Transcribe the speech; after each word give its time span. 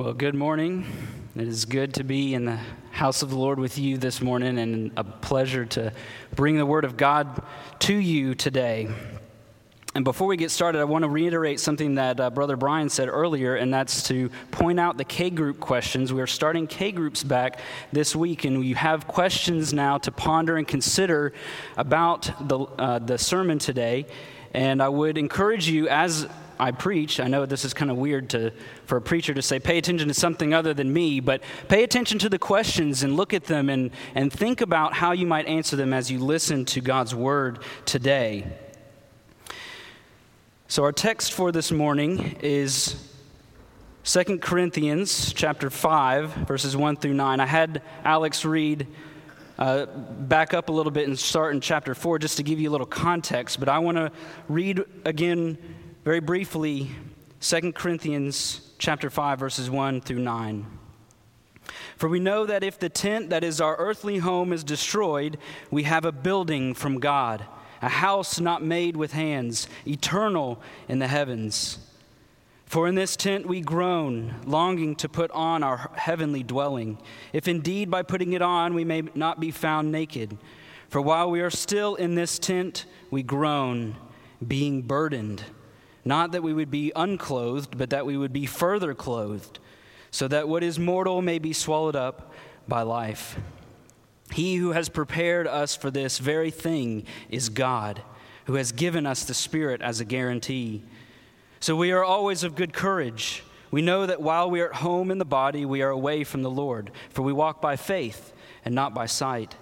Well, 0.00 0.14
good 0.14 0.34
morning. 0.34 0.86
It 1.36 1.46
is 1.46 1.66
good 1.66 1.92
to 1.96 2.04
be 2.04 2.32
in 2.32 2.46
the 2.46 2.58
house 2.90 3.20
of 3.20 3.28
the 3.28 3.36
Lord 3.36 3.58
with 3.58 3.76
you 3.76 3.98
this 3.98 4.22
morning 4.22 4.58
and 4.58 4.92
a 4.96 5.04
pleasure 5.04 5.66
to 5.66 5.92
bring 6.34 6.56
the 6.56 6.64
Word 6.64 6.86
of 6.86 6.96
God 6.96 7.42
to 7.80 7.94
you 7.94 8.34
today. 8.34 8.88
And 9.94 10.02
before 10.02 10.26
we 10.26 10.38
get 10.38 10.50
started, 10.50 10.80
I 10.80 10.84
want 10.84 11.02
to 11.02 11.08
reiterate 11.10 11.60
something 11.60 11.96
that 11.96 12.18
uh, 12.18 12.30
Brother 12.30 12.56
Brian 12.56 12.88
said 12.88 13.10
earlier, 13.10 13.56
and 13.56 13.74
that's 13.74 14.04
to 14.04 14.30
point 14.50 14.80
out 14.80 14.96
the 14.96 15.04
K 15.04 15.28
group 15.28 15.60
questions. 15.60 16.14
We 16.14 16.22
are 16.22 16.26
starting 16.26 16.66
K 16.66 16.92
groups 16.92 17.22
back 17.22 17.60
this 17.92 18.16
week, 18.16 18.46
and 18.46 18.58
we 18.58 18.72
have 18.72 19.06
questions 19.06 19.74
now 19.74 19.98
to 19.98 20.10
ponder 20.10 20.56
and 20.56 20.66
consider 20.66 21.34
about 21.76 22.48
the, 22.48 22.58
uh, 22.58 23.00
the 23.00 23.18
sermon 23.18 23.58
today. 23.58 24.06
And 24.54 24.82
I 24.82 24.88
would 24.88 25.18
encourage 25.18 25.68
you, 25.68 25.88
as 25.88 26.26
I 26.60 26.72
preach. 26.72 27.20
I 27.20 27.26
know 27.26 27.46
this 27.46 27.64
is 27.64 27.72
kind 27.72 27.90
of 27.90 27.96
weird 27.96 28.30
to, 28.30 28.52
for 28.84 28.98
a 28.98 29.00
preacher 29.00 29.32
to 29.32 29.40
say, 29.40 29.58
pay 29.58 29.78
attention 29.78 30.08
to 30.08 30.14
something 30.14 30.52
other 30.52 30.74
than 30.74 30.92
me, 30.92 31.18
but 31.18 31.42
pay 31.68 31.82
attention 31.82 32.18
to 32.18 32.28
the 32.28 32.38
questions 32.38 33.02
and 33.02 33.16
look 33.16 33.32
at 33.32 33.44
them 33.44 33.70
and, 33.70 33.90
and 34.14 34.30
think 34.30 34.60
about 34.60 34.92
how 34.92 35.12
you 35.12 35.26
might 35.26 35.46
answer 35.46 35.74
them 35.74 35.94
as 35.94 36.10
you 36.10 36.18
listen 36.18 36.66
to 36.66 36.80
God's 36.80 37.14
word 37.14 37.60
today. 37.86 38.46
So 40.68 40.84
our 40.84 40.92
text 40.92 41.32
for 41.32 41.50
this 41.50 41.72
morning 41.72 42.36
is 42.42 42.94
2 44.04 44.38
Corinthians 44.38 45.32
chapter 45.32 45.70
5, 45.70 46.30
verses 46.46 46.76
1 46.76 46.96
through 46.96 47.14
9. 47.14 47.40
I 47.40 47.46
had 47.46 47.82
Alex 48.04 48.44
read 48.44 48.86
uh, 49.58 49.86
back 49.86 50.54
up 50.54 50.68
a 50.68 50.72
little 50.72 50.92
bit 50.92 51.08
and 51.08 51.18
start 51.18 51.54
in 51.54 51.60
chapter 51.60 51.94
4 51.94 52.18
just 52.18 52.36
to 52.36 52.42
give 52.42 52.60
you 52.60 52.70
a 52.70 52.72
little 52.72 52.86
context, 52.86 53.60
but 53.60 53.68
I 53.68 53.78
want 53.78 53.96
to 53.96 54.12
read 54.48 54.82
again 55.04 55.58
very 56.02 56.20
briefly 56.20 56.90
2 57.40 57.72
Corinthians 57.72 58.72
chapter 58.78 59.10
5 59.10 59.38
verses 59.38 59.68
1 59.68 60.00
through 60.00 60.18
9. 60.18 60.66
For 61.96 62.08
we 62.08 62.18
know 62.18 62.46
that 62.46 62.64
if 62.64 62.78
the 62.78 62.88
tent 62.88 63.28
that 63.28 63.44
is 63.44 63.60
our 63.60 63.76
earthly 63.76 64.18
home 64.18 64.54
is 64.54 64.64
destroyed, 64.64 65.36
we 65.70 65.82
have 65.82 66.06
a 66.06 66.12
building 66.12 66.72
from 66.72 67.00
God, 67.00 67.44
a 67.82 67.90
house 67.90 68.40
not 68.40 68.62
made 68.62 68.96
with 68.96 69.12
hands, 69.12 69.68
eternal 69.86 70.62
in 70.88 71.00
the 71.00 71.06
heavens. 71.06 71.78
For 72.64 72.88
in 72.88 72.94
this 72.94 73.14
tent 73.14 73.46
we 73.46 73.60
groan, 73.60 74.36
longing 74.46 74.96
to 74.96 75.08
put 75.08 75.30
on 75.32 75.62
our 75.62 75.90
heavenly 75.96 76.42
dwelling, 76.42 76.96
if 77.34 77.46
indeed 77.46 77.90
by 77.90 78.02
putting 78.04 78.32
it 78.32 78.40
on 78.40 78.72
we 78.72 78.84
may 78.84 79.02
not 79.14 79.38
be 79.38 79.50
found 79.50 79.92
naked. 79.92 80.38
For 80.88 81.02
while 81.02 81.30
we 81.30 81.42
are 81.42 81.50
still 81.50 81.94
in 81.94 82.14
this 82.14 82.38
tent, 82.38 82.86
we 83.10 83.22
groan, 83.22 83.96
being 84.46 84.80
burdened 84.80 85.44
not 86.04 86.32
that 86.32 86.42
we 86.42 86.52
would 86.52 86.70
be 86.70 86.92
unclothed, 86.96 87.76
but 87.76 87.90
that 87.90 88.06
we 88.06 88.16
would 88.16 88.32
be 88.32 88.46
further 88.46 88.94
clothed, 88.94 89.58
so 90.10 90.26
that 90.28 90.48
what 90.48 90.62
is 90.62 90.78
mortal 90.78 91.22
may 91.22 91.38
be 91.38 91.52
swallowed 91.52 91.96
up 91.96 92.32
by 92.66 92.82
life. 92.82 93.38
He 94.32 94.56
who 94.56 94.72
has 94.72 94.88
prepared 94.88 95.46
us 95.46 95.74
for 95.74 95.90
this 95.90 96.18
very 96.18 96.50
thing 96.50 97.04
is 97.28 97.48
God, 97.48 98.02
who 98.46 98.54
has 98.54 98.72
given 98.72 99.06
us 99.06 99.24
the 99.24 99.34
Spirit 99.34 99.82
as 99.82 100.00
a 100.00 100.04
guarantee. 100.04 100.82
So 101.58 101.76
we 101.76 101.92
are 101.92 102.04
always 102.04 102.42
of 102.42 102.54
good 102.54 102.72
courage. 102.72 103.42
We 103.70 103.82
know 103.82 104.06
that 104.06 104.22
while 104.22 104.50
we 104.50 104.60
are 104.60 104.70
at 104.70 104.76
home 104.76 105.10
in 105.10 105.18
the 105.18 105.24
body, 105.24 105.64
we 105.64 105.82
are 105.82 105.90
away 105.90 106.24
from 106.24 106.42
the 106.42 106.50
Lord, 106.50 106.90
for 107.10 107.22
we 107.22 107.32
walk 107.32 107.60
by 107.60 107.76
faith 107.76 108.32
and 108.64 108.74
not 108.74 108.94
by 108.94 109.06
sight. 109.06 109.56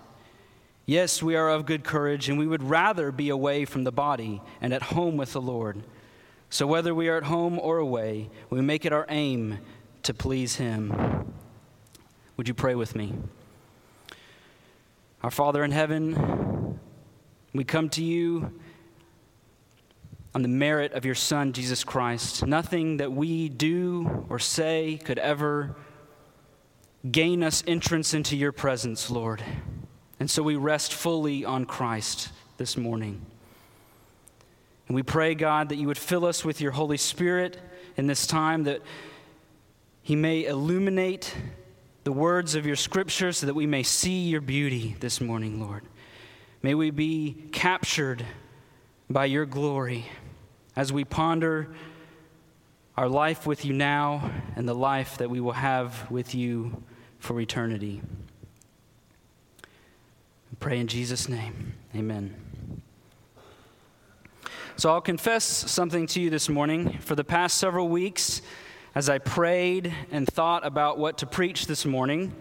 Yes, 0.87 1.23
we 1.23 1.37
are 1.37 1.51
of 1.51 1.67
good 1.67 1.85
courage, 1.85 2.29
and 2.29 2.39
we 2.39 2.47
would 2.47 2.63
rather 2.63 3.13
be 3.13 3.29
away 3.29 3.67
from 3.67 3.85
the 3.85 3.93
body 3.93 4.41
and 4.61 4.73
at 4.73 4.85
home 4.85 5.19
with 5.19 5.33
the 5.33 5.41
Lord. 5.41 5.83
So, 6.51 6.67
whether 6.67 6.95
we 6.95 7.09
are 7.09 7.17
at 7.17 7.25
home 7.25 7.59
or 7.59 7.79
away, 7.79 8.31
we 8.49 8.61
make 8.63 8.85
it 8.85 8.93
our 8.93 9.07
aim 9.09 9.59
to 10.03 10.15
please 10.15 10.57
Him. 10.57 11.35
Would 12.37 12.49
you 12.49 12.55
pray 12.55 12.75
with 12.75 12.95
me? 12.95 13.15
Our 15.23 15.31
Father 15.31 15.63
in 15.65 15.73
heaven, 15.73 16.79
we 17.53 17.65
come 17.65 17.89
to 17.91 18.03
you 18.03 18.53
on 20.35 20.43
the 20.43 20.49
merit 20.49 20.93
of 20.93 21.05
your 21.05 21.15
Son, 21.15 21.53
Jesus 21.53 21.85
Christ. 21.85 22.47
Nothing 22.47 22.99
that 22.99 23.13
we 23.13 23.49
do 23.49 24.27
or 24.29 24.39
say 24.39 25.01
could 25.05 25.19
ever 25.19 25.77
gain 27.11 27.43
us 27.43 27.65
entrance 27.67 28.15
into 28.15 28.37
your 28.37 28.53
presence, 28.53 29.11
Lord. 29.11 29.43
And 30.21 30.31
so 30.31 30.43
we 30.43 30.57
rest 30.57 30.95
fully 30.95 31.45
on 31.45 31.65
Christ 31.65 32.31
this 32.57 32.77
morning. 32.77 33.25
And 34.89 34.95
we 34.95 35.03
pray, 35.03 35.35
God, 35.35 35.69
that 35.69 35.77
you 35.77 35.87
would 35.87 35.99
fill 35.99 36.25
us 36.25 36.45
with 36.45 36.61
your 36.61 36.73
Holy 36.73 36.97
Spirit 36.97 37.59
in 37.97 38.07
this 38.07 38.27
time, 38.27 38.65
that 38.65 38.81
He 40.03 40.17
may 40.17 40.47
illuminate 40.47 41.35
the 42.05 42.13
words 42.13 42.55
of 42.55 42.65
your 42.65 42.77
scripture 42.77 43.33
so 43.33 43.47
that 43.47 43.55
we 43.55 43.67
may 43.67 43.83
see 43.83 44.29
your 44.29 44.41
beauty 44.41 44.97
this 45.01 45.21
morning, 45.21 45.61
Lord. 45.61 45.83
May 46.63 46.75
we 46.75 46.91
be 46.91 47.37
captured 47.53 48.25
by 49.11 49.27
your 49.27 49.45
glory 49.45 50.07
as 50.75 50.93
we 50.93 51.05
ponder 51.05 51.69
our 52.97 53.09
life 53.09 53.47
with 53.47 53.65
you 53.65 53.73
now 53.73 54.31
and 54.57 54.67
the 54.69 54.75
life 54.75 55.19
that 55.19 55.29
we 55.29 55.39
will 55.39 55.53
have 55.53 56.11
with 56.11 56.35
you 56.35 56.83
for 57.19 57.39
eternity. 57.41 58.01
We 60.51 60.57
pray 60.59 60.79
in 60.79 60.89
Jesus' 60.89 61.29
name. 61.29 61.75
Amen. 61.95 62.48
So 64.79 64.93
I'll 64.93 65.01
confess 65.01 65.45
something 65.45 66.07
to 66.07 66.21
you 66.21 66.31
this 66.31 66.49
morning. 66.49 66.99
For 67.01 67.17
the 67.17 67.25
past 67.25 67.59
several 67.59 67.89
weeks, 67.89 68.43
as 68.95 69.09
I 69.09 69.19
prayed 69.19 69.93
and 70.13 70.25
thought 70.25 70.65
about 70.65 70.99
what 70.99 71.19
to 71.19 71.27
preach 71.27 71.67
this 71.67 71.85
morning, 71.85 72.33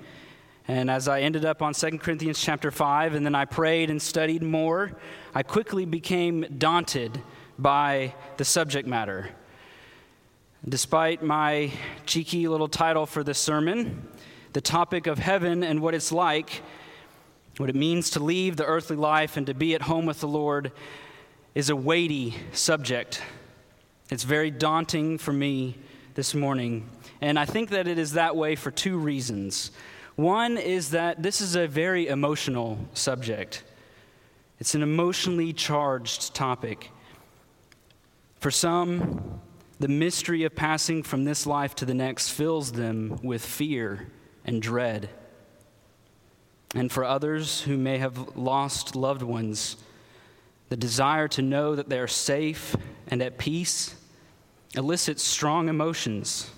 and 0.67 0.91
as 0.91 1.07
I 1.07 1.21
ended 1.21 1.45
up 1.45 1.63
on 1.63 1.73
2 1.73 1.97
Corinthians 1.97 2.39
chapter 2.39 2.69
5, 2.69 3.15
and 3.15 3.25
then 3.25 3.33
I 3.33 3.45
prayed 3.45 3.89
and 3.89 3.99
studied 3.99 4.43
more, 4.43 4.91
I 5.33 5.41
quickly 5.41 5.85
became 5.85 6.45
daunted 6.59 7.19
by 7.57 8.13
the 8.37 8.45
subject 8.45 8.87
matter. 8.87 9.31
Despite 10.69 11.23
my 11.23 11.71
cheeky 12.05 12.47
little 12.47 12.67
title 12.67 13.07
for 13.07 13.23
this 13.23 13.39
sermon, 13.39 14.07
the 14.53 14.61
topic 14.61 15.07
of 15.07 15.17
heaven 15.17 15.63
and 15.63 15.81
what 15.81 15.95
it's 15.95 16.11
like, 16.11 16.61
what 17.57 17.67
it 17.67 17.75
means 17.75 18.11
to 18.11 18.19
leave 18.19 18.57
the 18.57 18.65
earthly 18.65 18.95
life 18.95 19.37
and 19.37 19.47
to 19.47 19.55
be 19.55 19.73
at 19.73 19.81
home 19.81 20.05
with 20.05 20.19
the 20.19 20.27
Lord, 20.27 20.71
is 21.57 21.71
a 21.71 21.75
weighty 21.75 22.35
subject. 22.51 23.19
It's 24.11 24.23
very 24.23 24.51
daunting 24.51 25.17
for 25.17 25.33
me 25.33 25.75
this 26.13 26.35
morning. 26.35 26.87
And 27.19 27.39
I 27.39 27.45
think 27.45 27.71
that 27.71 27.87
it 27.87 27.97
is 27.97 28.11
that 28.11 28.35
way 28.35 28.55
for 28.55 28.69
two 28.69 28.99
reasons. 28.99 29.71
One 30.15 30.57
is 30.57 30.91
that 30.91 31.23
this 31.23 31.41
is 31.41 31.55
a 31.55 31.65
very 31.65 32.09
emotional 32.09 32.77
subject, 32.93 33.63
it's 34.59 34.75
an 34.75 34.83
emotionally 34.83 35.51
charged 35.51 36.35
topic. 36.35 36.91
For 38.39 38.51
some, 38.51 39.41
the 39.79 39.87
mystery 39.87 40.43
of 40.43 40.55
passing 40.55 41.01
from 41.01 41.25
this 41.25 41.47
life 41.47 41.73
to 41.77 41.85
the 41.85 41.95
next 41.95 42.29
fills 42.29 42.71
them 42.71 43.17
with 43.23 43.43
fear 43.43 44.09
and 44.45 44.61
dread. 44.61 45.09
And 46.75 46.91
for 46.91 47.03
others 47.03 47.61
who 47.61 47.77
may 47.77 47.97
have 47.97 48.37
lost 48.37 48.95
loved 48.95 49.23
ones, 49.23 49.77
the 50.69 50.77
desire 50.77 51.27
to 51.29 51.41
know 51.41 51.75
that 51.75 51.89
they 51.89 51.99
are 51.99 52.07
safe 52.07 52.75
and 53.07 53.21
at 53.21 53.37
peace 53.37 53.95
elicits 54.75 55.23
strong 55.23 55.69
emotions. 55.69 56.51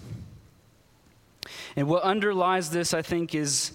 And 1.76 1.88
what 1.88 2.04
underlies 2.04 2.72
this, 2.72 2.94
I 2.94 3.02
think, 3.02 3.36
is, 3.36 3.74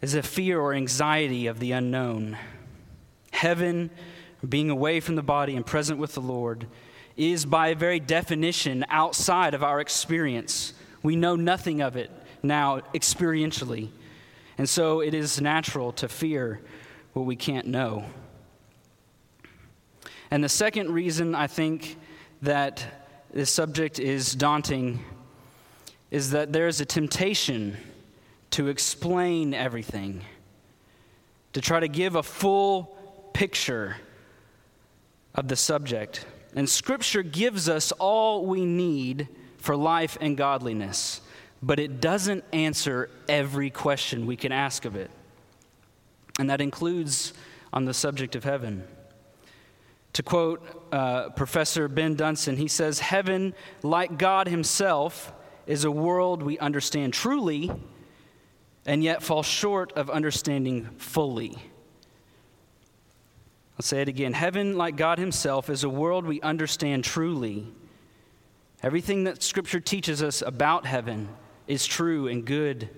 is 0.00 0.14
a 0.14 0.22
fear 0.22 0.60
or 0.60 0.72
anxiety 0.72 1.46
of 1.46 1.60
the 1.60 1.72
unknown. 1.72 2.38
Heaven, 3.32 3.90
being 4.46 4.70
away 4.70 5.00
from 5.00 5.16
the 5.16 5.22
body 5.22 5.54
and 5.54 5.64
present 5.64 5.98
with 5.98 6.14
the 6.14 6.20
Lord, 6.20 6.66
is 7.16 7.44
by 7.44 7.74
very 7.74 8.00
definition 8.00 8.84
outside 8.88 9.54
of 9.54 9.62
our 9.62 9.80
experience. 9.80 10.72
We 11.02 11.16
know 11.16 11.36
nothing 11.36 11.82
of 11.82 11.96
it 11.96 12.10
now 12.42 12.80
experientially. 12.94 13.90
And 14.56 14.68
so 14.68 15.00
it 15.00 15.14
is 15.14 15.40
natural 15.40 15.92
to 15.92 16.08
fear 16.08 16.60
what 17.12 17.26
we 17.26 17.36
can't 17.36 17.66
know. 17.66 18.06
And 20.30 20.44
the 20.44 20.48
second 20.48 20.90
reason 20.92 21.34
I 21.34 21.46
think 21.46 21.96
that 22.42 22.84
this 23.32 23.50
subject 23.50 23.98
is 23.98 24.34
daunting 24.34 25.00
is 26.10 26.30
that 26.30 26.52
there 26.52 26.66
is 26.66 26.80
a 26.80 26.84
temptation 26.84 27.76
to 28.52 28.68
explain 28.68 29.54
everything, 29.54 30.22
to 31.52 31.60
try 31.60 31.80
to 31.80 31.88
give 31.88 32.16
a 32.16 32.22
full 32.22 32.96
picture 33.32 33.96
of 35.34 35.48
the 35.48 35.56
subject. 35.56 36.26
And 36.54 36.68
Scripture 36.68 37.22
gives 37.22 37.68
us 37.68 37.92
all 37.92 38.46
we 38.46 38.64
need 38.64 39.28
for 39.58 39.76
life 39.76 40.18
and 40.20 40.36
godliness, 40.36 41.20
but 41.62 41.78
it 41.78 42.00
doesn't 42.00 42.44
answer 42.52 43.08
every 43.28 43.70
question 43.70 44.26
we 44.26 44.36
can 44.36 44.50
ask 44.50 44.84
of 44.84 44.96
it. 44.96 45.10
And 46.38 46.50
that 46.50 46.60
includes 46.60 47.32
on 47.72 47.84
the 47.84 47.94
subject 47.94 48.34
of 48.34 48.42
heaven. 48.42 48.82
To 50.14 50.22
quote 50.22 50.88
uh, 50.92 51.30
Professor 51.30 51.88
Ben 51.88 52.16
Dunson, 52.16 52.56
he 52.56 52.68
says, 52.68 52.98
Heaven, 52.98 53.54
like 53.82 54.18
God 54.18 54.48
Himself, 54.48 55.32
is 55.66 55.84
a 55.84 55.90
world 55.90 56.42
we 56.42 56.58
understand 56.58 57.14
truly 57.14 57.70
and 58.86 59.04
yet 59.04 59.22
fall 59.22 59.42
short 59.42 59.92
of 59.92 60.10
understanding 60.10 60.88
fully. 60.96 61.56
I'll 63.78 63.82
say 63.82 64.02
it 64.02 64.08
again. 64.08 64.32
Heaven, 64.32 64.76
like 64.76 64.96
God 64.96 65.18
Himself, 65.18 65.70
is 65.70 65.84
a 65.84 65.88
world 65.88 66.26
we 66.26 66.40
understand 66.40 67.04
truly. 67.04 67.66
Everything 68.82 69.24
that 69.24 69.42
Scripture 69.42 69.80
teaches 69.80 70.22
us 70.22 70.42
about 70.42 70.86
heaven 70.86 71.28
is 71.66 71.86
true 71.86 72.26
and 72.28 72.44
good. 72.44 72.88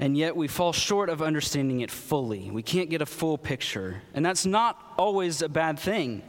And 0.00 0.16
yet 0.16 0.34
we 0.34 0.48
fall 0.48 0.72
short 0.72 1.10
of 1.10 1.20
understanding 1.20 1.80
it 1.80 1.90
fully. 1.90 2.50
We 2.50 2.62
can't 2.62 2.88
get 2.88 3.02
a 3.02 3.06
full 3.06 3.36
picture. 3.36 4.00
And 4.14 4.24
that's 4.24 4.46
not 4.46 4.94
always 4.98 5.42
a 5.42 5.48
bad 5.48 5.78
thing. 5.78 6.22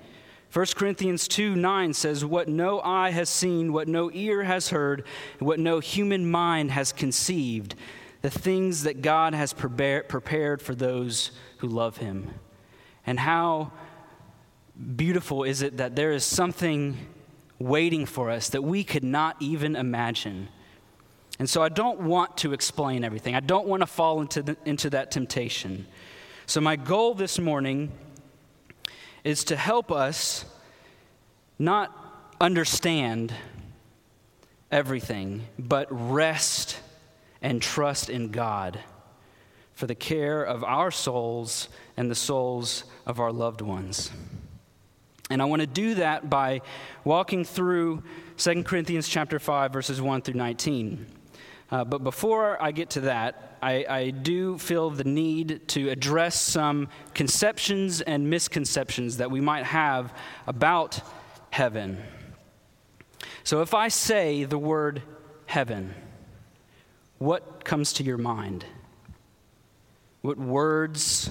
1 0.51 0.65
Corinthians 0.75 1.29
2 1.29 1.55
9 1.55 1.93
says, 1.93 2.25
What 2.25 2.49
no 2.49 2.81
eye 2.81 3.11
has 3.11 3.29
seen, 3.29 3.71
what 3.71 3.87
no 3.87 4.11
ear 4.11 4.43
has 4.43 4.69
heard, 4.69 5.05
what 5.39 5.57
no 5.57 5.79
human 5.79 6.29
mind 6.29 6.71
has 6.71 6.91
conceived, 6.91 7.75
the 8.21 8.29
things 8.29 8.83
that 8.83 9.01
God 9.01 9.33
has 9.33 9.53
prepared 9.53 10.61
for 10.61 10.75
those 10.75 11.31
who 11.59 11.67
love 11.67 11.97
him. 11.97 12.31
And 13.05 13.17
how 13.17 13.71
beautiful 14.95 15.45
is 15.45 15.61
it 15.61 15.77
that 15.77 15.95
there 15.95 16.11
is 16.11 16.25
something 16.25 16.97
waiting 17.57 18.05
for 18.05 18.29
us 18.29 18.49
that 18.49 18.63
we 18.63 18.83
could 18.83 19.05
not 19.05 19.37
even 19.39 19.77
imagine. 19.77 20.49
And 21.41 21.49
so 21.49 21.63
I 21.63 21.69
don't 21.69 22.01
want 22.01 22.37
to 22.37 22.53
explain 22.53 23.03
everything. 23.03 23.33
I 23.33 23.39
don't 23.39 23.65
want 23.65 23.81
to 23.81 23.87
fall 23.87 24.21
into, 24.21 24.43
the, 24.43 24.55
into 24.63 24.91
that 24.91 25.09
temptation. 25.09 25.87
So, 26.45 26.61
my 26.61 26.75
goal 26.75 27.15
this 27.15 27.39
morning 27.39 27.91
is 29.23 29.43
to 29.45 29.55
help 29.55 29.91
us 29.91 30.45
not 31.57 32.35
understand 32.39 33.33
everything, 34.71 35.41
but 35.57 35.87
rest 35.89 36.79
and 37.41 37.59
trust 37.59 38.11
in 38.11 38.29
God 38.29 38.79
for 39.73 39.87
the 39.87 39.95
care 39.95 40.43
of 40.43 40.63
our 40.63 40.91
souls 40.91 41.69
and 41.97 42.11
the 42.11 42.13
souls 42.13 42.83
of 43.07 43.19
our 43.19 43.31
loved 43.31 43.61
ones. 43.61 44.11
And 45.31 45.41
I 45.41 45.45
want 45.45 45.61
to 45.61 45.67
do 45.67 45.95
that 45.95 46.29
by 46.29 46.61
walking 47.03 47.43
through 47.45 48.03
2 48.37 48.61
Corinthians 48.61 49.07
chapter 49.09 49.39
5 49.39 49.73
verses 49.73 49.99
1 49.99 50.21
through 50.21 50.35
19. 50.35 51.17
Uh, 51.71 51.85
but 51.85 52.03
before 52.03 52.61
I 52.61 52.71
get 52.71 52.91
to 52.91 53.01
that, 53.01 53.57
I, 53.61 53.85
I, 53.87 54.09
do 54.09 54.57
feel 54.57 54.89
the 54.89 55.05
need 55.05 55.69
to 55.69 55.89
address 55.89 56.39
some 56.39 56.89
conceptions 57.13 58.01
and 58.01 58.29
misconceptions 58.29 59.17
that 59.17 59.31
we 59.31 59.39
might 59.39 59.63
have 59.63 60.13
about 60.47 60.99
heaven. 61.49 61.97
So, 63.45 63.61
if 63.61 63.73
I 63.73 63.87
say 63.87 64.43
the 64.43 64.57
word 64.57 65.01
heaven, 65.45 65.93
what 67.19 67.63
comes 67.63 67.93
to 67.93 68.03
your 68.03 68.17
mind? 68.17 68.65
What 70.21 70.37
words 70.37 71.29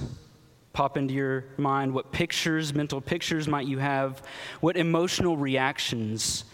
pop 0.72 0.96
into 0.96 1.12
your 1.12 1.44
mind? 1.58 1.92
What 1.92 2.12
pictures, 2.12 2.72
mental 2.72 3.02
pictures, 3.02 3.46
might 3.46 3.66
you 3.66 3.78
have? 3.78 4.22
What 4.60 4.78
emotional 4.78 5.36
reactions 5.36 6.44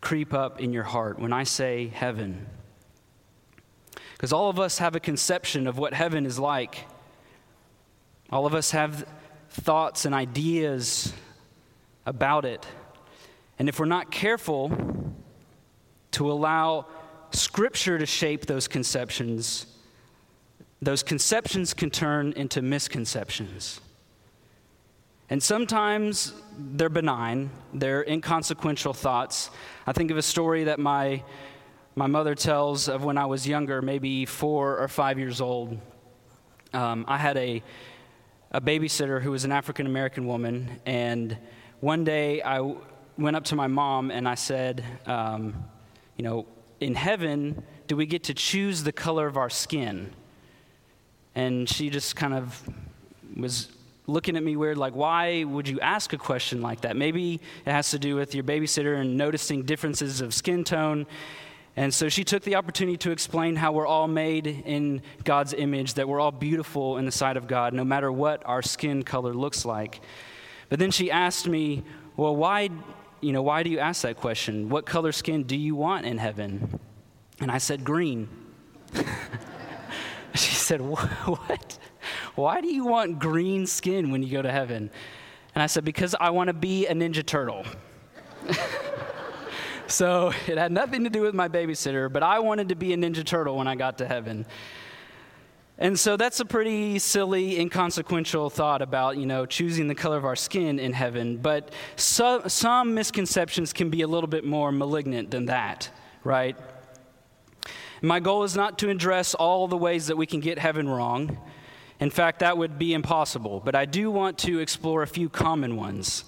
creep 0.00 0.34
up 0.34 0.60
in 0.60 0.72
your 0.72 0.82
heart 0.82 1.20
when 1.20 1.32
I 1.32 1.44
say 1.44 1.86
heaven? 1.86 2.46
Because 4.18 4.32
all 4.32 4.50
of 4.50 4.58
us 4.58 4.78
have 4.78 4.96
a 4.96 5.00
conception 5.00 5.68
of 5.68 5.78
what 5.78 5.94
heaven 5.94 6.26
is 6.26 6.40
like. 6.40 6.84
All 8.30 8.46
of 8.46 8.54
us 8.54 8.72
have 8.72 9.06
thoughts 9.48 10.04
and 10.04 10.14
ideas 10.14 11.12
about 12.04 12.44
it. 12.44 12.66
And 13.60 13.68
if 13.68 13.78
we're 13.78 13.86
not 13.86 14.10
careful 14.10 14.76
to 16.10 16.32
allow 16.32 16.86
Scripture 17.30 17.96
to 17.96 18.06
shape 18.06 18.46
those 18.46 18.66
conceptions, 18.66 19.66
those 20.82 21.04
conceptions 21.04 21.72
can 21.72 21.88
turn 21.88 22.32
into 22.32 22.60
misconceptions. 22.60 23.80
And 25.30 25.40
sometimes 25.40 26.32
they're 26.58 26.88
benign, 26.88 27.50
they're 27.72 28.02
inconsequential 28.02 28.94
thoughts. 28.94 29.50
I 29.86 29.92
think 29.92 30.10
of 30.10 30.16
a 30.16 30.22
story 30.22 30.64
that 30.64 30.80
my 30.80 31.22
my 31.98 32.06
mother 32.06 32.36
tells 32.36 32.88
of 32.88 33.02
when 33.02 33.18
I 33.18 33.26
was 33.26 33.44
younger, 33.44 33.82
maybe 33.82 34.24
four 34.24 34.78
or 34.78 34.86
five 34.86 35.18
years 35.18 35.40
old. 35.40 35.76
Um, 36.72 37.04
I 37.08 37.16
had 37.16 37.36
a, 37.36 37.60
a 38.52 38.60
babysitter 38.60 39.20
who 39.20 39.32
was 39.32 39.44
an 39.44 39.50
African 39.50 39.84
American 39.84 40.28
woman, 40.28 40.80
and 40.86 41.36
one 41.80 42.04
day 42.04 42.40
I 42.40 42.58
w- 42.58 42.80
went 43.18 43.34
up 43.34 43.42
to 43.46 43.56
my 43.56 43.66
mom 43.66 44.12
and 44.12 44.28
I 44.28 44.36
said, 44.36 44.84
um, 45.06 45.64
You 46.16 46.22
know, 46.22 46.46
in 46.78 46.94
heaven, 46.94 47.64
do 47.88 47.96
we 47.96 48.06
get 48.06 48.22
to 48.24 48.34
choose 48.34 48.84
the 48.84 48.92
color 48.92 49.26
of 49.26 49.36
our 49.36 49.50
skin? 49.50 50.12
And 51.34 51.68
she 51.68 51.90
just 51.90 52.14
kind 52.14 52.32
of 52.32 52.62
was 53.36 53.72
looking 54.06 54.36
at 54.36 54.44
me 54.44 54.54
weird, 54.54 54.78
like, 54.78 54.94
why 54.94 55.42
would 55.42 55.66
you 55.66 55.80
ask 55.80 56.12
a 56.12 56.18
question 56.18 56.62
like 56.62 56.82
that? 56.82 56.96
Maybe 56.96 57.40
it 57.66 57.72
has 57.72 57.90
to 57.90 57.98
do 57.98 58.14
with 58.14 58.36
your 58.36 58.44
babysitter 58.44 59.00
and 59.00 59.16
noticing 59.16 59.64
differences 59.64 60.20
of 60.20 60.32
skin 60.32 60.62
tone. 60.62 61.04
And 61.78 61.94
so 61.94 62.08
she 62.08 62.24
took 62.24 62.42
the 62.42 62.56
opportunity 62.56 62.96
to 62.96 63.12
explain 63.12 63.54
how 63.54 63.70
we're 63.70 63.86
all 63.86 64.08
made 64.08 64.48
in 64.48 65.00
God's 65.22 65.54
image, 65.54 65.94
that 65.94 66.08
we're 66.08 66.18
all 66.18 66.32
beautiful 66.32 66.96
in 66.96 67.04
the 67.04 67.12
sight 67.12 67.36
of 67.36 67.46
God, 67.46 67.72
no 67.72 67.84
matter 67.84 68.10
what 68.10 68.42
our 68.44 68.62
skin 68.62 69.04
color 69.04 69.32
looks 69.32 69.64
like. 69.64 70.00
But 70.70 70.80
then 70.80 70.90
she 70.90 71.08
asked 71.08 71.46
me, 71.46 71.84
Well, 72.16 72.34
why, 72.34 72.70
you 73.20 73.32
know, 73.32 73.42
why 73.42 73.62
do 73.62 73.70
you 73.70 73.78
ask 73.78 74.02
that 74.02 74.16
question? 74.16 74.68
What 74.70 74.86
color 74.86 75.12
skin 75.12 75.44
do 75.44 75.56
you 75.56 75.76
want 75.76 76.04
in 76.04 76.18
heaven? 76.18 76.80
And 77.38 77.48
I 77.48 77.58
said, 77.58 77.84
Green. 77.84 78.28
she 80.34 80.56
said, 80.56 80.80
What? 80.80 81.78
Why 82.34 82.60
do 82.60 82.66
you 82.66 82.86
want 82.86 83.20
green 83.20 83.66
skin 83.68 84.10
when 84.10 84.24
you 84.24 84.32
go 84.32 84.42
to 84.42 84.50
heaven? 84.50 84.90
And 85.54 85.62
I 85.62 85.66
said, 85.66 85.84
Because 85.84 86.16
I 86.18 86.30
want 86.30 86.48
to 86.48 86.54
be 86.54 86.88
a 86.88 86.92
Ninja 86.92 87.24
Turtle. 87.24 87.64
So 89.88 90.32
it 90.46 90.58
had 90.58 90.70
nothing 90.70 91.04
to 91.04 91.10
do 91.10 91.22
with 91.22 91.34
my 91.34 91.48
babysitter, 91.48 92.12
but 92.12 92.22
I 92.22 92.40
wanted 92.40 92.68
to 92.68 92.74
be 92.74 92.92
a 92.92 92.96
Ninja 92.96 93.24
Turtle 93.24 93.56
when 93.56 93.66
I 93.66 93.74
got 93.74 93.98
to 93.98 94.06
heaven. 94.06 94.44
And 95.78 95.98
so 95.98 96.18
that's 96.18 96.40
a 96.40 96.44
pretty 96.44 96.98
silly, 96.98 97.58
inconsequential 97.58 98.50
thought 98.50 98.82
about, 98.82 99.16
you 99.16 99.24
know, 99.24 99.46
choosing 99.46 99.88
the 99.88 99.94
color 99.94 100.18
of 100.18 100.26
our 100.26 100.36
skin 100.36 100.78
in 100.78 100.92
heaven. 100.92 101.38
But 101.38 101.72
so, 101.96 102.42
some 102.48 102.94
misconceptions 102.94 103.72
can 103.72 103.88
be 103.88 104.02
a 104.02 104.06
little 104.06 104.28
bit 104.28 104.44
more 104.44 104.70
malignant 104.72 105.30
than 105.30 105.46
that, 105.46 105.88
right? 106.22 106.56
My 108.02 108.20
goal 108.20 108.44
is 108.44 108.54
not 108.54 108.78
to 108.80 108.90
address 108.90 109.34
all 109.34 109.68
the 109.68 109.76
ways 109.76 110.08
that 110.08 110.16
we 110.16 110.26
can 110.26 110.40
get 110.40 110.58
heaven 110.58 110.86
wrong. 110.86 111.38
In 111.98 112.10
fact, 112.10 112.40
that 112.40 112.58
would 112.58 112.78
be 112.78 112.92
impossible. 112.92 113.62
But 113.64 113.74
I 113.74 113.86
do 113.86 114.10
want 114.10 114.36
to 114.40 114.58
explore 114.58 115.02
a 115.02 115.06
few 115.06 115.30
common 115.30 115.76
ones. 115.76 116.24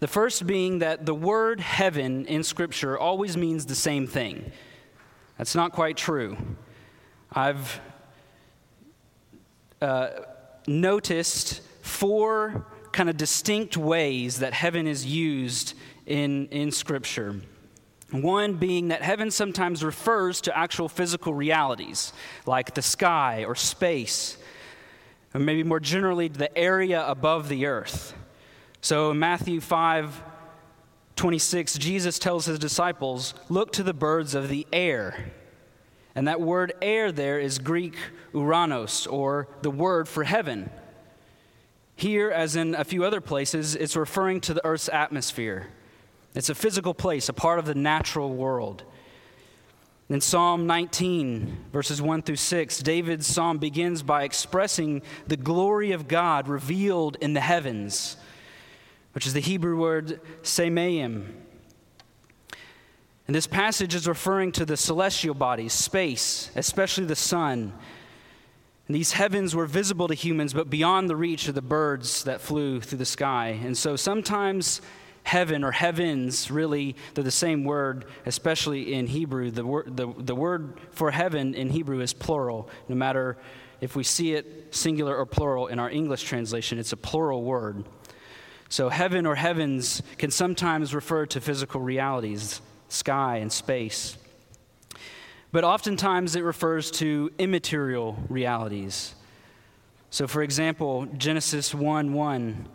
The 0.00 0.08
first 0.08 0.46
being 0.46 0.80
that 0.80 1.06
the 1.06 1.14
word 1.14 1.60
heaven 1.60 2.26
in 2.26 2.42
Scripture 2.42 2.98
always 2.98 3.36
means 3.36 3.66
the 3.66 3.74
same 3.74 4.06
thing. 4.06 4.50
That's 5.38 5.54
not 5.54 5.72
quite 5.72 5.96
true. 5.96 6.36
I've 7.32 7.80
uh, 9.80 10.10
noticed 10.66 11.60
four 11.82 12.66
kind 12.92 13.10
of 13.10 13.16
distinct 13.16 13.76
ways 13.76 14.38
that 14.38 14.52
heaven 14.52 14.86
is 14.86 15.04
used 15.04 15.74
in, 16.06 16.46
in 16.48 16.70
Scripture. 16.70 17.40
One 18.10 18.54
being 18.54 18.88
that 18.88 19.02
heaven 19.02 19.30
sometimes 19.30 19.82
refers 19.82 20.40
to 20.42 20.56
actual 20.56 20.88
physical 20.88 21.34
realities, 21.34 22.12
like 22.46 22.74
the 22.74 22.82
sky 22.82 23.44
or 23.44 23.56
space, 23.56 24.38
or 25.34 25.40
maybe 25.40 25.64
more 25.64 25.80
generally, 25.80 26.28
the 26.28 26.56
area 26.56 27.04
above 27.04 27.48
the 27.48 27.66
earth. 27.66 28.14
So 28.84 29.12
in 29.12 29.18
Matthew 29.18 29.62
5 29.62 30.22
26, 31.16 31.78
Jesus 31.78 32.18
tells 32.18 32.44
his 32.44 32.58
disciples, 32.58 33.32
Look 33.48 33.72
to 33.72 33.82
the 33.82 33.94
birds 33.94 34.34
of 34.34 34.50
the 34.50 34.66
air. 34.74 35.32
And 36.14 36.28
that 36.28 36.38
word 36.38 36.74
air 36.82 37.10
there 37.10 37.38
is 37.38 37.58
Greek 37.58 37.96
ouranos, 38.34 39.10
or 39.10 39.48
the 39.62 39.70
word 39.70 40.06
for 40.06 40.24
heaven. 40.24 40.68
Here, 41.96 42.30
as 42.30 42.56
in 42.56 42.74
a 42.74 42.84
few 42.84 43.04
other 43.04 43.22
places, 43.22 43.74
it's 43.74 43.96
referring 43.96 44.42
to 44.42 44.52
the 44.52 44.66
earth's 44.66 44.90
atmosphere. 44.90 45.68
It's 46.34 46.50
a 46.50 46.54
physical 46.54 46.92
place, 46.92 47.30
a 47.30 47.32
part 47.32 47.58
of 47.58 47.64
the 47.64 47.74
natural 47.74 48.34
world. 48.34 48.82
In 50.10 50.20
Psalm 50.20 50.66
19, 50.66 51.68
verses 51.72 52.02
1 52.02 52.20
through 52.20 52.36
6, 52.36 52.80
David's 52.80 53.26
psalm 53.26 53.56
begins 53.56 54.02
by 54.02 54.24
expressing 54.24 55.00
the 55.26 55.38
glory 55.38 55.92
of 55.92 56.06
God 56.06 56.48
revealed 56.48 57.16
in 57.22 57.32
the 57.32 57.40
heavens 57.40 58.18
which 59.14 59.26
is 59.26 59.32
the 59.32 59.40
Hebrew 59.40 59.78
word 59.78 60.20
semayim. 60.42 61.26
And 63.26 63.34
this 63.34 63.46
passage 63.46 63.94
is 63.94 64.06
referring 64.06 64.52
to 64.52 64.66
the 64.66 64.76
celestial 64.76 65.34
bodies, 65.34 65.72
space, 65.72 66.50
especially 66.56 67.06
the 67.06 67.16
sun. 67.16 67.72
And 68.86 68.94
these 68.94 69.12
heavens 69.12 69.56
were 69.56 69.66
visible 69.66 70.08
to 70.08 70.14
humans, 70.14 70.52
but 70.52 70.68
beyond 70.68 71.08
the 71.08 71.16
reach 71.16 71.48
of 71.48 71.54
the 71.54 71.62
birds 71.62 72.24
that 72.24 72.42
flew 72.42 72.82
through 72.82 72.98
the 72.98 73.06
sky. 73.06 73.58
And 73.64 73.78
so 73.78 73.96
sometimes 73.96 74.82
heaven 75.22 75.64
or 75.64 75.70
heavens, 75.70 76.50
really, 76.50 76.94
they're 77.14 77.24
the 77.24 77.30
same 77.30 77.64
word, 77.64 78.04
especially 78.26 78.92
in 78.92 79.06
Hebrew. 79.06 79.50
The, 79.50 79.64
word, 79.64 79.96
the, 79.96 80.12
the 80.18 80.34
word 80.34 80.78
for 80.90 81.10
heaven 81.10 81.54
in 81.54 81.70
Hebrew 81.70 82.00
is 82.00 82.12
plural. 82.12 82.68
No 82.88 82.94
matter 82.94 83.38
if 83.80 83.96
we 83.96 84.02
see 84.02 84.34
it 84.34 84.74
singular 84.74 85.16
or 85.16 85.24
plural 85.24 85.68
in 85.68 85.78
our 85.78 85.88
English 85.88 86.24
translation, 86.24 86.78
it's 86.78 86.92
a 86.92 86.96
plural 86.96 87.42
word. 87.42 87.84
So, 88.68 88.88
heaven 88.88 89.26
or 89.26 89.34
heavens 89.34 90.02
can 90.18 90.30
sometimes 90.30 90.94
refer 90.94 91.26
to 91.26 91.40
physical 91.40 91.80
realities, 91.80 92.60
sky 92.88 93.36
and 93.36 93.52
space. 93.52 94.16
But 95.52 95.62
oftentimes 95.62 96.34
it 96.34 96.42
refers 96.42 96.90
to 96.92 97.30
immaterial 97.38 98.16
realities. 98.28 99.14
So, 100.10 100.26
for 100.26 100.42
example, 100.42 101.06
Genesis 101.16 101.74
1 101.74 102.12
1 102.12 102.68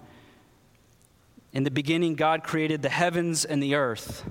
in 1.52 1.64
the 1.64 1.72
beginning, 1.72 2.16
God 2.16 2.44
created 2.44 2.82
the 2.82 2.90
heavens 2.90 3.44
and 3.44 3.62
the 3.62 3.76
earth, 3.76 4.24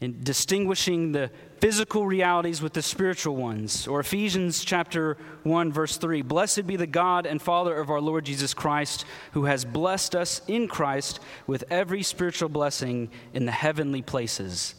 in 0.00 0.22
distinguishing 0.22 1.12
the 1.12 1.30
physical 1.60 2.06
realities 2.06 2.62
with 2.62 2.72
the 2.72 2.82
spiritual 2.82 3.36
ones. 3.36 3.86
Or 3.86 4.00
Ephesians 4.00 4.64
chapter 4.64 5.16
1 5.42 5.72
verse 5.72 5.96
3, 5.96 6.22
blessed 6.22 6.66
be 6.66 6.76
the 6.76 6.86
God 6.86 7.26
and 7.26 7.42
Father 7.42 7.76
of 7.76 7.90
our 7.90 8.00
Lord 8.00 8.24
Jesus 8.24 8.54
Christ, 8.54 9.04
who 9.32 9.44
has 9.44 9.64
blessed 9.64 10.14
us 10.14 10.40
in 10.46 10.68
Christ 10.68 11.20
with 11.46 11.64
every 11.70 12.02
spiritual 12.02 12.48
blessing 12.48 13.10
in 13.34 13.46
the 13.46 13.52
heavenly 13.52 14.02
places. 14.02 14.74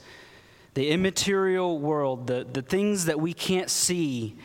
The 0.74 0.92
immaterial 0.92 1.80
world, 1.80 2.28
the, 2.28 2.48
the 2.52 2.62
things 2.62 3.06
that 3.06 3.20
we 3.20 3.34
can't 3.34 3.70
see, 3.70 4.38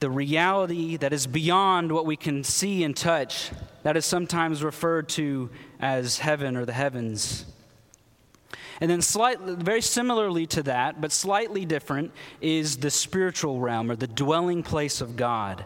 the 0.00 0.10
reality 0.10 0.96
that 0.96 1.12
is 1.12 1.28
beyond 1.28 1.92
what 1.92 2.06
we 2.06 2.16
can 2.16 2.42
see 2.42 2.82
and 2.82 2.96
touch, 2.96 3.50
that 3.84 3.96
is 3.96 4.04
sometimes 4.04 4.64
referred 4.64 5.08
to 5.10 5.50
as 5.78 6.18
heaven 6.18 6.56
or 6.56 6.64
the 6.64 6.72
heavens. 6.72 7.44
And 8.82 8.90
then, 8.90 9.00
slightly, 9.00 9.54
very 9.54 9.80
similarly 9.80 10.44
to 10.48 10.64
that, 10.64 11.00
but 11.00 11.12
slightly 11.12 11.64
different, 11.64 12.10
is 12.40 12.78
the 12.78 12.90
spiritual 12.90 13.60
realm 13.60 13.92
or 13.92 13.94
the 13.94 14.08
dwelling 14.08 14.64
place 14.64 15.00
of 15.00 15.14
God. 15.14 15.64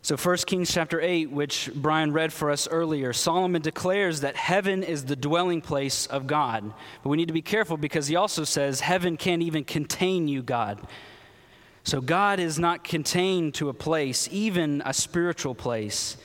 So 0.00 0.16
1 0.16 0.36
Kings 0.46 0.72
chapter 0.72 0.98
8, 0.98 1.30
which 1.30 1.68
Brian 1.74 2.14
read 2.14 2.32
for 2.32 2.50
us 2.50 2.66
earlier, 2.66 3.12
Solomon 3.12 3.60
declares 3.60 4.22
that 4.22 4.34
heaven 4.36 4.82
is 4.82 5.04
the 5.04 5.14
dwelling 5.14 5.60
place 5.60 6.06
of 6.06 6.26
God. 6.26 6.72
But 7.02 7.10
we 7.10 7.18
need 7.18 7.28
to 7.28 7.34
be 7.34 7.42
careful 7.42 7.76
because 7.76 8.06
he 8.06 8.16
also 8.16 8.44
says 8.44 8.80
heaven 8.80 9.18
can't 9.18 9.42
even 9.42 9.64
contain 9.64 10.26
you, 10.26 10.40
God. 10.40 10.80
So 11.84 12.00
God 12.00 12.40
is 12.40 12.58
not 12.58 12.82
contained 12.82 13.52
to 13.56 13.68
a 13.68 13.74
place, 13.74 14.26
even 14.32 14.82
a 14.86 14.94
spiritual 14.94 15.54
place. 15.54 16.16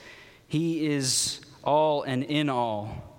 He 0.47 0.85
is 0.85 1.41
all 1.65 2.03
and 2.03 2.23
in 2.23 2.49
all. 2.49 3.12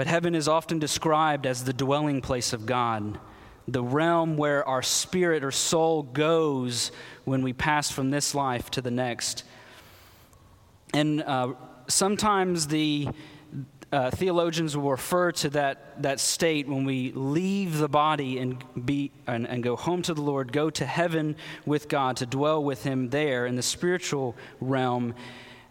But 0.00 0.06
heaven 0.06 0.34
is 0.34 0.48
often 0.48 0.78
described 0.78 1.44
as 1.44 1.64
the 1.64 1.74
dwelling 1.74 2.22
place 2.22 2.54
of 2.54 2.64
God, 2.64 3.20
the 3.68 3.82
realm 3.82 4.38
where 4.38 4.66
our 4.66 4.80
spirit 4.80 5.44
or 5.44 5.50
soul 5.50 6.04
goes 6.04 6.90
when 7.26 7.42
we 7.42 7.52
pass 7.52 7.90
from 7.90 8.10
this 8.10 8.34
life 8.34 8.70
to 8.70 8.80
the 8.80 8.90
next. 8.90 9.44
And 10.94 11.22
uh, 11.22 11.52
sometimes 11.86 12.68
the 12.68 13.10
uh, 13.92 14.10
theologians 14.10 14.74
will 14.74 14.90
refer 14.90 15.32
to 15.32 15.50
that, 15.50 16.02
that 16.02 16.18
state 16.18 16.66
when 16.66 16.86
we 16.86 17.12
leave 17.12 17.76
the 17.76 17.88
body 17.90 18.38
and, 18.38 18.64
be, 18.86 19.10
and, 19.26 19.46
and 19.46 19.62
go 19.62 19.76
home 19.76 20.00
to 20.00 20.14
the 20.14 20.22
Lord, 20.22 20.50
go 20.50 20.70
to 20.70 20.86
heaven 20.86 21.36
with 21.66 21.90
God, 21.90 22.16
to 22.16 22.24
dwell 22.24 22.64
with 22.64 22.84
Him 22.84 23.10
there 23.10 23.44
in 23.44 23.54
the 23.54 23.62
spiritual 23.62 24.34
realm 24.62 25.14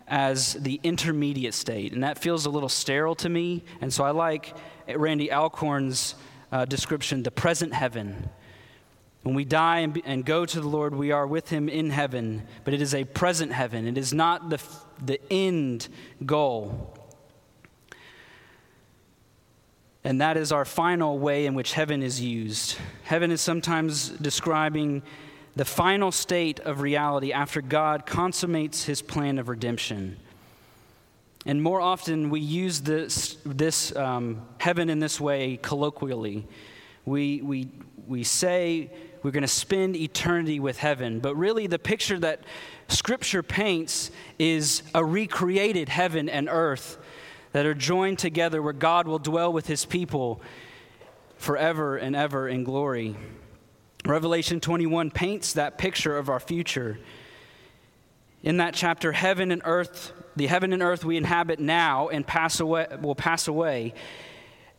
as 0.10 0.54
the 0.54 0.80
intermediate 0.84 1.54
state. 1.54 1.94
And 1.94 2.04
that 2.04 2.18
feels 2.18 2.46
a 2.46 2.50
little 2.50 2.70
sterile 2.70 3.16
to 3.16 3.30
me. 3.30 3.64
And 3.80 3.94
so 3.94 4.04
I 4.04 4.12
like 4.12 4.56
Randy 4.88 5.32
Alcorn's 5.32 6.16
uh, 6.52 6.66
description 6.66 7.24
the 7.24 7.32
present 7.32 7.74
heaven. 7.74 8.30
When 9.22 9.36
we 9.36 9.46
die 9.46 9.80
and, 9.80 10.02
and, 10.06 10.26
go 10.26 10.46
to 10.46 10.62
the 10.62 10.68
Lord, 10.68 10.96
we 10.96 11.12
are 11.12 11.28
with 11.28 11.50
Him 11.50 11.70
in 11.70 11.90
heaven, 11.90 12.44
but 12.64 12.74
it 12.74 12.82
is 12.82 12.96
a 12.96 13.04
present 13.04 13.52
heaven. 13.52 13.86
It 13.86 13.98
is 13.98 14.14
not 14.14 14.50
the, 14.50 14.60
the 15.04 15.20
end 15.32 15.90
goal. 16.26 16.96
And 20.04 20.22
that 20.22 20.38
is 20.38 20.52
our 20.52 20.66
final 20.66 21.20
way 21.20 21.46
in 21.46 21.54
which 21.54 21.74
heaven 21.74 22.02
is 22.02 22.22
used. 22.22 22.78
Heaven 23.04 23.30
is 23.30 23.42
sometimes 23.42 24.10
describing 24.10 25.04
the 25.56 25.66
final 25.66 26.12
state 26.12 26.60
of 26.60 26.82
reality 26.82 27.34
after 27.34 27.62
God 27.62 28.06
consummates 28.06 28.84
his 28.84 29.02
plan 29.02 29.40
of 29.40 29.50
redemption. 29.50 30.18
And 31.46 31.64
more 31.64 31.82
often, 31.82 32.30
we 32.30 32.40
use 32.40 32.82
this, 32.82 33.38
this 33.46 33.96
um, 33.96 34.42
heaven 34.58 34.90
in 34.90 35.00
this 35.00 35.20
way 35.20 35.58
colloquially. 35.62 36.48
We, 37.06 37.42
we, 37.42 37.70
we 38.08 38.24
say 38.24 38.92
we're 39.24 39.32
going 39.32 39.42
to 39.42 39.48
spend 39.48 39.96
eternity 39.96 40.60
with 40.60 40.78
heaven, 40.78 41.20
but 41.20 41.36
really, 41.36 41.68
the 41.68 41.80
picture 41.80 42.20
that 42.20 42.42
Scripture 42.88 43.44
paints 43.44 44.12
is 44.38 44.84
a 44.94 45.04
recreated 45.04 45.90
heaven 45.90 46.30
and 46.30 46.50
earth 46.50 46.98
that 47.52 47.66
are 47.66 47.74
joined 47.74 48.20
together 48.20 48.62
where 48.62 48.74
God 48.74 49.08
will 49.08 49.20
dwell 49.20 49.52
with 49.52 49.68
his 49.68 49.86
people 49.86 50.42
forever 51.38 51.98
and 51.98 52.16
ever 52.16 52.48
in 52.48 52.64
glory. 52.64 53.16
Revelation 54.06 54.60
21 54.60 55.12
paints 55.12 55.54
that 55.54 55.78
picture 55.78 56.18
of 56.18 56.30
our 56.30 56.40
future. 56.40 57.00
In 58.44 58.58
that 58.58 58.74
chapter, 58.74 59.12
heaven 59.12 59.52
and 59.52 59.62
earth, 59.66 60.14
the 60.36 60.48
heaven 60.48 60.72
and 60.74 60.82
earth 60.82 61.04
we 61.04 61.18
inhabit 61.18 61.60
now 61.60 62.08
and 62.08 62.26
pass 62.26 62.60
away, 62.60 62.88
will 63.02 63.16
pass 63.16 63.48
away. 63.48 63.94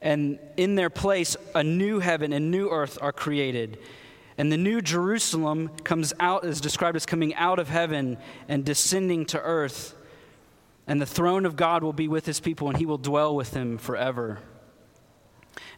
And 0.01 0.39
in 0.57 0.75
their 0.75 0.91
place, 0.91 1.37
a 1.55 1.63
new 1.63 1.99
heaven 1.99 2.33
and 2.33 2.51
new 2.51 2.71
earth 2.71 2.99
are 3.03 3.13
created. 3.13 3.79
And 4.39 4.51
the 4.51 4.57
new 4.57 4.81
Jerusalem 4.81 5.69
comes 5.85 6.15
out, 6.19 6.45
is 6.45 6.61
described 6.61 6.97
as 6.97 7.05
coming 7.05 7.35
out 7.35 7.59
of 7.59 7.69
heaven 7.69 8.17
and 8.49 8.65
descending 8.65 9.27
to 9.27 9.41
earth 9.41 9.95
and 10.91 11.01
the 11.01 11.07
throne 11.07 11.47
of 11.47 11.55
God 11.55 11.85
will 11.85 11.93
be 11.93 12.09
with 12.09 12.27
his 12.27 12.41
people, 12.41 12.69
and 12.69 12.77
he 12.77 12.85
will 12.85 12.99
dwell 12.99 13.37
with 13.37 13.53
them 13.53 13.79
forever. 13.79 14.41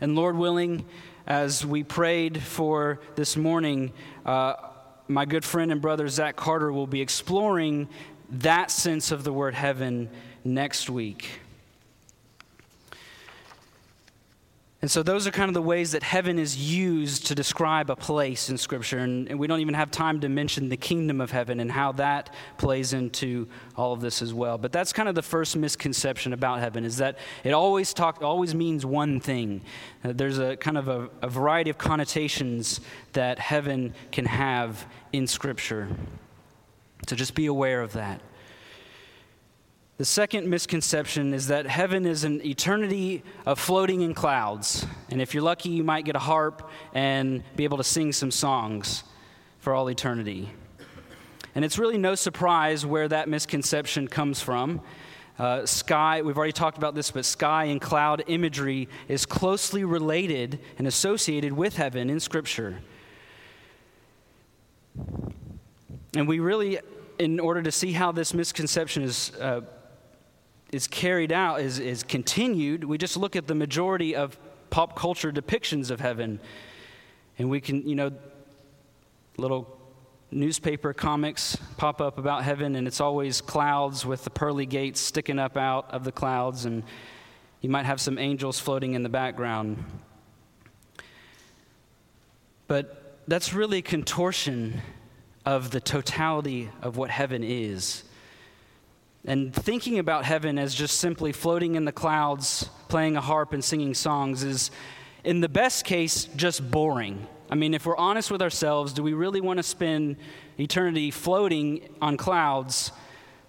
And 0.01 0.17
Lord 0.17 0.39
willing, 0.39 0.87
as 1.27 1.65
we 1.65 1.85
prayed 1.85 2.43
for 2.43 3.01
this 3.15 3.37
morning, 3.37 3.93
uh, 4.27 4.55
my 5.09 5.25
good 5.25 5.45
friend 5.45 5.71
and 5.71 5.81
brother 5.81 6.09
Zach 6.09 6.37
Carter 6.37 6.73
will 6.73 6.87
be 6.87 7.01
exploring 7.01 7.89
that 8.31 8.71
sense 8.71 9.13
of 9.13 9.25
the 9.25 9.33
word 9.33 9.55
heaven 9.55 10.11
next 10.45 10.89
week. 10.89 11.42
And 14.83 14.91
so, 14.91 15.05
those 15.05 15.29
are 15.29 15.31
kind 15.31 15.49
of 15.49 15.55
the 15.55 15.63
ways 15.63 15.93
that 15.93 16.03
heaven 16.03 16.41
is 16.41 16.57
used 16.57 17.27
to 17.29 17.37
describe 17.37 17.89
a 17.89 17.95
place 17.95 18.51
in 18.51 18.59
Scripture. 18.59 18.99
And, 18.99 19.29
and, 19.29 19.39
we 19.39 19.47
don't 19.47 19.61
even 19.61 19.75
have 19.75 19.93
time 19.93 20.19
to 20.23 20.29
mention 20.29 20.69
the 20.69 20.77
kingdom 20.77 21.21
of 21.21 21.31
heaven 21.31 21.61
and 21.61 21.71
how 21.71 21.93
that 21.93 22.35
plays 22.59 22.93
into 22.93 23.47
all 23.77 23.93
of 23.93 24.01
this 24.01 24.23
as 24.23 24.35
well. 24.35 24.59
But 24.59 24.73
that's 24.73 24.93
kind 24.93 25.09
of 25.09 25.15
the 25.15 25.23
first 25.23 25.55
misconception 25.55 26.33
about 26.33 26.59
heaven 26.59 26.85
is 26.85 26.97
that 26.97 27.19
it 27.45 27.53
always, 27.53 27.95
talk, 27.95 28.23
always 28.23 28.57
means 28.57 28.85
one 28.85 29.21
thing. 29.21 29.61
Uh, 30.03 30.15
there's 30.17 30.41
a 30.41 30.57
kind 30.57 30.77
of 30.77 30.89
a, 30.89 31.09
a 31.23 31.29
variety 31.29 31.71
of 31.71 31.79
connotations 31.79 32.81
that 33.13 33.39
heaven 33.39 33.95
can 34.11 34.25
have 34.25 34.85
in 35.13 35.29
Scripture. 35.29 35.91
So, 37.07 37.15
just 37.15 37.37
be 37.37 37.47
aware 37.47 37.83
of 37.83 37.93
that. 37.93 38.21
The 39.99 40.07
second 40.07 40.49
misconception 40.49 41.35
is 41.35 41.49
that 41.49 41.67
heaven 41.67 42.07
is 42.07 42.25
an 42.25 42.45
eternity 42.45 43.23
of 43.45 43.59
floating 43.59 44.01
in 44.01 44.15
clouds. 44.15 44.87
And 45.11 45.21
if 45.21 45.35
you're 45.35 45.43
lucky, 45.43 45.69
you 45.69 45.85
might 45.85 46.07
get 46.07 46.17
a 46.17 46.21
harp 46.21 46.69
and 46.95 47.45
be 47.57 47.65
able 47.65 47.77
to 47.77 47.85
sing 47.85 48.13
some 48.13 48.31
songs 48.31 49.05
for 49.59 49.75
all 49.75 49.91
eternity. 49.91 50.51
And 51.55 51.65
it's 51.65 51.79
really 51.79 51.99
no 51.99 52.15
surprise 52.15 52.87
where 52.87 53.07
that 53.09 53.29
misconception 53.29 54.09
comes 54.09 54.41
from. 54.41 54.81
Uh, 55.39 55.67
sky, 55.67 56.23
we've 56.23 56.39
already 56.39 56.53
talked 56.53 56.79
about 56.79 56.95
this, 56.95 57.11
but 57.11 57.27
sky 57.27 57.65
and 57.65 57.81
cloud 57.81 58.25
imagery 58.27 58.89
is 59.09 59.27
closely 59.27 59.85
related 59.85 60.59
and 60.79 60.87
associated 60.87 61.53
with 61.53 61.77
heaven 61.77 62.09
in 62.09 62.19
Scripture. 62.19 62.79
And 66.15 66.27
we 66.27 66.41
really, 66.41 66.79
in 67.19 67.39
order 67.39 67.63
to 67.63 67.71
see 67.71 67.93
how 67.93 68.11
this 68.11 68.33
misconception 68.33 69.03
is 69.03 69.33
uh, 69.41 69.61
is 70.73 70.87
carried 70.87 71.31
out, 71.31 71.61
is, 71.61 71.79
is 71.79 72.03
continued, 72.03 72.83
we 72.83 72.97
just 72.97 73.17
look 73.17 73.37
at 73.37 73.47
the 73.47 73.55
majority 73.55 74.17
of 74.17 74.39
pop 74.71 74.97
culture 74.97 75.31
depictions 75.31 75.91
of 75.91 76.01
heaven. 76.01 76.41
And 77.39 77.51
we 77.51 77.61
can, 77.61 77.87
you 77.87 77.95
know, 77.95 78.11
little 79.37 79.79
newspaper 80.31 80.95
comics 80.95 81.59
pop 81.77 82.01
up 82.01 82.19
about 82.19 82.43
heaven, 82.43 82.75
and 82.75 82.87
it's 82.87 83.01
always 83.01 83.43
clouds 83.43 84.07
with 84.07 84.25
the 84.25 84.31
pearly 84.31 84.65
gates 84.65 84.99
sticking 84.99 85.39
up 85.39 85.59
out 85.59 85.91
of 85.91 86.05
the 86.05 86.13
clouds, 86.13 86.65
and 86.65 86.83
you 87.61 87.69
might 87.69 87.85
have 87.85 88.01
some 88.01 88.19
angels 88.19 88.59
floating 88.59 88.95
in 88.95 89.03
the 89.03 89.11
background. 89.11 89.85
But 92.67 93.19
that's 93.29 93.53
really 93.53 93.83
contortion 93.83 94.81
of 95.45 95.71
the 95.71 95.81
totality 95.81 96.71
of 96.81 96.97
what 96.97 97.11
heaven 97.11 97.45
is. 97.45 98.05
And 99.25 99.55
thinking 99.55 99.99
about 99.99 100.25
heaven 100.25 100.59
as 100.59 100.75
just 100.75 100.99
simply 100.99 101.33
floating 101.33 101.77
in 101.77 101.85
the 101.85 101.93
clouds, 101.93 102.69
playing 102.89 103.17
a 103.17 103.21
harp 103.21 103.53
and 103.53 103.63
singing 103.63 103.95
songs 103.95 104.43
is, 104.43 104.71
in 105.23 105.41
the 105.41 105.49
best 105.49 105.85
case, 105.85 106.25
just 106.37 106.69
boring. 106.71 107.27
I 107.49 107.55
mean, 107.55 107.75
if 107.75 107.87
we're 107.87 107.97
honest 107.97 108.31
with 108.31 108.43
ourselves, 108.43 108.93
do 108.93 109.03
we 109.03 109.13
really 109.13 109.41
want 109.41 109.59
to 109.59 109.63
spend 109.63 110.17
eternity 110.59 111.11
floating 111.11 111.89
on 112.01 112.17
clouds, 112.17 112.91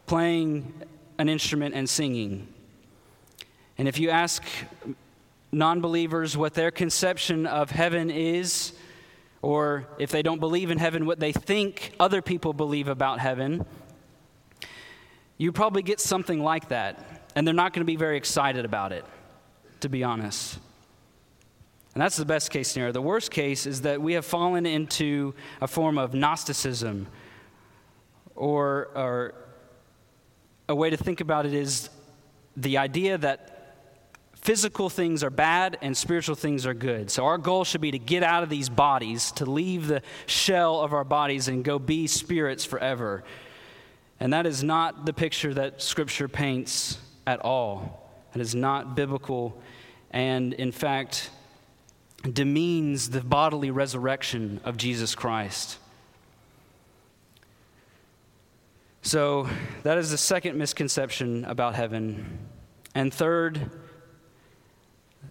playing 0.05 0.73
an 1.17 1.27
instrument 1.27 1.73
and 1.73 1.89
singing? 1.89 2.47
And 3.77 3.87
if 3.87 3.97
you 3.97 4.11
ask 4.11 4.43
non 5.51 5.81
believers 5.81 6.37
what 6.37 6.53
their 6.53 6.69
conception 6.69 7.47
of 7.47 7.71
heaven 7.71 8.11
is, 8.11 8.73
or 9.41 9.87
if 9.97 10.11
they 10.11 10.21
don't 10.21 10.39
believe 10.39 10.69
in 10.69 10.77
heaven, 10.77 11.07
what 11.07 11.19
they 11.19 11.31
think 11.31 11.93
other 11.99 12.21
people 12.21 12.53
believe 12.53 12.87
about 12.87 13.19
heaven, 13.19 13.65
you 15.37 15.51
probably 15.51 15.81
get 15.81 15.99
something 15.99 16.41
like 16.41 16.69
that. 16.69 17.23
And 17.35 17.47
they're 17.47 17.53
not 17.53 17.73
going 17.73 17.81
to 17.81 17.85
be 17.85 17.95
very 17.95 18.17
excited 18.17 18.63
about 18.63 18.91
it, 18.91 19.05
to 19.79 19.89
be 19.89 20.03
honest. 20.03 20.59
And 21.93 22.01
that's 22.01 22.17
the 22.17 22.25
best 22.25 22.51
case 22.51 22.69
scenario. 22.69 22.91
The 22.91 23.01
worst 23.01 23.31
case 23.31 23.65
is 23.65 23.81
that 23.81 24.01
we 24.01 24.13
have 24.13 24.25
fallen 24.25 24.65
into 24.65 25.33
a 25.61 25.67
form 25.67 25.97
of 25.97 26.13
Gnosticism, 26.13 27.07
or, 28.35 28.89
or 28.95 29.33
a 30.67 30.75
way 30.75 30.89
to 30.89 30.97
think 30.97 31.21
about 31.21 31.45
it 31.45 31.53
is 31.53 31.89
the 32.57 32.77
idea 32.77 33.17
that 33.17 33.75
physical 34.35 34.89
things 34.89 35.23
are 35.23 35.29
bad 35.29 35.77
and 35.81 35.95
spiritual 35.95 36.35
things 36.35 36.65
are 36.65 36.73
good. 36.73 37.09
So 37.09 37.25
our 37.25 37.37
goal 37.37 37.63
should 37.63 37.81
be 37.81 37.91
to 37.91 37.99
get 37.99 38.23
out 38.23 38.43
of 38.43 38.49
these 38.49 38.69
bodies, 38.69 39.31
to 39.33 39.45
leave 39.45 39.87
the 39.87 40.01
shell 40.25 40.81
of 40.81 40.93
our 40.93 41.03
bodies 41.03 41.47
and 41.47 41.63
go 41.63 41.79
be 41.79 42.07
spirits 42.07 42.65
forever. 42.65 43.23
And 44.23 44.31
that 44.31 44.45
is 44.45 44.63
not 44.63 45.05
the 45.05 45.11
picture 45.11 45.53
that 45.53 45.81
Scripture 45.81 46.29
paints 46.29 46.97
at 47.27 47.41
all. 47.41 48.09
It 48.33 48.39
is 48.39 48.55
not 48.55 48.95
biblical 48.95 49.61
and, 50.11 50.53
in 50.53 50.71
fact, 50.71 51.29
demeans 52.31 53.09
the 53.09 53.19
bodily 53.19 53.69
resurrection 53.69 54.61
of 54.63 54.77
Jesus 54.77 55.13
Christ. 55.13 55.77
So, 59.01 59.49
that 59.83 59.97
is 59.97 60.09
the 60.09 60.17
second 60.17 60.57
misconception 60.57 61.43
about 61.43 61.75
heaven. 61.75 62.39
And 62.95 63.13
third, 63.13 63.71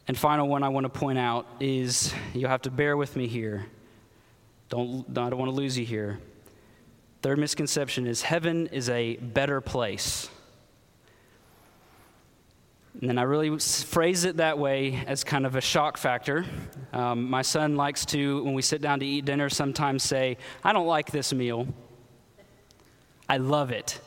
and 0.07 0.19
final 0.19 0.49
one 0.49 0.63
I 0.63 0.69
want 0.69 0.85
to 0.85 0.91
point 0.91 1.19
out 1.19 1.47
is 1.61 2.13
you'll 2.35 2.51
have 2.51 2.61
to 2.63 2.71
bear 2.71 2.99
with 2.99 3.17
me 3.17 3.27
here. 3.27 3.65
Don't, 4.69 5.07
I 5.09 5.31
don't 5.31 5.39
want 5.39 5.51
to 5.51 5.57
lose 5.57 5.79
you 5.79 5.87
here. 5.87 6.19
Third 7.23 7.39
misconception 7.39 8.09
is 8.09 8.23
heaven 8.23 8.67
is 8.67 8.91
a 8.91 9.15
better 9.17 9.61
place. 9.61 10.29
And 13.01 13.09
then 13.09 13.17
I 13.17 13.23
really 13.23 13.57
phrase 13.59 14.25
it 14.25 14.39
that 14.39 14.59
way 14.59 15.03
as 15.07 15.23
kind 15.23 15.47
of 15.47 15.55
a 15.55 15.61
shock 15.61 15.97
factor. 15.97 16.45
Um, 16.93 17.31
my 17.31 17.43
son 17.43 17.77
likes 17.77 18.05
to, 18.07 18.43
when 18.43 18.55
we 18.55 18.63
sit 18.63 18.83
down 18.83 18.99
to 19.01 19.07
eat 19.07 19.25
dinner, 19.25 19.49
sometimes 19.49 20.03
say, 20.03 20.37
I 20.65 20.73
don't 20.73 20.89
like 20.89 21.13
this 21.13 21.33
meal. 21.33 21.69
I 23.29 23.39
love 23.39 23.71
it. 23.71 24.01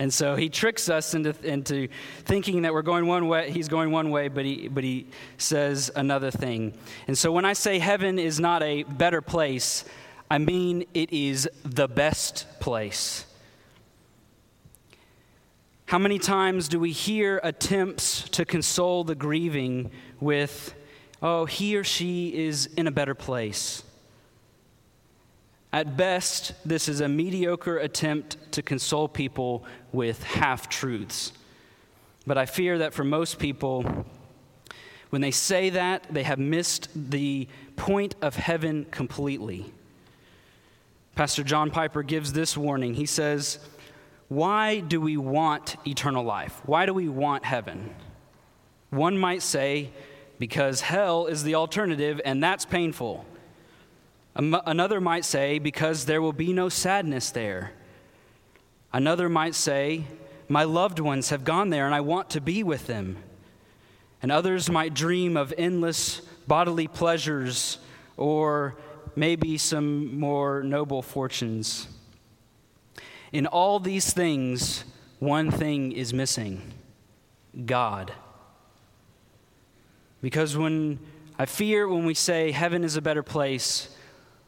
And 0.00 0.12
so 0.12 0.34
he 0.34 0.48
tricks 0.48 0.88
us 0.88 1.14
into, 1.14 1.34
into 1.44 1.88
thinking 2.24 2.62
that 2.62 2.72
we're 2.72 2.82
going 2.82 3.06
one 3.06 3.28
way, 3.28 3.50
he's 3.50 3.68
going 3.68 3.92
one 3.92 4.10
way, 4.10 4.28
but 4.28 4.44
he, 4.44 4.66
but 4.66 4.82
he 4.82 5.06
says 5.38 5.90
another 5.94 6.30
thing. 6.30 6.74
And 7.06 7.16
so 7.16 7.30
when 7.30 7.44
I 7.44 7.52
say 7.52 7.78
heaven 7.78 8.18
is 8.18 8.40
not 8.40 8.62
a 8.62 8.82
better 8.82 9.20
place, 9.20 9.84
I 10.30 10.38
mean 10.38 10.86
it 10.94 11.12
is 11.12 11.48
the 11.64 11.88
best 11.88 12.46
place. 12.60 13.26
How 15.86 15.98
many 15.98 16.20
times 16.20 16.68
do 16.68 16.78
we 16.78 16.92
hear 16.92 17.40
attempts 17.42 18.28
to 18.30 18.44
console 18.44 19.02
the 19.02 19.16
grieving 19.16 19.90
with, 20.20 20.72
oh, 21.20 21.46
he 21.46 21.76
or 21.76 21.82
she 21.82 22.32
is 22.32 22.66
in 22.76 22.86
a 22.86 22.92
better 22.92 23.16
place? 23.16 23.82
At 25.72 25.96
best, 25.96 26.52
this 26.64 26.88
is 26.88 27.00
a 27.00 27.08
mediocre 27.08 27.78
attempt 27.78 28.36
to 28.52 28.62
console 28.62 29.08
people 29.08 29.64
with 29.90 30.22
half 30.22 30.68
truths. 30.68 31.32
But 32.24 32.38
I 32.38 32.46
fear 32.46 32.78
that 32.78 32.94
for 32.94 33.02
most 33.02 33.40
people, 33.40 34.06
when 35.10 35.22
they 35.22 35.32
say 35.32 35.70
that, 35.70 36.06
they 36.08 36.22
have 36.22 36.38
missed 36.38 36.88
the 36.94 37.48
point 37.74 38.14
of 38.22 38.36
heaven 38.36 38.86
completely. 38.92 39.72
Pastor 41.14 41.42
John 41.42 41.70
Piper 41.70 42.02
gives 42.02 42.32
this 42.32 42.56
warning. 42.56 42.94
He 42.94 43.06
says, 43.06 43.58
Why 44.28 44.80
do 44.80 45.00
we 45.00 45.16
want 45.16 45.76
eternal 45.86 46.24
life? 46.24 46.60
Why 46.64 46.86
do 46.86 46.94
we 46.94 47.08
want 47.08 47.44
heaven? 47.44 47.94
One 48.90 49.18
might 49.18 49.42
say, 49.42 49.90
Because 50.38 50.80
hell 50.80 51.26
is 51.26 51.42
the 51.42 51.54
alternative, 51.54 52.20
and 52.24 52.42
that's 52.42 52.64
painful. 52.64 53.24
Another 54.36 55.00
might 55.00 55.24
say, 55.24 55.58
because 55.58 56.04
there 56.04 56.22
will 56.22 56.32
be 56.32 56.52
no 56.52 56.68
sadness 56.68 57.30
there. 57.30 57.72
Another 58.92 59.28
might 59.28 59.54
say, 59.54 60.06
my 60.48 60.64
loved 60.64 60.98
ones 60.98 61.30
have 61.30 61.44
gone 61.44 61.70
there 61.70 61.86
and 61.86 61.94
I 61.94 62.00
want 62.00 62.30
to 62.30 62.40
be 62.40 62.62
with 62.62 62.86
them. 62.86 63.16
And 64.22 64.30
others 64.32 64.70
might 64.70 64.94
dream 64.94 65.36
of 65.36 65.52
endless 65.56 66.20
bodily 66.46 66.88
pleasures 66.88 67.78
or 68.16 68.76
maybe 69.16 69.58
some 69.58 70.18
more 70.18 70.62
noble 70.62 71.02
fortunes. 71.02 71.88
In 73.32 73.46
all 73.46 73.78
these 73.78 74.12
things, 74.12 74.84
one 75.18 75.50
thing 75.50 75.92
is 75.92 76.12
missing 76.12 76.60
God. 77.66 78.12
Because 80.22 80.56
when 80.56 80.98
I 81.38 81.46
fear 81.46 81.88
when 81.88 82.04
we 82.04 82.14
say 82.14 82.50
heaven 82.50 82.84
is 82.84 82.96
a 82.96 83.02
better 83.02 83.22
place, 83.22 83.94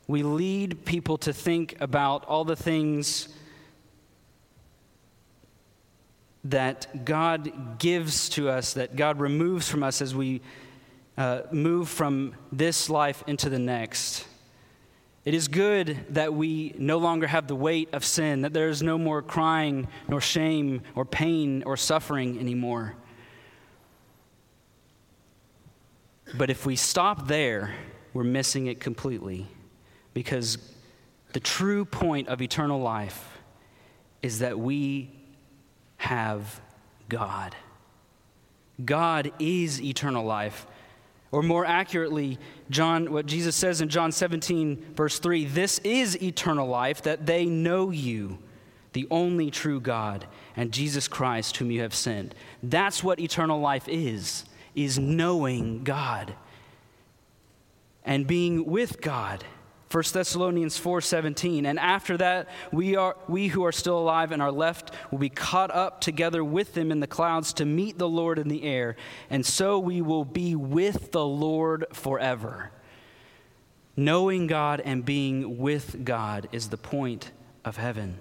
we 0.06 0.22
lead 0.22 0.84
people 0.84 1.16
to 1.18 1.32
think 1.32 1.76
about 1.80 2.24
all 2.26 2.44
the 2.44 2.56
things 2.56 3.28
that 6.44 7.04
God 7.04 7.78
gives 7.78 8.28
to 8.30 8.48
us, 8.48 8.74
that 8.74 8.96
God 8.96 9.20
removes 9.20 9.68
from 9.68 9.82
us 9.82 10.02
as 10.02 10.14
we 10.14 10.42
uh, 11.16 11.42
move 11.52 11.88
from 11.88 12.34
this 12.50 12.90
life 12.90 13.22
into 13.26 13.48
the 13.48 13.58
next. 13.58 14.26
It 15.24 15.34
is 15.34 15.46
good 15.46 16.04
that 16.10 16.34
we 16.34 16.74
no 16.78 16.98
longer 16.98 17.28
have 17.28 17.46
the 17.46 17.54
weight 17.54 17.88
of 17.92 18.04
sin, 18.04 18.42
that 18.42 18.52
there 18.52 18.68
is 18.68 18.82
no 18.82 18.98
more 18.98 19.22
crying, 19.22 19.86
nor 20.08 20.20
shame, 20.20 20.82
or 20.96 21.04
pain, 21.04 21.62
or 21.64 21.76
suffering 21.76 22.40
anymore. 22.40 22.94
But 26.34 26.50
if 26.50 26.66
we 26.66 26.74
stop 26.74 27.28
there, 27.28 27.74
we're 28.14 28.24
missing 28.24 28.66
it 28.66 28.80
completely. 28.80 29.46
Because 30.12 30.58
the 31.32 31.40
true 31.40 31.84
point 31.84 32.28
of 32.28 32.42
eternal 32.42 32.80
life 32.80 33.38
is 34.22 34.40
that 34.40 34.58
we 34.58 35.10
have 35.98 36.60
God. 37.08 37.54
God 38.84 39.32
is 39.38 39.80
eternal 39.80 40.24
life. 40.24 40.66
Or 41.30 41.42
more 41.42 41.64
accurately, 41.64 42.38
John, 42.72 43.12
what 43.12 43.26
Jesus 43.26 43.54
says 43.54 43.80
in 43.80 43.88
John 43.88 44.10
17, 44.10 44.94
verse 44.94 45.18
3 45.18 45.44
this 45.44 45.78
is 45.80 46.20
eternal 46.22 46.66
life, 46.66 47.02
that 47.02 47.26
they 47.26 47.46
know 47.46 47.90
you, 47.90 48.38
the 48.94 49.06
only 49.10 49.50
true 49.50 49.80
God, 49.80 50.26
and 50.56 50.72
Jesus 50.72 51.06
Christ, 51.06 51.56
whom 51.58 51.70
you 51.70 51.82
have 51.82 51.94
sent. 51.94 52.34
That's 52.62 53.04
what 53.04 53.20
eternal 53.20 53.60
life 53.60 53.88
is, 53.88 54.44
is 54.74 54.98
knowing 54.98 55.84
God 55.84 56.34
and 58.04 58.26
being 58.26 58.66
with 58.66 59.00
God. 59.00 59.44
1 59.92 60.04
Thessalonians 60.14 60.80
4:17 60.80 61.66
and 61.66 61.78
after 61.78 62.16
that 62.16 62.48
we 62.72 62.96
are 62.96 63.14
we 63.28 63.48
who 63.48 63.62
are 63.64 63.72
still 63.72 63.98
alive 63.98 64.32
and 64.32 64.40
are 64.40 64.50
left 64.50 64.90
will 65.10 65.18
be 65.18 65.28
caught 65.28 65.70
up 65.70 66.00
together 66.00 66.42
with 66.42 66.72
them 66.72 66.90
in 66.90 67.00
the 67.00 67.06
clouds 67.06 67.52
to 67.52 67.66
meet 67.66 67.98
the 67.98 68.08
Lord 68.08 68.38
in 68.38 68.48
the 68.48 68.62
air 68.62 68.96
and 69.28 69.44
so 69.44 69.78
we 69.78 70.00
will 70.00 70.24
be 70.24 70.54
with 70.54 71.12
the 71.12 71.24
Lord 71.24 71.84
forever. 71.92 72.70
Knowing 73.94 74.46
God 74.46 74.80
and 74.80 75.04
being 75.04 75.58
with 75.58 76.02
God 76.04 76.48
is 76.52 76.70
the 76.70 76.78
point 76.78 77.30
of 77.62 77.76
heaven. 77.76 78.18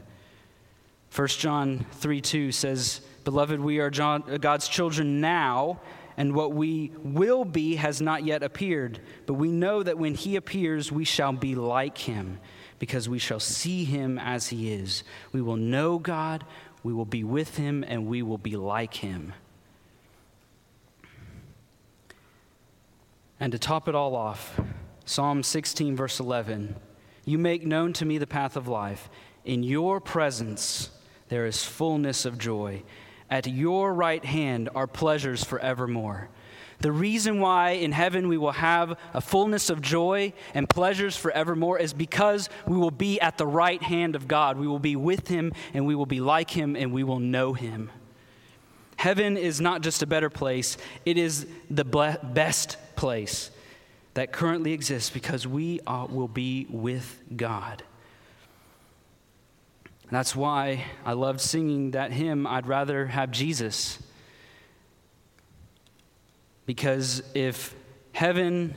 1 1.15 1.27
John 1.27 1.85
3 1.93 2.21
2 2.21 2.51
says, 2.51 3.01
Beloved, 3.23 3.59
we 3.59 3.79
are 3.79 3.89
John, 3.89 4.23
God's 4.41 4.67
children 4.67 5.21
now, 5.21 5.79
and 6.21 6.35
what 6.35 6.53
we 6.53 6.91
will 6.97 7.43
be 7.43 7.77
has 7.77 7.99
not 7.99 8.23
yet 8.23 8.43
appeared. 8.43 8.99
But 9.25 9.33
we 9.33 9.49
know 9.49 9.81
that 9.81 9.97
when 9.97 10.13
he 10.13 10.35
appears, 10.35 10.91
we 10.91 11.03
shall 11.03 11.33
be 11.33 11.55
like 11.55 11.97
him, 11.97 12.39
because 12.77 13.09
we 13.09 13.17
shall 13.17 13.39
see 13.39 13.85
him 13.85 14.19
as 14.19 14.49
he 14.49 14.71
is. 14.71 15.03
We 15.31 15.41
will 15.41 15.55
know 15.55 15.97
God, 15.97 16.45
we 16.83 16.93
will 16.93 17.05
be 17.05 17.23
with 17.23 17.57
him, 17.57 17.83
and 17.87 18.05
we 18.05 18.21
will 18.21 18.37
be 18.37 18.55
like 18.55 18.93
him. 18.93 19.33
And 23.39 23.51
to 23.51 23.57
top 23.57 23.87
it 23.87 23.95
all 23.95 24.15
off, 24.15 24.61
Psalm 25.05 25.41
16, 25.41 25.95
verse 25.95 26.19
11 26.19 26.75
You 27.25 27.39
make 27.39 27.65
known 27.65 27.93
to 27.93 28.05
me 28.05 28.19
the 28.19 28.27
path 28.27 28.55
of 28.55 28.67
life. 28.67 29.09
In 29.43 29.63
your 29.63 29.99
presence, 29.99 30.91
there 31.29 31.47
is 31.47 31.65
fullness 31.65 32.25
of 32.25 32.37
joy. 32.37 32.83
At 33.31 33.47
your 33.47 33.93
right 33.93 34.23
hand 34.23 34.69
are 34.75 34.85
pleasures 34.85 35.43
forevermore. 35.43 36.29
The 36.79 36.91
reason 36.91 37.39
why 37.39 37.71
in 37.71 37.91
heaven 37.91 38.27
we 38.27 38.37
will 38.37 38.51
have 38.51 38.97
a 39.13 39.21
fullness 39.21 39.69
of 39.69 39.81
joy 39.81 40.33
and 40.53 40.67
pleasures 40.67 41.15
forevermore 41.15 41.79
is 41.79 41.93
because 41.93 42.49
we 42.67 42.75
will 42.75 42.91
be 42.91 43.21
at 43.21 43.37
the 43.37 43.47
right 43.47 43.81
hand 43.81 44.15
of 44.15 44.27
God. 44.27 44.57
We 44.57 44.67
will 44.67 44.79
be 44.79 44.95
with 44.95 45.27
Him 45.27 45.53
and 45.73 45.85
we 45.85 45.95
will 45.95 46.07
be 46.07 46.19
like 46.19 46.49
Him 46.49 46.75
and 46.75 46.91
we 46.91 47.03
will 47.03 47.19
know 47.19 47.53
Him. 47.53 47.91
Heaven 48.97 49.37
is 49.37 49.61
not 49.61 49.81
just 49.81 50.01
a 50.01 50.07
better 50.07 50.29
place, 50.29 50.77
it 51.05 51.17
is 51.17 51.47
the 51.69 51.85
best 51.85 52.77
place 52.95 53.49
that 54.13 54.31
currently 54.31 54.73
exists 54.73 55.09
because 55.09 55.47
we 55.47 55.79
will 55.87 56.27
be 56.27 56.67
with 56.69 57.21
God. 57.35 57.83
That's 60.11 60.35
why 60.35 60.83
I 61.05 61.13
loved 61.13 61.39
singing 61.39 61.91
that 61.91 62.11
hymn, 62.11 62.45
I'd 62.45 62.67
rather 62.67 63.07
have 63.07 63.31
Jesus. 63.31 63.97
Because 66.65 67.23
if 67.33 67.73
heaven 68.11 68.75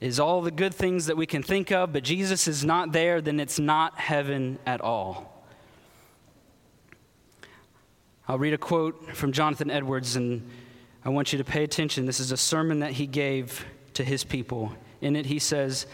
is 0.00 0.18
all 0.18 0.40
the 0.40 0.50
good 0.50 0.74
things 0.74 1.06
that 1.06 1.16
we 1.18 1.26
can 1.26 1.42
think 1.42 1.70
of, 1.70 1.92
but 1.92 2.04
Jesus 2.04 2.48
is 2.48 2.64
not 2.64 2.90
there, 2.92 3.20
then 3.20 3.38
it's 3.38 3.58
not 3.58 3.98
heaven 3.98 4.58
at 4.64 4.80
all. 4.80 5.44
I'll 8.26 8.38
read 8.38 8.54
a 8.54 8.58
quote 8.58 9.14
from 9.14 9.32
Jonathan 9.32 9.70
Edwards, 9.70 10.16
and 10.16 10.48
I 11.04 11.10
want 11.10 11.34
you 11.34 11.38
to 11.38 11.44
pay 11.44 11.64
attention. 11.64 12.06
This 12.06 12.20
is 12.20 12.32
a 12.32 12.38
sermon 12.38 12.80
that 12.80 12.92
he 12.92 13.06
gave 13.06 13.66
to 13.92 14.02
his 14.02 14.24
people. 14.24 14.72
In 15.02 15.16
it, 15.16 15.26
he 15.26 15.38
says, 15.38 15.86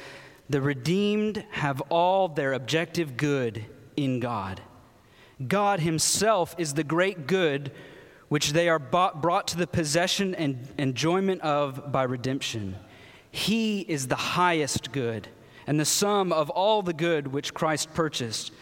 The 0.49 0.61
redeemed 0.61 1.45
have 1.51 1.81
all 1.88 2.29
their 2.29 2.53
objective 2.53 3.16
good 3.16 3.66
in 3.96 4.20
God. 4.20 4.61
God 5.46 5.81
Himself 5.81 6.55
is 6.59 6.74
the 6.74 6.85
great 6.85 7.26
good 7.26 7.72
which 8.29 8.53
they 8.53 8.68
are 8.68 8.79
bought, 8.79 9.20
brought 9.20 9.48
to 9.48 9.57
the 9.57 9.66
possession 9.66 10.35
and 10.35 10.68
enjoyment 10.79 11.40
of 11.42 11.90
by 11.90 12.05
redemption. 12.05 12.76
He 13.31 13.81
is 13.81 14.09
the 14.09 14.16
highest 14.16 14.92
good 14.92 15.29
and 15.66 15.79
the 15.79 15.85
sum 15.85 16.33
of 16.33 16.50
all 16.50 16.83
the 16.83 16.92
good 16.92 17.29
which 17.29 17.55
Christ 17.55 17.92
purchased. 17.94 18.53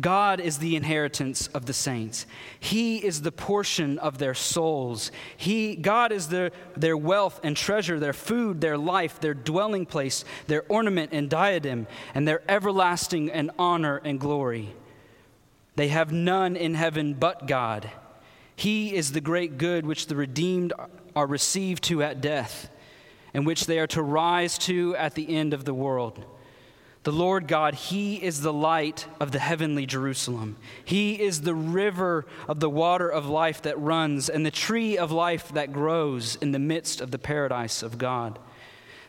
God 0.00 0.40
is 0.40 0.58
the 0.58 0.74
inheritance 0.74 1.46
of 1.48 1.66
the 1.66 1.72
saints. 1.72 2.26
He 2.58 2.98
is 2.98 3.22
the 3.22 3.30
portion 3.30 3.98
of 4.00 4.18
their 4.18 4.34
souls. 4.34 5.12
He, 5.36 5.76
God 5.76 6.10
is 6.10 6.28
their, 6.28 6.50
their 6.76 6.96
wealth 6.96 7.40
and 7.44 7.56
treasure, 7.56 8.00
their 8.00 8.12
food, 8.12 8.60
their 8.60 8.76
life, 8.76 9.20
their 9.20 9.34
dwelling 9.34 9.86
place, 9.86 10.24
their 10.48 10.64
ornament 10.68 11.10
and 11.12 11.30
diadem, 11.30 11.86
and 12.12 12.26
their 12.26 12.42
everlasting 12.48 13.30
and 13.30 13.52
honor 13.56 14.00
and 14.04 14.18
glory. 14.18 14.74
They 15.76 15.88
have 15.88 16.12
none 16.12 16.56
in 16.56 16.74
heaven 16.74 17.14
but 17.14 17.46
God. 17.46 17.90
He 18.56 18.94
is 18.94 19.12
the 19.12 19.20
great 19.20 19.58
good 19.58 19.86
which 19.86 20.06
the 20.06 20.16
redeemed 20.16 20.72
are 21.14 21.26
received 21.26 21.84
to 21.84 22.02
at 22.02 22.20
death, 22.20 22.68
and 23.32 23.46
which 23.46 23.66
they 23.66 23.78
are 23.78 23.86
to 23.88 24.02
rise 24.02 24.58
to 24.58 24.96
at 24.96 25.14
the 25.14 25.36
end 25.36 25.54
of 25.54 25.64
the 25.64 25.74
world. 25.74 26.24
The 27.04 27.12
Lord 27.12 27.46
God, 27.46 27.74
He 27.74 28.16
is 28.16 28.40
the 28.40 28.52
light 28.52 29.06
of 29.20 29.30
the 29.30 29.38
heavenly 29.38 29.84
Jerusalem. 29.84 30.56
He 30.84 31.20
is 31.20 31.42
the 31.42 31.54
river 31.54 32.24
of 32.48 32.60
the 32.60 32.70
water 32.70 33.08
of 33.08 33.28
life 33.28 33.60
that 33.62 33.78
runs, 33.78 34.30
and 34.30 34.44
the 34.44 34.50
tree 34.50 34.96
of 34.96 35.12
life 35.12 35.52
that 35.52 35.70
grows 35.70 36.36
in 36.36 36.52
the 36.52 36.58
midst 36.58 37.02
of 37.02 37.10
the 37.10 37.18
paradise 37.18 37.82
of 37.82 37.98
God. 37.98 38.38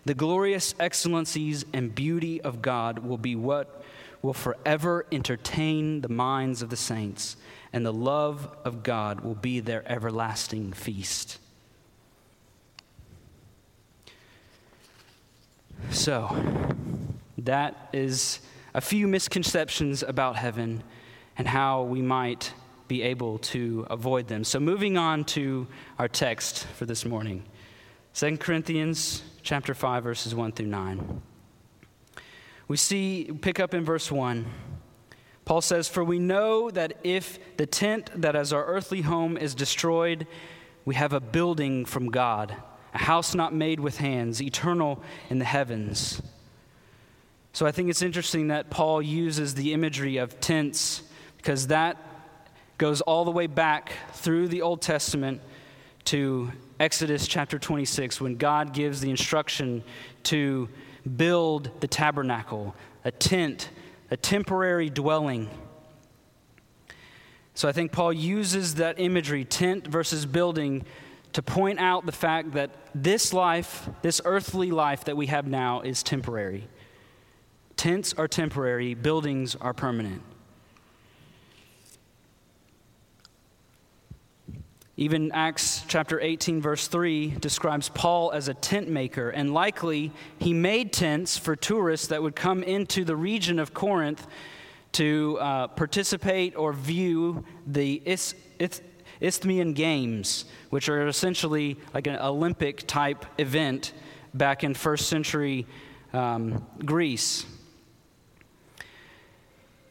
The 0.04 0.14
glorious 0.14 0.76
excellencies 0.78 1.64
and 1.72 1.96
beauty 1.96 2.42
of 2.42 2.62
God 2.62 3.00
will 3.00 3.18
be 3.18 3.36
what 3.36 3.82
will 4.22 4.34
forever 4.34 5.06
entertain 5.12 6.02
the 6.02 6.10
minds 6.10 6.62
of 6.62 6.70
the 6.70 6.76
saints, 6.76 7.38
and 7.72 7.86
the 7.86 7.94
love 7.94 8.50
of 8.66 8.84
God 8.84 9.22
will 9.22 9.36
be 9.36 9.62
their 9.62 9.90
everlasting 9.90 10.74
feast. 10.74 11.40
So, 15.92 16.36
that 17.46 17.90
is 17.94 18.40
a 18.74 18.82
few 18.82 19.08
misconceptions 19.08 20.04
about 20.04 20.36
heaven 20.36 20.84
and 21.38 21.48
how 21.48 21.84
we 21.84 22.02
might 22.02 22.54
be 22.88 23.02
able 23.02 23.40
to 23.40 23.88
avoid 23.90 24.28
them. 24.28 24.44
So 24.44 24.60
moving 24.60 24.98
on 24.98 25.24
to 25.26 25.68
our 25.98 26.08
text 26.08 26.66
for 26.76 26.86
this 26.86 27.06
morning. 27.06 27.44
2 28.14 28.38
Corinthians 28.38 29.24
chapter 29.42 29.74
5 29.74 30.04
verses 30.04 30.36
1 30.36 30.52
through 30.52 30.68
9. 30.68 31.22
We 32.68 32.78
see 32.78 33.32
pick 33.42 33.60
up 33.60 33.74
in 33.74 33.86
verse 33.86 34.12
1. 34.12 34.46
Paul 35.46 35.62
says, 35.62 35.88
"For 35.88 36.04
we 36.04 36.18
know 36.18 36.72
that 36.72 36.98
if 37.04 37.38
the 37.58 37.68
tent 37.68 38.10
that 38.16 38.36
is 38.36 38.52
our 38.52 38.66
earthly 38.66 39.02
home 39.02 39.38
is 39.38 39.54
destroyed, 39.54 40.26
we 40.84 40.96
have 40.96 41.14
a 41.14 41.20
building 41.20 41.86
from 41.86 42.10
God, 42.10 42.56
a 42.94 43.00
house 43.00 43.36
not 43.36 43.54
made 43.54 43.80
with 43.80 43.98
hands, 43.98 44.42
eternal 44.42 45.04
in 45.30 45.38
the 45.38 45.46
heavens." 45.46 46.22
So 47.56 47.66
I 47.66 47.72
think 47.72 47.90
it's 47.90 48.02
interesting 48.02 48.50
that 48.50 48.70
Paul 48.70 49.02
uses 49.02 49.56
the 49.56 49.72
imagery 49.72 50.18
of 50.18 50.42
tents 50.42 51.02
because 51.38 51.68
that 51.68 51.96
goes 52.78 53.00
all 53.00 53.24
the 53.24 53.32
way 53.32 53.48
back 53.48 53.94
through 54.12 54.50
the 54.50 54.62
Old 54.62 54.82
Testament 54.82 55.40
to 56.04 56.52
Exodus 56.82 57.30
chapter 57.30 57.58
26 57.58 58.20
when 58.20 58.36
God 58.36 58.74
gives 58.74 59.00
the 59.00 59.10
instruction 59.10 59.86
to 60.24 60.68
build 61.16 61.72
the 61.80 61.88
tabernacle, 61.88 62.76
a 63.06 63.12
tent, 63.12 63.70
a 64.12 64.18
temporary 64.18 64.90
dwelling. 64.90 65.50
So 67.54 67.70
I 67.70 67.72
think 67.72 67.94
Paul 67.94 68.12
uses 68.12 68.76
that 68.76 69.00
imagery, 69.00 69.46
tent 69.46 69.88
versus 69.88 70.26
building, 70.26 70.84
to 71.32 71.42
point 71.42 71.80
out 71.80 72.06
the 72.06 72.12
fact 72.12 72.52
that 72.52 72.72
this 72.94 73.32
life, 73.32 73.88
this 74.02 74.20
earthly 74.26 74.72
life 74.72 75.06
that 75.06 75.16
we 75.16 75.28
have 75.28 75.48
now, 75.48 75.80
is 75.80 76.04
temporary. 76.04 76.68
Tents 77.78 78.14
are 78.14 78.28
temporary, 78.28 78.94
buildings 78.94 79.56
are 79.56 79.74
permanent. 79.74 80.22
Even 84.98 85.30
Acts 85.34 85.84
chapter 85.90 86.22
18, 86.22 86.62
verse 86.62 86.88
3 86.88 87.32
describes 87.42 87.90
Paul 87.90 88.32
as 88.32 88.48
a 88.48 88.54
tent 88.54 88.88
maker, 88.88 89.30
and 89.30 89.54
likely 89.54 90.14
he 90.40 90.54
made 90.54 90.94
tents 90.94 91.38
for 91.38 91.54
tourists 91.58 92.08
that 92.08 92.24
would 92.24 92.36
come 92.36 92.64
into 92.64 93.04
the 93.04 93.16
region 93.16 93.60
of 93.60 93.74
Corinth 93.74 94.26
to 94.94 95.38
uh, 95.42 95.68
participate 95.68 96.56
or 96.56 96.72
view 96.72 97.44
the 97.68 98.02
Is- 98.06 98.36
Is- 98.58 98.82
Isthmian 99.20 99.74
Games, 99.74 100.46
which 100.70 100.88
are 100.88 101.08
essentially 101.08 101.78
like 101.94 102.08
an 102.08 102.16
Olympic 102.16 102.88
type 102.88 103.26
event 103.38 103.92
back 104.34 104.64
in 104.64 104.74
first 104.74 105.10
century 105.10 105.68
um, 106.14 106.66
Greece. 106.86 107.46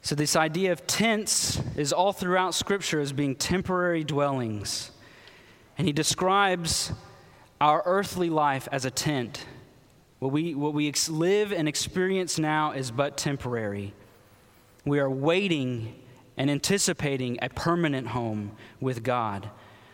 So, 0.04 0.14
this 0.14 0.36
idea 0.36 0.70
of 0.70 0.86
tents 0.86 1.58
is 1.76 1.90
all 1.90 2.12
throughout 2.12 2.54
Scripture 2.54 3.00
as 3.00 3.14
being 3.14 3.34
temporary 3.34 4.04
dwellings. 4.04 4.90
And 5.78 5.86
he 5.86 5.94
describes 5.94 6.92
our 7.58 7.82
earthly 7.86 8.28
life 8.28 8.68
as 8.70 8.84
a 8.84 8.90
tent. 8.90 9.46
What 10.18 10.30
we, 10.30 10.54
what 10.54 10.74
we 10.74 10.88
ex- 10.88 11.08
live 11.08 11.54
and 11.54 11.66
experience 11.66 12.38
now 12.38 12.72
is 12.72 12.90
but 12.90 13.16
temporary. 13.16 13.94
We 14.84 14.98
are 14.98 15.08
waiting 15.08 15.98
and 16.36 16.50
anticipating 16.50 17.38
a 17.40 17.48
permanent 17.48 18.08
home 18.08 18.58
with 18.80 19.04
God, 19.04 19.48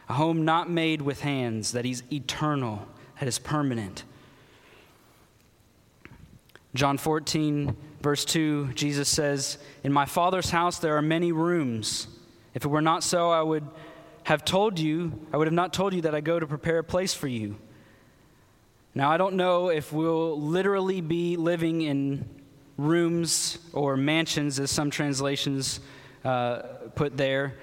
a 0.09 0.15
home 0.15 0.45
not 0.45 0.69
made 0.69 1.03
with 1.03 1.21
hands, 1.21 1.71
that 1.71 1.87
is 1.87 2.03
eternal, 2.13 2.85
that 3.21 3.29
is 3.29 3.39
permanent. 3.39 4.03
John 6.75 6.99
14, 6.99 7.77
verse 8.01 8.25
2, 8.25 8.73
Jesus 8.75 9.09
says, 9.09 9.59
In 9.85 9.93
my 9.93 10.07
Father's 10.07 10.51
house 10.51 10.79
there 10.79 10.97
are 10.97 11.03
many 11.03 11.33
rooms. 11.33 12.07
If 12.55 12.65
it 12.65 12.69
were 12.69 12.83
not 12.83 13.05
so, 13.05 13.31
I 13.31 13.43
would 13.43 13.67
have 14.25 14.45
told 14.45 14.79
you, 14.79 15.13
I 15.33 15.37
would 15.37 15.47
have 15.47 15.55
not 15.55 15.73
told 15.73 15.95
you 15.95 16.03
that 16.03 16.15
I 16.15 16.21
go 16.21 16.39
to 16.39 16.47
prepare 16.47 16.79
a 16.79 16.85
place 16.85 17.15
for 17.15 17.29
you. 17.29 17.57
Now, 18.95 19.11
I 19.11 19.17
don't 19.17 19.35
know 19.35 19.69
if 19.69 19.93
we'll 19.93 20.41
literally 20.41 21.01
be 21.01 21.37
living 21.37 21.83
in 21.83 22.29
rooms 22.77 23.59
or 23.73 23.97
mansions, 23.97 24.59
as 24.59 24.71
some 24.71 24.91
translations 24.91 25.81
uh, 26.25 26.63
put 26.95 27.17
there. 27.17 27.55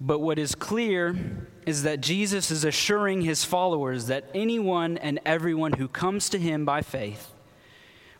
But 0.00 0.20
what 0.20 0.38
is 0.38 0.54
clear 0.54 1.46
is 1.66 1.82
that 1.82 2.00
Jesus 2.00 2.50
is 2.50 2.64
assuring 2.64 3.22
his 3.22 3.44
followers 3.44 4.06
that 4.06 4.24
anyone 4.34 4.96
and 4.96 5.20
everyone 5.26 5.72
who 5.72 5.88
comes 5.88 6.28
to 6.30 6.38
him 6.38 6.64
by 6.64 6.82
faith 6.82 7.32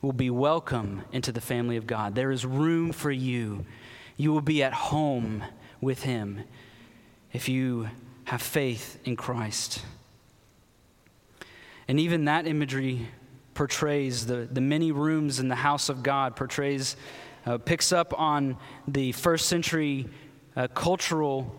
will 0.01 0.13
be 0.13 0.31
welcome 0.31 1.03
into 1.13 1.33
the 1.33 1.41
family 1.41 1.77
of 1.77 1.87
God. 1.87 2.15
There 2.15 2.31
is 2.31 2.47
room 2.47 2.93
for 2.93 3.11
you. 3.11 3.67
You 4.17 4.33
will 4.33 4.41
be 4.41 4.63
at 4.63 4.73
home 4.73 5.43
with 5.81 6.03
Him 6.03 6.45
if 7.33 7.49
you 7.49 7.89
have 8.25 8.43
faith 8.43 8.99
in 9.05 9.17
Christ. 9.17 9.83
And 11.89 11.99
even 11.99 12.27
that 12.27 12.47
imagery 12.47 13.09
portrays 13.55 14.27
the, 14.27 14.49
the 14.51 14.61
many 14.61 14.93
rooms 14.93 15.41
in 15.41 15.49
the 15.49 15.57
house 15.57 15.89
of 15.89 16.03
God, 16.03 16.37
portrays, 16.37 16.97
uh, 17.47 17.59
picks 17.59 17.93
up 17.93 18.19
on 18.19 18.57
the 18.87 19.13
first 19.13 19.49
century 19.49 20.07
uh, 20.55 20.69
cultural 20.69 21.59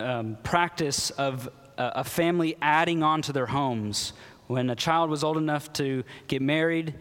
um, 0.00 0.38
practice 0.42 1.10
of 1.10 1.48
a, 1.76 1.92
a 1.96 2.04
family 2.04 2.56
adding 2.62 3.02
on 3.02 3.20
to 3.22 3.32
their 3.32 3.46
homes. 3.46 4.12
When 4.46 4.68
a 4.70 4.76
child 4.76 5.10
was 5.10 5.24
old 5.24 5.36
enough 5.36 5.72
to 5.74 6.04
get 6.28 6.42
married, 6.42 6.94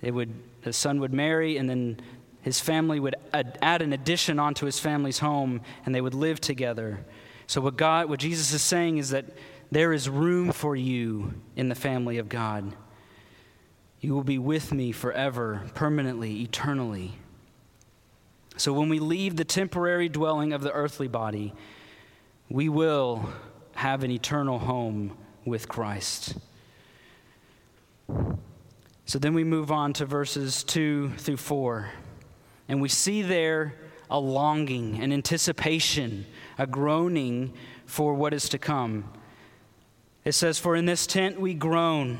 it 0.00 0.12
would, 0.12 0.32
the 0.62 0.72
son 0.72 1.00
would 1.00 1.12
marry, 1.12 1.56
and 1.56 1.68
then 1.68 2.00
his 2.42 2.60
family 2.60 3.00
would 3.00 3.14
add, 3.32 3.58
add 3.62 3.82
an 3.82 3.92
addition 3.92 4.38
onto 4.38 4.66
his 4.66 4.78
family's 4.78 5.20
home, 5.20 5.62
and 5.86 5.94
they 5.94 6.00
would 6.00 6.14
live 6.14 6.40
together. 6.40 7.04
So, 7.46 7.60
what, 7.60 7.76
God, 7.76 8.08
what 8.08 8.20
Jesus 8.20 8.52
is 8.52 8.62
saying 8.62 8.98
is 8.98 9.10
that 9.10 9.26
there 9.70 9.92
is 9.92 10.08
room 10.08 10.52
for 10.52 10.76
you 10.76 11.34
in 11.56 11.68
the 11.68 11.74
family 11.74 12.18
of 12.18 12.28
God. 12.28 12.74
You 14.00 14.14
will 14.14 14.24
be 14.24 14.38
with 14.38 14.72
me 14.72 14.92
forever, 14.92 15.62
permanently, 15.74 16.42
eternally. 16.42 17.12
So, 18.56 18.72
when 18.72 18.88
we 18.88 18.98
leave 18.98 19.36
the 19.36 19.44
temporary 19.44 20.08
dwelling 20.08 20.52
of 20.52 20.62
the 20.62 20.72
earthly 20.72 21.08
body, 21.08 21.54
we 22.50 22.68
will 22.68 23.28
have 23.76 24.02
an 24.02 24.10
eternal 24.10 24.58
home 24.58 25.16
with 25.44 25.68
Christ. 25.68 26.34
So 29.04 29.18
then 29.18 29.34
we 29.34 29.44
move 29.44 29.70
on 29.70 29.92
to 29.94 30.06
verses 30.06 30.64
2 30.64 31.10
through 31.18 31.36
4. 31.36 31.90
And 32.68 32.80
we 32.80 32.88
see 32.88 33.22
there 33.22 33.74
a 34.10 34.18
longing, 34.18 35.02
an 35.02 35.12
anticipation, 35.12 36.26
a 36.58 36.66
groaning 36.66 37.52
for 37.86 38.14
what 38.14 38.32
is 38.32 38.48
to 38.50 38.58
come. 38.58 39.10
It 40.24 40.32
says, 40.32 40.58
For 40.58 40.76
in 40.76 40.86
this 40.86 41.06
tent 41.06 41.40
we 41.40 41.54
groan, 41.54 42.18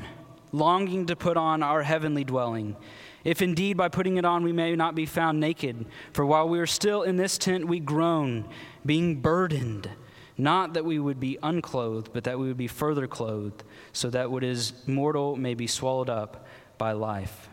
longing 0.51 1.05
to 1.07 1.15
put 1.15 1.37
on 1.37 1.63
our 1.63 1.83
heavenly 1.83 2.23
dwelling. 2.23 2.75
If 3.23 3.41
indeed 3.41 3.77
by 3.77 3.87
putting 3.87 4.17
it 4.17 4.25
on 4.25 4.43
we 4.43 4.51
may 4.51 4.75
not 4.75 4.95
be 4.95 5.05
found 5.05 5.39
naked. 5.39 5.85
For 6.11 6.25
while 6.25 6.49
we 6.49 6.59
are 6.59 6.67
still 6.67 7.03
in 7.03 7.15
this 7.15 7.37
tent 7.37 7.67
we 7.67 7.79
groan, 7.79 8.45
being 8.85 9.21
burdened 9.21 9.89
not 10.37 10.73
that 10.73 10.85
we 10.85 10.99
would 10.99 11.19
be 11.19 11.37
unclothed, 11.43 12.11
but 12.11 12.23
that 12.23 12.39
we 12.39 12.47
would 12.47 12.57
be 12.57 12.67
further 12.67 13.07
clothed, 13.07 13.63
so 13.93 14.09
that 14.09 14.29
what 14.29 14.43
is 14.43 14.73
mortal 14.87 15.35
may 15.35 15.53
be 15.53 15.67
swallowed 15.67 16.09
up 16.09 16.45
by 16.77 16.91
life. 16.91 17.49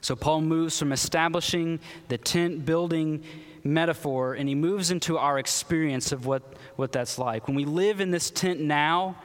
So 0.00 0.14
Paul 0.14 0.42
moves 0.42 0.78
from 0.78 0.92
establishing 0.92 1.80
the 2.08 2.18
tent 2.18 2.64
building 2.64 3.22
metaphor 3.64 4.34
and 4.34 4.48
he 4.48 4.54
moves 4.54 4.90
into 4.90 5.16
our 5.16 5.38
experience 5.38 6.12
of 6.12 6.26
what, 6.26 6.42
what 6.76 6.92
that's 6.92 7.18
like. 7.18 7.46
When 7.46 7.56
we 7.56 7.64
live 7.64 8.00
in 8.00 8.10
this 8.10 8.30
tent 8.30 8.60
now, 8.60 9.16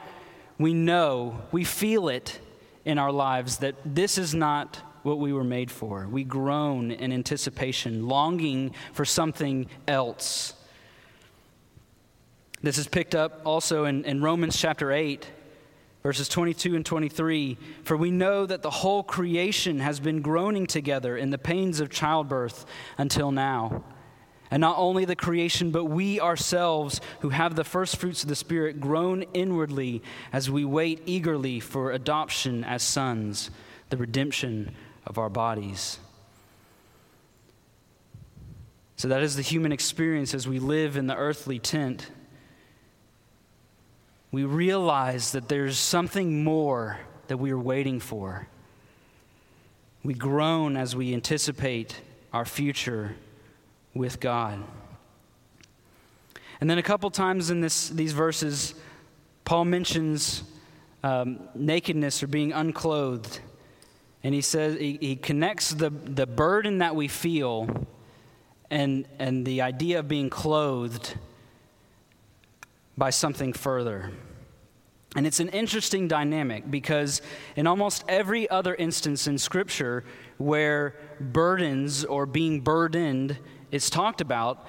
we 0.58 0.74
know, 0.74 1.40
we 1.52 1.64
feel 1.64 2.08
it 2.08 2.40
in 2.84 2.98
our 2.98 3.12
lives 3.12 3.58
that 3.58 3.74
this 3.84 4.18
is 4.18 4.34
not 4.34 4.80
what 5.02 5.18
we 5.18 5.32
were 5.32 5.44
made 5.44 5.70
for. 5.70 6.06
We 6.10 6.24
groan 6.24 6.90
in 6.90 7.12
anticipation, 7.12 8.08
longing 8.08 8.74
for 8.92 9.04
something 9.04 9.68
else. 9.86 10.54
This 12.62 12.78
is 12.78 12.88
picked 12.88 13.14
up 13.14 13.42
also 13.44 13.84
in, 13.84 14.04
in 14.04 14.20
Romans 14.20 14.60
chapter 14.60 14.90
8, 14.92 15.26
verses 16.02 16.28
22 16.28 16.76
and 16.76 16.86
23. 16.86 17.58
For 17.84 17.96
we 17.96 18.10
know 18.10 18.46
that 18.46 18.62
the 18.62 18.70
whole 18.70 19.02
creation 19.02 19.80
has 19.80 20.00
been 20.00 20.22
groaning 20.22 20.66
together 20.66 21.16
in 21.16 21.30
the 21.30 21.38
pains 21.38 21.80
of 21.80 21.90
childbirth 21.90 22.64
until 22.96 23.30
now. 23.30 23.84
And 24.50 24.60
not 24.60 24.78
only 24.78 25.04
the 25.04 25.16
creation, 25.16 25.70
but 25.70 25.84
we 25.84 26.20
ourselves 26.20 27.00
who 27.20 27.28
have 27.28 27.54
the 27.54 27.64
first 27.64 27.96
fruits 27.96 28.22
of 28.22 28.28
the 28.30 28.34
Spirit 28.34 28.80
groan 28.80 29.24
inwardly 29.34 30.02
as 30.32 30.50
we 30.50 30.64
wait 30.64 31.02
eagerly 31.04 31.60
for 31.60 31.92
adoption 31.92 32.64
as 32.64 32.82
sons, 32.82 33.50
the 33.90 33.98
redemption 33.98 34.74
of 35.06 35.18
our 35.18 35.28
bodies. 35.28 35.98
So 38.96 39.08
that 39.08 39.22
is 39.22 39.36
the 39.36 39.42
human 39.42 39.70
experience 39.70 40.34
as 40.34 40.48
we 40.48 40.58
live 40.58 40.96
in 40.96 41.06
the 41.06 41.14
earthly 41.14 41.58
tent 41.58 42.10
we 44.30 44.44
realize 44.44 45.32
that 45.32 45.48
there's 45.48 45.78
something 45.78 46.44
more 46.44 47.00
that 47.28 47.38
we 47.38 47.50
are 47.50 47.58
waiting 47.58 48.00
for. 48.00 48.46
We 50.02 50.14
groan 50.14 50.76
as 50.76 50.94
we 50.94 51.14
anticipate 51.14 52.00
our 52.32 52.44
future 52.44 53.16
with 53.94 54.20
God. 54.20 54.62
And 56.60 56.68
then 56.68 56.78
a 56.78 56.82
couple 56.82 57.10
times 57.10 57.50
in 57.50 57.60
this, 57.60 57.88
these 57.88 58.12
verses, 58.12 58.74
Paul 59.44 59.64
mentions 59.64 60.42
um, 61.02 61.40
nakedness 61.54 62.22
or 62.22 62.26
being 62.26 62.52
unclothed. 62.52 63.40
And 64.22 64.34
he 64.34 64.40
says 64.40 64.78
he, 64.78 64.98
he 65.00 65.16
connects 65.16 65.70
the, 65.70 65.90
the 65.90 66.26
burden 66.26 66.78
that 66.78 66.94
we 66.96 67.08
feel 67.08 67.86
and, 68.70 69.06
and 69.18 69.46
the 69.46 69.62
idea 69.62 70.00
of 70.00 70.08
being 70.08 70.28
clothed 70.28 71.16
by 72.98 73.10
something 73.10 73.52
further. 73.52 74.10
And 75.16 75.26
it's 75.26 75.40
an 75.40 75.48
interesting 75.48 76.06
dynamic 76.06 76.70
because 76.70 77.22
in 77.56 77.66
almost 77.66 78.04
every 78.08 78.48
other 78.50 78.74
instance 78.74 79.26
in 79.26 79.38
Scripture 79.38 80.04
where 80.36 80.94
burdens 81.18 82.04
or 82.04 82.26
being 82.26 82.60
burdened 82.60 83.38
is 83.70 83.88
talked 83.88 84.20
about, 84.20 84.66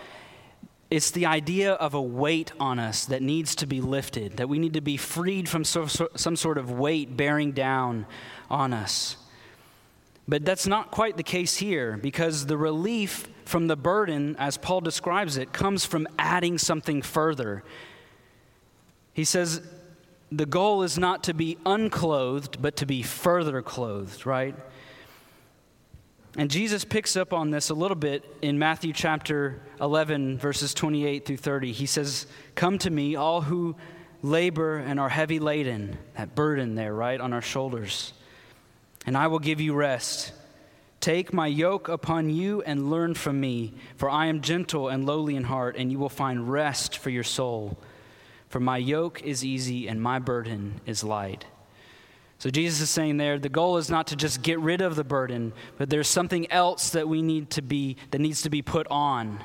it's 0.89 1.11
the 1.11 1.25
idea 1.25 1.73
of 1.73 1.93
a 1.93 2.01
weight 2.01 2.51
on 2.59 2.79
us 2.79 3.05
that 3.05 3.21
needs 3.21 3.53
to 3.55 3.67
be 3.67 3.81
lifted, 3.81 4.37
that 4.37 4.49
we 4.49 4.57
need 4.57 4.73
to 4.73 4.81
be 4.81 4.97
freed 4.97 5.47
from 5.47 5.63
so, 5.63 5.85
so, 5.85 6.07
some 6.15 6.35
sort 6.35 6.57
of 6.57 6.71
weight 6.71 7.15
bearing 7.15 7.51
down 7.51 8.07
on 8.49 8.73
us. 8.73 9.17
But 10.27 10.45
that's 10.45 10.67
not 10.67 10.89
quite 10.89 11.17
the 11.17 11.23
case 11.23 11.57
here 11.57 11.97
because 11.97 12.45
the 12.45 12.57
relief 12.57 13.27
from 13.45 13.67
the 13.67 13.75
burden, 13.75 14.35
as 14.37 14.57
Paul 14.57 14.81
describes 14.81 15.37
it, 15.37 15.51
comes 15.51 15.85
from 15.85 16.07
adding 16.17 16.57
something 16.57 17.01
further. 17.01 17.63
He 19.19 19.25
says, 19.25 19.62
the 20.32 20.45
goal 20.45 20.82
is 20.82 20.97
not 20.97 21.25
to 21.25 21.34
be 21.34 21.58
unclothed, 21.65 22.62
but 22.62 22.77
to 22.77 22.86
be 22.86 23.01
further 23.01 23.62
clothed, 23.62 24.25
right? 24.25 24.55
And 26.38 26.49
Jesus 26.49 26.86
picks 26.86 27.17
up 27.17 27.34
on 27.34 27.51
this 27.51 27.69
a 27.69 27.73
little 27.73 27.97
bit 27.97 28.23
in 28.41 28.58
Matthew 28.58 28.93
chapter 28.93 29.62
11, 29.82 30.38
verses 30.38 30.73
28 30.73 31.25
through 31.25 31.36
30. 31.36 31.73
He 31.73 31.86
says, 31.86 32.27
Come 32.55 32.77
to 32.77 32.89
me, 32.89 33.17
all 33.17 33.41
who 33.41 33.75
labor 34.21 34.77
and 34.77 35.01
are 35.01 35.10
heavy 35.10 35.39
laden, 35.39 35.97
that 36.15 36.34
burden 36.34 36.75
there, 36.75 36.93
right, 36.93 37.19
on 37.19 37.34
our 37.34 37.41
shoulders, 37.41 38.13
and 39.05 39.17
I 39.17 39.27
will 39.27 39.39
give 39.39 39.60
you 39.60 39.73
rest. 39.73 40.32
Take 41.01 41.34
my 41.34 41.47
yoke 41.47 41.89
upon 41.89 42.29
you 42.29 42.62
and 42.62 42.89
learn 42.89 43.15
from 43.15 43.41
me, 43.41 43.73
for 43.97 44.10
I 44.10 44.27
am 44.27 44.39
gentle 44.39 44.88
and 44.88 45.05
lowly 45.05 45.36
in 45.36 45.43
heart, 45.43 45.75
and 45.75 45.91
you 45.91 45.99
will 45.99 46.08
find 46.08 46.49
rest 46.49 46.97
for 46.97 47.10
your 47.10 47.25
soul. 47.25 47.77
For 48.49 48.59
my 48.59 48.77
yoke 48.77 49.21
is 49.23 49.45
easy 49.45 49.88
and 49.88 50.01
my 50.01 50.19
burden 50.19 50.81
is 50.85 51.03
light. 51.03 51.45
So 52.39 52.49
Jesus 52.49 52.81
is 52.81 52.89
saying 52.89 53.17
there 53.17 53.38
the 53.38 53.49
goal 53.49 53.77
is 53.77 53.89
not 53.89 54.07
to 54.07 54.15
just 54.15 54.41
get 54.41 54.59
rid 54.59 54.81
of 54.81 54.95
the 54.95 55.03
burden, 55.03 55.53
but 55.77 55.89
there's 55.89 56.07
something 56.07 56.51
else 56.51 56.89
that 56.91 57.07
we 57.07 57.21
need 57.21 57.49
to 57.51 57.62
be 57.62 57.97
that 58.12 58.19
needs 58.19 58.41
to 58.43 58.49
be 58.49 58.62
put 58.62 58.88
on. 58.89 59.43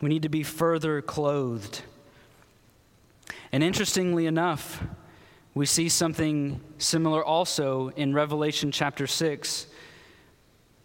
We 0.00 0.08
need 0.08 0.22
to 0.22 0.28
be 0.28 0.42
further 0.42 1.02
clothed. 1.02 1.82
And 3.52 3.62
interestingly 3.62 4.26
enough, 4.26 4.82
we 5.52 5.66
see 5.66 5.88
something 5.88 6.60
similar 6.78 7.22
also 7.24 7.88
in 7.90 8.14
Revelation 8.14 8.70
chapter 8.70 9.06
6 9.06 9.66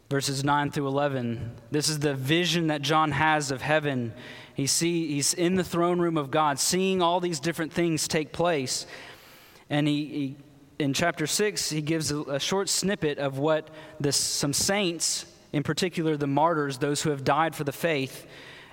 verses 0.10 0.44
9 0.44 0.72
through 0.72 0.88
11. 0.88 1.52
This 1.72 1.90
is 1.90 2.00
the 2.00 2.14
vision 2.14 2.68
that 2.68 2.82
John 2.82 3.12
has 3.12 3.52
of 3.52 3.62
heaven. 3.62 4.14
He 4.56 4.68
see, 4.68 5.08
he's 5.08 5.34
in 5.34 5.56
the 5.56 5.64
throne 5.64 6.00
room 6.00 6.18
of 6.18 6.32
God, 6.32 6.60
seeing 6.60 7.02
all 7.02 7.20
these 7.20 7.40
different 7.40 7.74
things 7.74 8.08
take 8.08 8.32
place. 8.32 8.88
And 9.70 9.88
he, 9.88 10.06
he 10.06 10.38
in 10.80 10.94
chapter 10.94 11.28
6, 11.28 11.70
he 11.70 11.82
gives 11.82 12.12
a, 12.12 12.22
a 12.22 12.40
short 12.40 12.70
snippet 12.70 13.18
of 13.18 13.38
what 13.38 13.70
this, 14.00 14.18
some 14.18 14.54
saints, 14.54 15.26
in 15.54 15.64
particular 15.64 16.18
the 16.18 16.28
martyrs, 16.28 16.78
those 16.78 17.02
who 17.02 17.12
have 17.12 17.24
died 17.24 17.56
for 17.56 17.64
the 17.64 17.72
faith, 17.72 18.26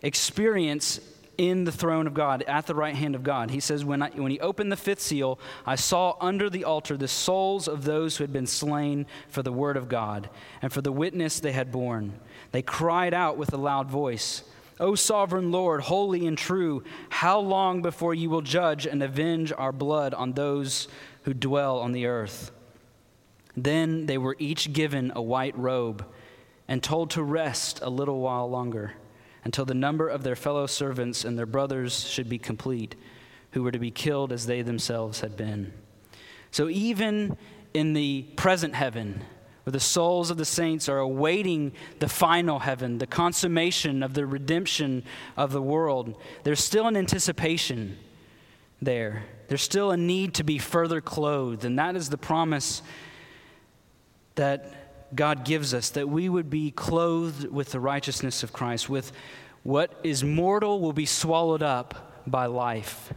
experience 0.02 1.00
in 1.38 1.64
the 1.64 1.72
throne 1.72 2.06
of 2.06 2.14
God, 2.14 2.42
at 2.46 2.66
the 2.66 2.74
right 2.74 2.94
hand 2.94 3.14
of 3.14 3.22
God. 3.22 3.50
He 3.50 3.60
says, 3.60 3.84
when, 3.84 4.02
I, 4.02 4.10
when 4.10 4.30
he 4.30 4.40
opened 4.40 4.70
the 4.70 4.76
fifth 4.76 5.00
seal, 5.00 5.38
I 5.64 5.76
saw 5.76 6.16
under 6.20 6.50
the 6.50 6.64
altar 6.64 6.96
the 6.96 7.08
souls 7.08 7.68
of 7.68 7.84
those 7.84 8.16
who 8.16 8.24
had 8.24 8.32
been 8.32 8.46
slain 8.46 9.06
for 9.28 9.42
the 9.42 9.52
word 9.52 9.76
of 9.76 9.88
God 9.88 10.28
and 10.60 10.72
for 10.72 10.80
the 10.80 10.92
witness 10.92 11.40
they 11.40 11.52
had 11.52 11.72
borne. 11.72 12.18
They 12.52 12.62
cried 12.62 13.14
out 13.14 13.38
with 13.38 13.52
a 13.52 13.56
loud 13.56 13.90
voice, 13.90 14.42
O 14.82 14.96
sovereign 14.96 15.52
Lord, 15.52 15.82
holy 15.82 16.26
and 16.26 16.36
true, 16.36 16.82
how 17.08 17.38
long 17.38 17.82
before 17.82 18.14
you 18.14 18.28
will 18.28 18.40
judge 18.40 18.84
and 18.84 19.00
avenge 19.00 19.52
our 19.56 19.70
blood 19.70 20.12
on 20.12 20.32
those 20.32 20.88
who 21.22 21.32
dwell 21.32 21.78
on 21.78 21.92
the 21.92 22.06
earth? 22.06 22.50
Then 23.56 24.06
they 24.06 24.18
were 24.18 24.34
each 24.40 24.72
given 24.72 25.12
a 25.14 25.22
white 25.22 25.56
robe 25.56 26.04
and 26.66 26.82
told 26.82 27.10
to 27.10 27.22
rest 27.22 27.78
a 27.80 27.90
little 27.90 28.18
while 28.18 28.50
longer 28.50 28.94
until 29.44 29.64
the 29.64 29.72
number 29.72 30.08
of 30.08 30.24
their 30.24 30.34
fellow 30.34 30.66
servants 30.66 31.24
and 31.24 31.38
their 31.38 31.46
brothers 31.46 32.08
should 32.08 32.28
be 32.28 32.38
complete, 32.38 32.96
who 33.52 33.62
were 33.62 33.70
to 33.70 33.78
be 33.78 33.92
killed 33.92 34.32
as 34.32 34.46
they 34.46 34.62
themselves 34.62 35.20
had 35.20 35.36
been. 35.36 35.72
So 36.50 36.68
even 36.68 37.36
in 37.72 37.92
the 37.92 38.22
present 38.34 38.74
heaven, 38.74 39.22
where 39.64 39.72
the 39.72 39.81
souls 39.81 40.31
of 40.31 40.37
the 40.37 40.44
saints 40.44 40.88
are 40.88 40.98
awaiting 40.98 41.72
the 42.01 42.09
final 42.09 42.61
heaven, 42.61 42.98
the 42.98 43.07
consummation 43.07 44.03
of 44.03 44.14
the 44.14 44.27
redemption 44.27 45.05
of 45.37 45.53
the 45.53 45.62
world, 45.62 46.16
there's 46.42 46.62
still 46.62 46.87
an 46.87 46.96
anticipation 46.96 47.96
there. 48.81 49.25
There's 49.48 49.62
still 49.62 49.90
a 49.90 49.96
need 49.96 50.35
to 50.35 50.44
be 50.44 50.59
further 50.59 51.01
clothed, 51.01 51.64
and 51.64 51.79
that 51.79 51.94
is 51.94 52.09
the 52.09 52.18
promise 52.18 52.83
that 54.35 55.14
God 55.14 55.44
gives 55.44 55.75
us 55.75 55.90
that 55.90 56.09
we 56.09 56.29
would 56.29 56.51
be 56.51 56.70
clothed 56.70 57.46
with 57.48 57.70
the 57.72 57.81
righteousness 57.81 58.42
of 58.42 58.53
Christ, 58.53 58.88
with 58.88 59.12
what 59.62 59.94
is 60.03 60.25
mortal 60.25 60.81
will 60.81 60.92
be 60.92 61.07
swallowed 61.07 61.62
up 61.62 62.22
by 62.27 62.46
life. 62.46 63.12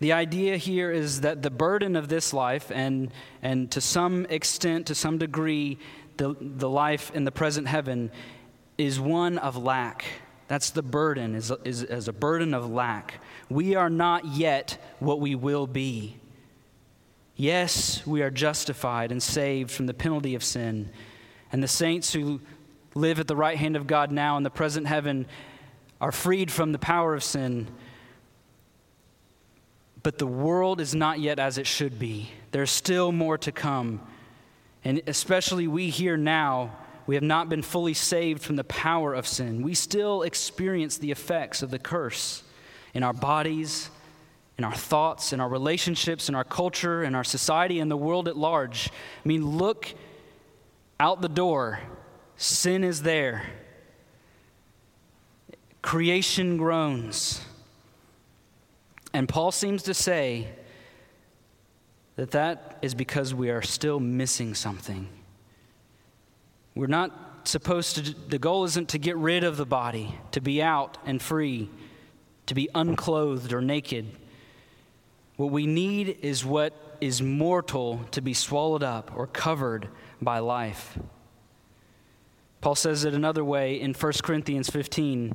The 0.00 0.12
idea 0.12 0.56
here 0.56 0.92
is 0.92 1.22
that 1.22 1.42
the 1.42 1.50
burden 1.50 1.96
of 1.96 2.08
this 2.08 2.32
life, 2.32 2.70
and, 2.72 3.12
and 3.42 3.70
to 3.72 3.80
some 3.80 4.26
extent, 4.26 4.86
to 4.86 4.94
some 4.94 5.18
degree, 5.18 5.78
the, 6.16 6.36
the 6.40 6.68
life 6.68 7.10
in 7.14 7.24
the 7.24 7.32
present 7.32 7.66
heaven, 7.66 8.12
is 8.76 9.00
one 9.00 9.38
of 9.38 9.56
lack. 9.56 10.04
That's 10.46 10.70
the 10.70 10.82
burden, 10.82 11.34
is, 11.34 11.52
is, 11.64 11.82
is 11.82 12.06
a 12.06 12.12
burden 12.12 12.54
of 12.54 12.70
lack. 12.70 13.20
We 13.48 13.74
are 13.74 13.90
not 13.90 14.24
yet 14.24 14.78
what 15.00 15.20
we 15.20 15.34
will 15.34 15.66
be. 15.66 16.16
Yes, 17.34 18.06
we 18.06 18.22
are 18.22 18.30
justified 18.30 19.10
and 19.10 19.22
saved 19.22 19.70
from 19.70 19.86
the 19.86 19.94
penalty 19.94 20.34
of 20.36 20.44
sin. 20.44 20.90
And 21.50 21.62
the 21.62 21.68
saints 21.68 22.12
who 22.12 22.40
live 22.94 23.18
at 23.18 23.26
the 23.26 23.36
right 23.36 23.58
hand 23.58 23.76
of 23.76 23.86
God 23.86 24.12
now 24.12 24.36
in 24.36 24.42
the 24.42 24.50
present 24.50 24.86
heaven 24.86 25.26
are 26.00 26.12
freed 26.12 26.50
from 26.52 26.70
the 26.70 26.78
power 26.78 27.14
of 27.14 27.24
sin 27.24 27.68
but 30.02 30.18
the 30.18 30.26
world 30.26 30.80
is 30.80 30.94
not 30.94 31.20
yet 31.20 31.38
as 31.38 31.58
it 31.58 31.66
should 31.66 31.98
be. 31.98 32.30
There's 32.50 32.70
still 32.70 33.12
more 33.12 33.38
to 33.38 33.52
come. 33.52 34.00
And 34.84 35.02
especially 35.06 35.66
we 35.66 35.90
here 35.90 36.16
now, 36.16 36.76
we 37.06 37.14
have 37.14 37.24
not 37.24 37.48
been 37.48 37.62
fully 37.62 37.94
saved 37.94 38.42
from 38.42 38.56
the 38.56 38.64
power 38.64 39.14
of 39.14 39.26
sin. 39.26 39.62
We 39.62 39.74
still 39.74 40.22
experience 40.22 40.98
the 40.98 41.10
effects 41.10 41.62
of 41.62 41.70
the 41.70 41.78
curse 41.78 42.42
in 42.94 43.02
our 43.02 43.12
bodies, 43.12 43.90
in 44.56 44.64
our 44.64 44.74
thoughts, 44.74 45.32
in 45.32 45.40
our 45.40 45.48
relationships, 45.48 46.28
in 46.28 46.34
our 46.34 46.44
culture, 46.44 47.02
in 47.02 47.14
our 47.14 47.24
society, 47.24 47.80
and 47.80 47.90
the 47.90 47.96
world 47.96 48.28
at 48.28 48.36
large. 48.36 48.90
I 49.24 49.28
mean, 49.28 49.56
look 49.56 49.92
out 51.00 51.22
the 51.22 51.28
door. 51.28 51.80
Sin 52.36 52.84
is 52.84 53.02
there. 53.02 53.42
Creation 55.80 56.56
groans. 56.56 57.40
And 59.18 59.28
Paul 59.28 59.50
seems 59.50 59.82
to 59.82 59.94
say 59.94 60.46
that 62.14 62.30
that 62.30 62.78
is 62.82 62.94
because 62.94 63.34
we 63.34 63.50
are 63.50 63.62
still 63.62 63.98
missing 63.98 64.54
something. 64.54 65.08
We're 66.76 66.86
not 66.86 67.48
supposed 67.48 67.96
to, 67.96 68.14
the 68.28 68.38
goal 68.38 68.62
isn't 68.62 68.90
to 68.90 68.98
get 68.98 69.16
rid 69.16 69.42
of 69.42 69.56
the 69.56 69.66
body, 69.66 70.14
to 70.30 70.40
be 70.40 70.62
out 70.62 70.98
and 71.04 71.20
free, 71.20 71.68
to 72.46 72.54
be 72.54 72.68
unclothed 72.76 73.52
or 73.52 73.60
naked. 73.60 74.06
What 75.34 75.50
we 75.50 75.66
need 75.66 76.18
is 76.22 76.44
what 76.44 76.72
is 77.00 77.20
mortal 77.20 78.04
to 78.12 78.20
be 78.20 78.34
swallowed 78.34 78.84
up 78.84 79.10
or 79.16 79.26
covered 79.26 79.88
by 80.22 80.38
life. 80.38 80.96
Paul 82.60 82.76
says 82.76 83.04
it 83.04 83.14
another 83.14 83.44
way 83.44 83.80
in 83.80 83.94
1 83.94 84.12
Corinthians 84.22 84.70
15 84.70 85.34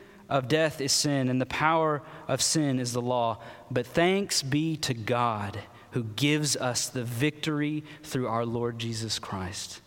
of 0.31 0.47
death 0.47 0.79
is 0.79 0.93
sin, 0.93 1.29
and 1.29 1.41
the 1.41 1.45
power 1.45 2.01
of 2.27 2.41
sin 2.41 2.79
is 2.79 2.93
the 2.93 3.01
law. 3.01 3.39
But 3.69 3.85
thanks 3.85 4.41
be 4.41 4.77
to 4.77 4.93
God 4.93 5.59
who 5.91 6.03
gives 6.03 6.55
us 6.55 6.87
the 6.87 7.03
victory 7.03 7.83
through 8.01 8.27
our 8.27 8.45
Lord 8.45 8.79
Jesus 8.79 9.19
Christ. 9.19 9.81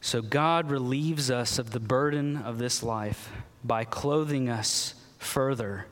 So 0.00 0.20
God 0.20 0.70
relieves 0.70 1.30
us 1.30 1.60
of 1.60 1.70
the 1.70 1.78
burden 1.78 2.36
of 2.36 2.58
this 2.58 2.82
life 2.82 3.30
by 3.62 3.84
clothing 3.84 4.48
us 4.48 4.96
further 5.18 5.86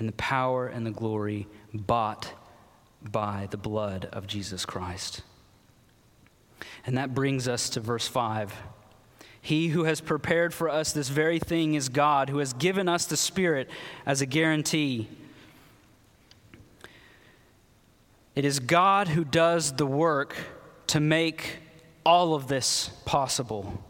in 0.00 0.06
the 0.06 0.12
power 0.12 0.66
and 0.66 0.84
the 0.84 0.90
glory 0.90 1.46
bought 1.72 2.32
by 3.00 3.46
the 3.52 3.56
blood 3.56 4.08
of 4.12 4.26
Jesus 4.26 4.64
Christ. 4.66 5.22
And 6.84 6.98
that 6.98 7.14
brings 7.14 7.46
us 7.46 7.70
to 7.70 7.80
verse 7.80 8.08
5. 8.08 8.52
He 9.46 9.68
who 9.68 9.84
has 9.84 10.00
prepared 10.00 10.52
for 10.52 10.68
us 10.68 10.92
this 10.92 11.08
very 11.08 11.38
thing 11.38 11.74
is 11.74 11.88
God, 11.88 12.30
who 12.30 12.38
has 12.38 12.52
given 12.52 12.88
us 12.88 13.06
the 13.06 13.16
Spirit 13.16 13.70
as 14.04 14.20
a 14.20 14.26
guarantee. 14.26 15.08
It 18.34 18.44
is 18.44 18.58
God 18.58 19.06
who 19.06 19.24
does 19.24 19.74
the 19.74 19.86
work 19.86 20.34
to 20.88 20.98
make 20.98 21.58
all 22.04 22.34
of 22.34 22.48
this 22.48 22.90
possible. 23.04 23.84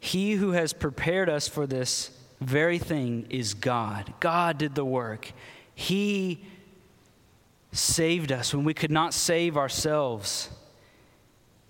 He 0.00 0.32
who 0.32 0.50
has 0.50 0.72
prepared 0.72 1.28
us 1.28 1.46
for 1.46 1.68
this 1.68 2.10
very 2.40 2.78
thing 2.78 3.28
is 3.30 3.54
God. 3.54 4.12
God 4.18 4.58
did 4.58 4.74
the 4.74 4.84
work. 4.84 5.30
He 5.72 6.44
saved 7.70 8.32
us 8.32 8.52
when 8.52 8.64
we 8.64 8.74
could 8.74 8.90
not 8.90 9.14
save 9.14 9.56
ourselves. 9.56 10.50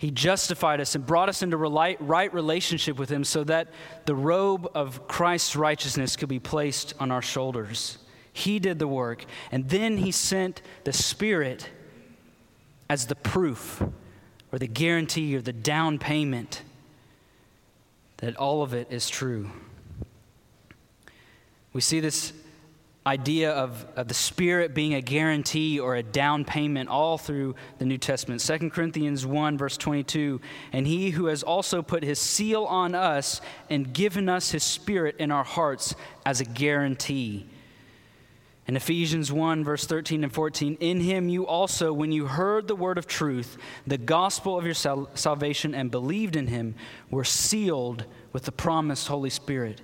He 0.00 0.10
justified 0.10 0.80
us 0.80 0.94
and 0.94 1.04
brought 1.04 1.28
us 1.28 1.42
into 1.42 1.58
right 1.58 2.32
relationship 2.32 2.98
with 2.98 3.10
Him 3.10 3.22
so 3.22 3.44
that 3.44 3.68
the 4.06 4.14
robe 4.14 4.66
of 4.74 5.06
Christ's 5.06 5.54
righteousness 5.56 6.16
could 6.16 6.30
be 6.30 6.38
placed 6.38 6.94
on 6.98 7.10
our 7.10 7.20
shoulders. 7.20 7.98
He 8.32 8.58
did 8.58 8.78
the 8.78 8.88
work. 8.88 9.26
And 9.52 9.68
then 9.68 9.98
He 9.98 10.10
sent 10.10 10.62
the 10.84 10.94
Spirit 10.94 11.68
as 12.88 13.08
the 13.08 13.14
proof 13.14 13.82
or 14.50 14.58
the 14.58 14.66
guarantee 14.66 15.36
or 15.36 15.42
the 15.42 15.52
down 15.52 15.98
payment 15.98 16.62
that 18.16 18.34
all 18.36 18.62
of 18.62 18.72
it 18.72 18.90
is 18.90 19.10
true. 19.10 19.50
We 21.74 21.82
see 21.82 22.00
this 22.00 22.32
idea 23.06 23.52
of, 23.52 23.86
of 23.96 24.08
the 24.08 24.14
Spirit 24.14 24.74
being 24.74 24.94
a 24.94 25.00
guarantee 25.00 25.80
or 25.80 25.96
a 25.96 26.02
down 26.02 26.44
payment 26.44 26.88
all 26.88 27.16
through 27.16 27.54
the 27.78 27.86
New 27.86 27.96
Testament. 27.96 28.40
2 28.42 28.70
Corinthians 28.70 29.24
1, 29.24 29.56
verse 29.56 29.76
22 29.76 30.40
And 30.72 30.86
he 30.86 31.10
who 31.10 31.26
has 31.26 31.42
also 31.42 31.80
put 31.82 32.02
his 32.02 32.18
seal 32.18 32.64
on 32.64 32.94
us 32.94 33.40
and 33.70 33.92
given 33.92 34.28
us 34.28 34.50
his 34.50 34.62
Spirit 34.62 35.16
in 35.18 35.30
our 35.30 35.44
hearts 35.44 35.94
as 36.26 36.40
a 36.40 36.44
guarantee. 36.44 37.46
In 38.66 38.76
Ephesians 38.76 39.32
1, 39.32 39.64
verse 39.64 39.86
13 39.86 40.22
and 40.22 40.32
14, 40.32 40.76
in 40.78 41.00
him 41.00 41.28
you 41.28 41.46
also, 41.46 41.92
when 41.92 42.12
you 42.12 42.26
heard 42.26 42.68
the 42.68 42.76
word 42.76 42.98
of 42.98 43.06
truth, 43.06 43.56
the 43.86 43.98
gospel 43.98 44.58
of 44.58 44.64
your 44.64 44.74
sal- 44.74 45.10
salvation, 45.14 45.74
and 45.74 45.90
believed 45.90 46.36
in 46.36 46.46
him, 46.46 46.74
were 47.10 47.24
sealed 47.24 48.04
with 48.32 48.44
the 48.44 48.52
promised 48.52 49.08
Holy 49.08 49.30
Spirit 49.30 49.80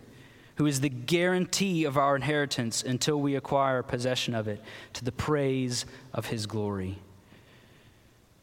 who 0.57 0.67
is 0.67 0.81
the 0.81 0.89
guarantee 0.89 1.85
of 1.85 1.97
our 1.97 2.17
inheritance 2.17 2.83
until 2.83 3.21
we 3.21 3.35
acquire 3.37 3.83
possession 3.83 4.35
of 4.35 4.49
it, 4.49 4.63
to 4.95 5.05
the 5.05 5.13
praise 5.13 5.85
of 6.13 6.27
his 6.27 6.47
glory. 6.47 6.99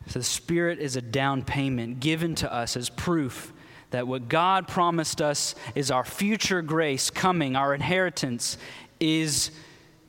So 0.07 0.19
the 0.19 0.25
Spirit 0.25 0.79
is 0.79 0.95
a 0.95 1.01
down 1.01 1.43
payment 1.43 1.99
given 1.99 2.35
to 2.35 2.53
us 2.53 2.75
as 2.77 2.89
proof 2.89 3.53
that 3.91 4.07
what 4.07 4.27
God 4.27 4.67
promised 4.67 5.21
us 5.21 5.55
is 5.75 5.91
our 5.91 6.03
future 6.03 6.61
grace 6.61 7.09
coming, 7.09 7.55
our 7.55 7.73
inheritance 7.73 8.57
is 8.99 9.51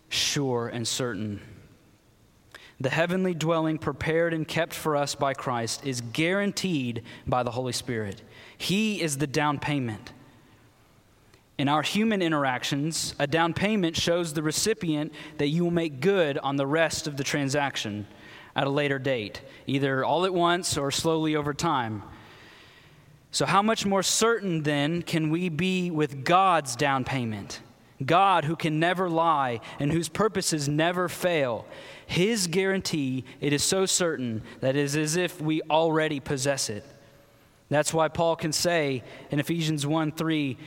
sure 0.08 0.68
and 0.68 0.88
certain. 0.88 1.40
The 2.80 2.90
heavenly 2.90 3.34
dwelling 3.34 3.78
prepared 3.78 4.34
and 4.34 4.48
kept 4.48 4.74
for 4.74 4.96
us 4.96 5.14
by 5.14 5.34
Christ 5.34 5.86
is 5.86 6.00
guaranteed 6.00 7.02
by 7.26 7.42
the 7.42 7.50
Holy 7.52 7.72
Spirit. 7.72 8.22
He 8.56 9.00
is 9.00 9.18
the 9.18 9.26
down 9.26 9.58
payment. 9.58 10.12
In 11.56 11.68
our 11.68 11.82
human 11.82 12.20
interactions, 12.20 13.14
a 13.18 13.26
down 13.26 13.54
payment 13.54 13.96
shows 13.96 14.32
the 14.32 14.42
recipient 14.42 15.12
that 15.38 15.48
you 15.48 15.64
will 15.64 15.70
make 15.70 16.00
good 16.00 16.36
on 16.38 16.56
the 16.56 16.66
rest 16.66 17.06
of 17.06 17.16
the 17.16 17.22
transaction 17.22 18.06
at 18.56 18.66
a 18.66 18.70
later 18.70 18.98
date, 18.98 19.40
either 19.66 20.04
all 20.04 20.24
at 20.24 20.34
once 20.34 20.76
or 20.76 20.90
slowly 20.90 21.36
over 21.36 21.54
time. 21.54 22.02
So, 23.30 23.46
how 23.46 23.62
much 23.62 23.86
more 23.86 24.02
certain 24.02 24.62
then 24.62 25.02
can 25.02 25.30
we 25.30 25.48
be 25.48 25.90
with 25.90 26.24
God's 26.24 26.76
down 26.76 27.04
payment? 27.04 27.60
God, 28.04 28.44
who 28.44 28.56
can 28.56 28.80
never 28.80 29.08
lie 29.08 29.60
and 29.78 29.92
whose 29.92 30.08
purposes 30.08 30.68
never 30.68 31.08
fail. 31.08 31.66
His 32.06 32.48
guarantee, 32.48 33.24
it 33.40 33.52
is 33.52 33.62
so 33.62 33.86
certain 33.86 34.42
that 34.60 34.76
it 34.76 34.82
is 34.82 34.96
as 34.96 35.16
if 35.16 35.40
we 35.40 35.62
already 35.62 36.18
possess 36.20 36.68
it. 36.68 36.84
That's 37.68 37.94
why 37.94 38.08
Paul 38.08 38.36
can 38.36 38.52
say 38.52 39.02
in 39.30 39.40
Ephesians 39.40 39.86
1 39.86 40.12
3 40.12 40.58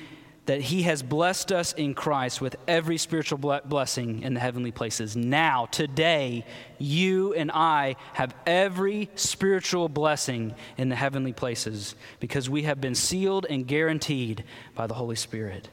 that 0.47 0.61
he 0.61 0.83
has 0.83 1.03
blessed 1.03 1.51
us 1.51 1.73
in 1.73 1.93
Christ 1.93 2.39
with 2.39 2.55
every 2.69 2.97
spiritual 2.97 3.37
blessing 3.37 4.23
in 4.23 4.33
the 4.33 4.39
heavenly 4.39 4.71
places. 4.71 5.15
Now, 5.15 5.65
today, 5.65 6.45
you 6.79 7.33
and 7.33 7.51
I 7.51 7.97
have 8.13 8.33
every 8.45 9.09
spiritual 9.15 9.89
blessing 9.89 10.55
in 10.77 10.87
the 10.87 10.95
heavenly 10.95 11.33
places 11.33 11.95
because 12.21 12.49
we 12.49 12.63
have 12.63 12.79
been 12.79 12.95
sealed 12.95 13.45
and 13.49 13.67
guaranteed 13.67 14.45
by 14.73 14.87
the 14.87 14.93
Holy 14.93 15.17
Spirit. 15.17 15.67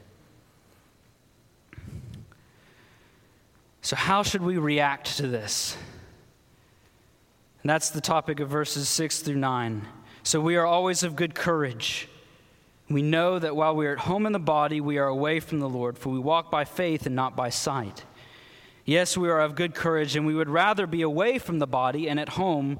So, 3.81 3.95
how 3.95 4.23
should 4.23 4.41
we 4.41 4.57
react 4.57 5.17
to 5.17 5.27
this? 5.27 5.77
And 7.63 7.69
that's 7.69 7.91
the 7.91 8.01
topic 8.01 8.41
of 8.41 8.49
verses 8.49 8.89
6 8.89 9.19
through 9.19 9.35
9. 9.35 9.87
So, 10.23 10.41
we 10.41 10.57
are 10.57 10.65
always 10.65 11.01
of 11.03 11.15
good 11.15 11.33
courage. 11.33 12.09
We 12.89 13.01
know 13.01 13.39
that 13.39 13.55
while 13.55 13.75
we 13.75 13.87
are 13.87 13.93
at 13.93 13.99
home 13.99 14.25
in 14.25 14.31
the 14.31 14.39
body, 14.39 14.79
we 14.79 14.97
are 14.99 15.07
away 15.07 15.39
from 15.39 15.59
the 15.59 15.69
Lord, 15.69 15.97
for 15.97 16.09
we 16.09 16.19
walk 16.19 16.51
by 16.51 16.65
faith 16.65 17.05
and 17.05 17.15
not 17.15 17.35
by 17.35 17.49
sight. 17.49 18.03
Yes, 18.85 19.17
we 19.17 19.27
are 19.29 19.41
of 19.41 19.55
good 19.55 19.73
courage, 19.73 20.15
and 20.15 20.27
we 20.27 20.35
would 20.35 20.49
rather 20.49 20.85
be 20.85 21.01
away 21.01 21.39
from 21.39 21.57
the 21.57 21.65
body 21.65 22.07
and 22.07 22.19
at 22.19 22.29
home 22.29 22.79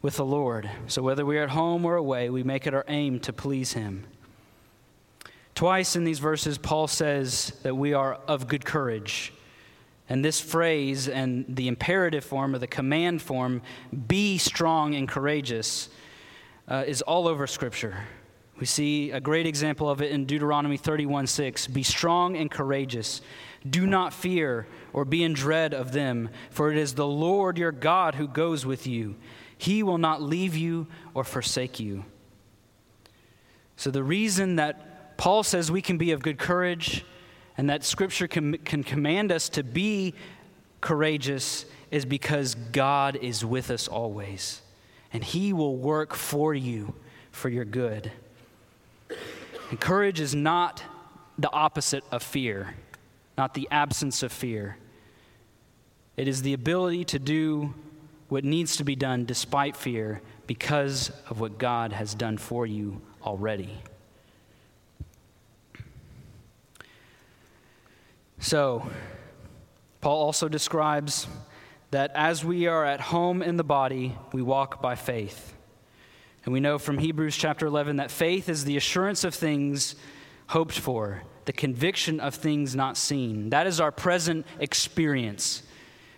with 0.00 0.16
the 0.16 0.24
Lord. 0.24 0.70
So, 0.86 1.02
whether 1.02 1.26
we 1.26 1.36
are 1.36 1.42
at 1.42 1.50
home 1.50 1.84
or 1.84 1.96
away, 1.96 2.30
we 2.30 2.42
make 2.42 2.66
it 2.66 2.72
our 2.72 2.86
aim 2.88 3.20
to 3.20 3.32
please 3.34 3.74
Him. 3.74 4.04
Twice 5.54 5.96
in 5.96 6.04
these 6.04 6.20
verses, 6.20 6.56
Paul 6.56 6.86
says 6.86 7.52
that 7.62 7.74
we 7.74 7.92
are 7.92 8.14
of 8.26 8.48
good 8.48 8.64
courage. 8.64 9.34
And 10.08 10.24
this 10.24 10.40
phrase 10.40 11.06
and 11.06 11.44
the 11.48 11.68
imperative 11.68 12.24
form 12.24 12.54
or 12.54 12.58
the 12.58 12.66
command 12.66 13.20
form, 13.20 13.60
be 14.06 14.38
strong 14.38 14.94
and 14.94 15.06
courageous, 15.06 15.90
uh, 16.66 16.84
is 16.86 17.02
all 17.02 17.28
over 17.28 17.46
Scripture. 17.46 18.06
We 18.58 18.66
see 18.66 19.12
a 19.12 19.20
great 19.20 19.46
example 19.46 19.88
of 19.88 20.02
it 20.02 20.10
in 20.10 20.24
Deuteronomy 20.24 20.76
31 20.76 21.28
6. 21.28 21.68
Be 21.68 21.82
strong 21.82 22.36
and 22.36 22.50
courageous. 22.50 23.20
Do 23.68 23.86
not 23.86 24.12
fear 24.12 24.66
or 24.92 25.04
be 25.04 25.22
in 25.22 25.32
dread 25.32 25.74
of 25.74 25.92
them, 25.92 26.30
for 26.50 26.70
it 26.70 26.78
is 26.78 26.94
the 26.94 27.06
Lord 27.06 27.58
your 27.58 27.72
God 27.72 28.16
who 28.16 28.26
goes 28.26 28.66
with 28.66 28.86
you. 28.86 29.16
He 29.56 29.82
will 29.82 29.98
not 29.98 30.22
leave 30.22 30.56
you 30.56 30.86
or 31.14 31.24
forsake 31.24 31.78
you. 31.78 32.04
So, 33.76 33.90
the 33.90 34.02
reason 34.02 34.56
that 34.56 35.16
Paul 35.16 35.42
says 35.42 35.70
we 35.70 35.82
can 35.82 35.98
be 35.98 36.10
of 36.10 36.22
good 36.22 36.38
courage 36.38 37.04
and 37.56 37.70
that 37.70 37.84
Scripture 37.84 38.28
can, 38.28 38.58
can 38.58 38.82
command 38.82 39.30
us 39.30 39.48
to 39.50 39.62
be 39.62 40.14
courageous 40.80 41.64
is 41.90 42.04
because 42.04 42.54
God 42.54 43.16
is 43.16 43.44
with 43.44 43.70
us 43.70 43.88
always, 43.88 44.62
and 45.12 45.22
He 45.22 45.52
will 45.52 45.76
work 45.76 46.14
for 46.14 46.54
you 46.54 46.94
for 47.30 47.48
your 47.48 47.64
good. 47.64 48.10
And 49.70 49.80
courage 49.80 50.20
is 50.20 50.34
not 50.34 50.82
the 51.38 51.50
opposite 51.52 52.04
of 52.10 52.22
fear, 52.22 52.74
not 53.36 53.54
the 53.54 53.68
absence 53.70 54.22
of 54.22 54.32
fear. 54.32 54.78
It 56.16 56.26
is 56.26 56.42
the 56.42 56.54
ability 56.54 57.04
to 57.06 57.18
do 57.18 57.74
what 58.28 58.44
needs 58.44 58.76
to 58.76 58.84
be 58.84 58.96
done 58.96 59.24
despite 59.24 59.76
fear 59.76 60.20
because 60.46 61.10
of 61.28 61.40
what 61.40 61.58
God 61.58 61.92
has 61.92 62.14
done 62.14 62.38
for 62.38 62.66
you 62.66 63.00
already. 63.22 63.82
So, 68.40 68.88
Paul 70.00 70.22
also 70.22 70.48
describes 70.48 71.26
that 71.90 72.12
as 72.14 72.44
we 72.44 72.66
are 72.66 72.84
at 72.84 73.00
home 73.00 73.42
in 73.42 73.56
the 73.56 73.64
body, 73.64 74.16
we 74.32 74.42
walk 74.42 74.80
by 74.80 74.94
faith. 74.94 75.54
And 76.48 76.52
we 76.54 76.60
know 76.60 76.78
from 76.78 76.96
Hebrews 76.96 77.36
chapter 77.36 77.66
11 77.66 77.96
that 77.96 78.10
faith 78.10 78.48
is 78.48 78.64
the 78.64 78.78
assurance 78.78 79.22
of 79.22 79.34
things 79.34 79.96
hoped 80.46 80.78
for, 80.78 81.22
the 81.44 81.52
conviction 81.52 82.20
of 82.20 82.34
things 82.34 82.74
not 82.74 82.96
seen. 82.96 83.50
That 83.50 83.66
is 83.66 83.80
our 83.80 83.92
present 83.92 84.46
experience. 84.58 85.62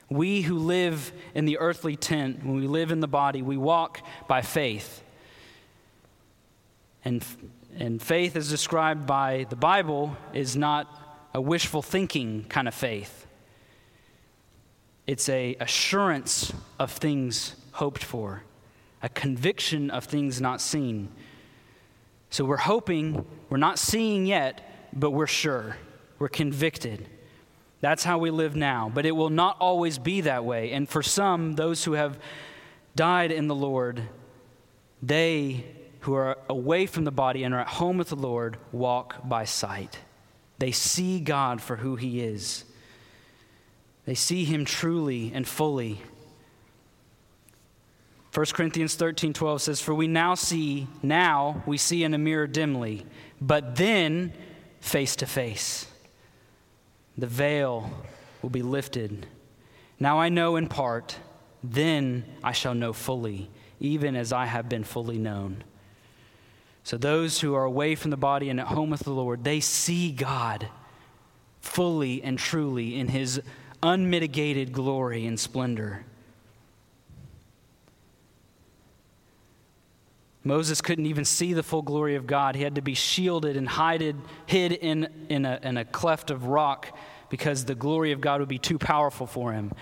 We 0.09 0.43
who 0.43 0.57
live 0.57 1.13
in 1.35 1.47
the 1.47 1.59
earthly 1.59 1.97
tent, 1.97 2.45
when 2.45 2.55
we 2.55 2.69
live 2.69 2.93
in 2.93 3.01
the 3.01 3.09
body, 3.09 3.43
we 3.43 3.57
walk 3.57 4.07
by 4.29 4.43
faith. 4.43 5.03
And, 7.05 7.27
and 7.77 8.01
faith, 8.01 8.37
as 8.37 8.49
described 8.49 9.09
by 9.09 9.47
the 9.51 9.57
Bible, 9.57 10.17
is 10.33 10.55
not 10.55 10.87
a 11.35 11.41
wishful 11.41 11.83
thinking 11.83 12.45
kind 12.49 12.69
of 12.69 12.75
faith. 12.75 13.27
It's 15.09 15.29
a 15.29 15.57
assurance 15.59 16.53
of 16.79 16.93
things 16.93 17.57
hoped 17.73 18.05
for 18.05 18.45
a 19.03 19.09
conviction 19.09 19.91
of 19.91 20.05
things 20.05 20.41
not 20.41 20.61
seen. 20.61 21.09
So 22.31 22.45
we're 22.45 22.57
hoping, 22.57 23.25
we're 23.49 23.57
not 23.59 23.79
seeing 23.79 24.27
yet, 24.27 24.89
but 24.93 25.11
we're 25.11 25.27
sure. 25.27 25.77
We're 26.19 26.29
convicted. 26.29 27.09
That's 27.81 28.05
how 28.05 28.19
we 28.19 28.31
live 28.31 28.55
now. 28.55 28.91
But 28.93 29.07
it 29.07 29.13
will 29.13 29.31
not 29.31 29.57
always 29.59 29.99
be 29.99 30.23
that 30.23 30.45
way. 30.45 30.73
And 30.73 30.89
for 30.89 31.03
some, 31.03 31.55
those 31.55 31.85
who 31.85 31.93
have 31.93 32.19
died 32.95 33.33
in 33.33 33.49
the 33.49 33.55
Lord, 33.55 34.03
they 35.03 35.65
who 36.01 36.15
are 36.15 36.39
away 36.49 36.87
from 36.87 37.05
the 37.05 37.11
body 37.11 37.45
and 37.45 37.55
are 37.55 37.61
at 37.61 37.69
home 37.69 37.99
with 37.99 38.09
the 38.09 38.17
Lord 38.17 38.57
walk 38.73 39.29
by 39.29 39.45
sight. 39.45 39.99
They 40.59 40.73
see 40.73 41.21
God 41.21 41.61
for 41.61 41.77
who 41.77 41.97
He 41.97 42.21
is, 42.21 42.65
they 44.07 44.15
see 44.15 44.45
Him 44.45 44.65
truly 44.65 45.31
and 45.35 45.47
fully. 45.47 46.01
1 48.33 48.47
Corinthians 48.53 48.95
13 48.95 49.33
12 49.33 49.63
says, 49.63 49.81
For 49.81 49.95
we 49.95 50.07
now 50.07 50.35
see, 50.35 50.87
now 51.03 51.63
we 51.67 51.77
see 51.77 52.05
in 52.05 52.15
a 52.15 52.19
mirror 52.19 52.47
dimly, 52.47 53.05
but 53.41 53.77
then 53.77 54.33
face 54.81 55.17
to 55.17 55.27
face. 55.27 55.87
The 57.19 57.27
veil 57.27 57.91
will 58.41 58.51
be 58.51 58.63
lifted. 58.63 59.27
Now 59.99 60.19
I 60.19 60.29
know 60.29 60.57
in 60.57 60.69
part, 60.69 61.17
then 61.63 62.25
I 62.43 62.53
shall 62.53 62.75
know 62.75 62.93
fully, 62.93 63.51
even 63.81 64.15
as 64.15 64.33
I 64.33 64.47
have 64.47 64.69
been 64.69 64.85
fully 64.85 65.19
known. 65.19 65.65
So 66.85 66.97
those 66.97 67.41
who 67.41 67.55
are 67.55 67.65
away 67.65 67.95
from 67.95 68.11
the 68.11 68.17
body 68.17 68.49
and 68.49 68.61
at 68.61 68.69
home 68.69 68.91
with 68.91 69.01
the 69.01 69.11
Lord, 69.11 69.45
they 69.45 69.61
see 69.61 70.13
God 70.13 70.69
fully 71.61 72.23
and 72.23 72.39
truly 72.39 72.99
in 72.99 73.09
his 73.09 73.43
unmitigated 73.83 74.73
glory 74.73 75.27
and 75.27 75.39
splendor. 75.39 76.05
Moses 80.43 80.81
couldn't 80.81 81.07
even 81.07 81.25
see 81.25 81.53
the 81.53 81.63
full 81.63 81.83
glory 81.83 82.15
of 82.15 82.27
God. 82.27 82.57
He 82.57 82.63
had 82.63 82.77
to 82.77 82.81
be 82.81 82.95
shielded 82.95 83.57
and 83.57 83.69
hided, 83.69 84.17
hid 84.47 84.73
in, 84.73 85.09
in, 85.29 85.45
a, 85.45 85.61
in 85.63 85.77
a 85.77 85.85
cleft 85.85 86.31
of 86.31 86.47
rock 86.47 86.97
because 87.29 87.67
the 87.67 87.75
glory 87.75 88.13
of 88.13 88.21
God 88.21 88.41
would 88.41 88.49
be 88.49 88.59
too 88.59 88.79
powerful 88.79 89.27
for 89.27 89.53
him. 89.53 89.73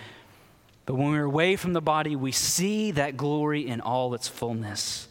But 0.85 0.95
when 0.95 1.11
we're 1.11 1.23
away 1.23 1.55
from 1.55 1.73
the 1.73 1.81
body, 1.81 2.15
we 2.15 2.31
see 2.31 2.91
that 2.91 3.15
glory 3.15 3.67
in 3.67 3.79
all 3.79 4.13
its 4.13 4.27
fullness. 4.27 5.07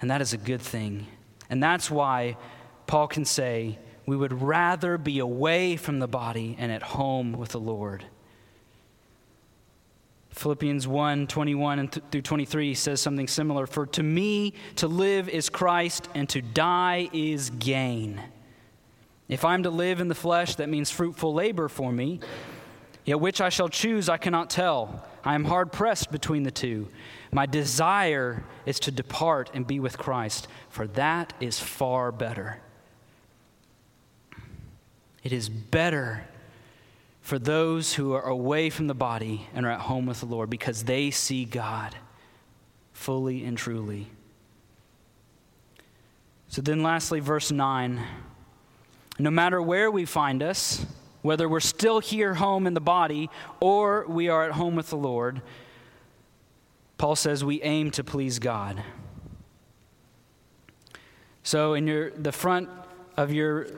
And 0.00 0.10
that 0.10 0.20
is 0.20 0.32
a 0.32 0.38
good 0.38 0.60
thing. 0.60 1.06
And 1.48 1.62
that's 1.62 1.90
why 1.90 2.36
Paul 2.86 3.06
can 3.08 3.24
say, 3.24 3.78
we 4.06 4.16
would 4.16 4.42
rather 4.42 4.98
be 4.98 5.20
away 5.20 5.76
from 5.76 6.00
the 6.00 6.08
body 6.08 6.56
and 6.58 6.72
at 6.72 6.82
home 6.82 7.32
with 7.32 7.50
the 7.50 7.60
Lord. 7.60 8.04
Philippians 10.30 10.86
1 10.86 11.26
21 11.26 11.78
and 11.78 12.02
through 12.10 12.22
23 12.22 12.74
says 12.74 13.00
something 13.00 13.26
similar. 13.26 13.66
For 13.66 13.86
to 13.86 14.02
me, 14.02 14.54
to 14.76 14.86
live 14.86 15.28
is 15.28 15.48
Christ, 15.48 16.08
and 16.14 16.28
to 16.30 16.40
die 16.40 17.08
is 17.12 17.50
gain. 17.50 18.20
If 19.28 19.44
I'm 19.44 19.62
to 19.64 19.70
live 19.70 20.00
in 20.00 20.08
the 20.08 20.14
flesh, 20.14 20.56
that 20.56 20.68
means 20.68 20.90
fruitful 20.90 21.34
labor 21.34 21.68
for 21.68 21.92
me. 21.92 22.20
Yet 23.04 23.20
which 23.20 23.40
I 23.40 23.48
shall 23.48 23.68
choose, 23.68 24.08
I 24.08 24.18
cannot 24.18 24.50
tell. 24.50 25.06
I 25.24 25.34
am 25.34 25.44
hard 25.44 25.72
pressed 25.72 26.10
between 26.10 26.42
the 26.42 26.50
two. 26.50 26.88
My 27.32 27.46
desire 27.46 28.44
is 28.66 28.80
to 28.80 28.90
depart 28.90 29.50
and 29.54 29.66
be 29.66 29.80
with 29.80 29.98
Christ, 29.98 30.48
for 30.68 30.86
that 30.88 31.32
is 31.40 31.58
far 31.58 32.12
better. 32.12 32.60
It 35.22 35.32
is 35.32 35.48
better 35.48 36.24
for 37.30 37.38
those 37.38 37.94
who 37.94 38.12
are 38.12 38.26
away 38.26 38.68
from 38.70 38.88
the 38.88 38.94
body 38.94 39.46
and 39.54 39.64
are 39.64 39.70
at 39.70 39.82
home 39.82 40.04
with 40.04 40.18
the 40.18 40.26
Lord 40.26 40.50
because 40.50 40.82
they 40.82 41.12
see 41.12 41.44
God 41.44 41.94
fully 42.92 43.44
and 43.44 43.56
truly. 43.56 44.08
So 46.48 46.60
then, 46.60 46.82
lastly, 46.82 47.20
verse 47.20 47.52
9 47.52 48.00
no 49.20 49.30
matter 49.30 49.62
where 49.62 49.92
we 49.92 50.06
find 50.06 50.42
us, 50.42 50.84
whether 51.22 51.48
we're 51.48 51.60
still 51.60 52.00
here 52.00 52.34
home 52.34 52.66
in 52.66 52.74
the 52.74 52.80
body 52.80 53.30
or 53.60 54.04
we 54.08 54.28
are 54.28 54.44
at 54.46 54.50
home 54.50 54.74
with 54.74 54.90
the 54.90 54.96
Lord, 54.96 55.40
Paul 56.98 57.14
says 57.14 57.44
we 57.44 57.62
aim 57.62 57.92
to 57.92 58.02
please 58.02 58.40
God. 58.40 58.82
So, 61.44 61.74
in 61.74 61.86
your, 61.86 62.10
the 62.10 62.32
front 62.32 62.68
of 63.16 63.32
your 63.32 63.68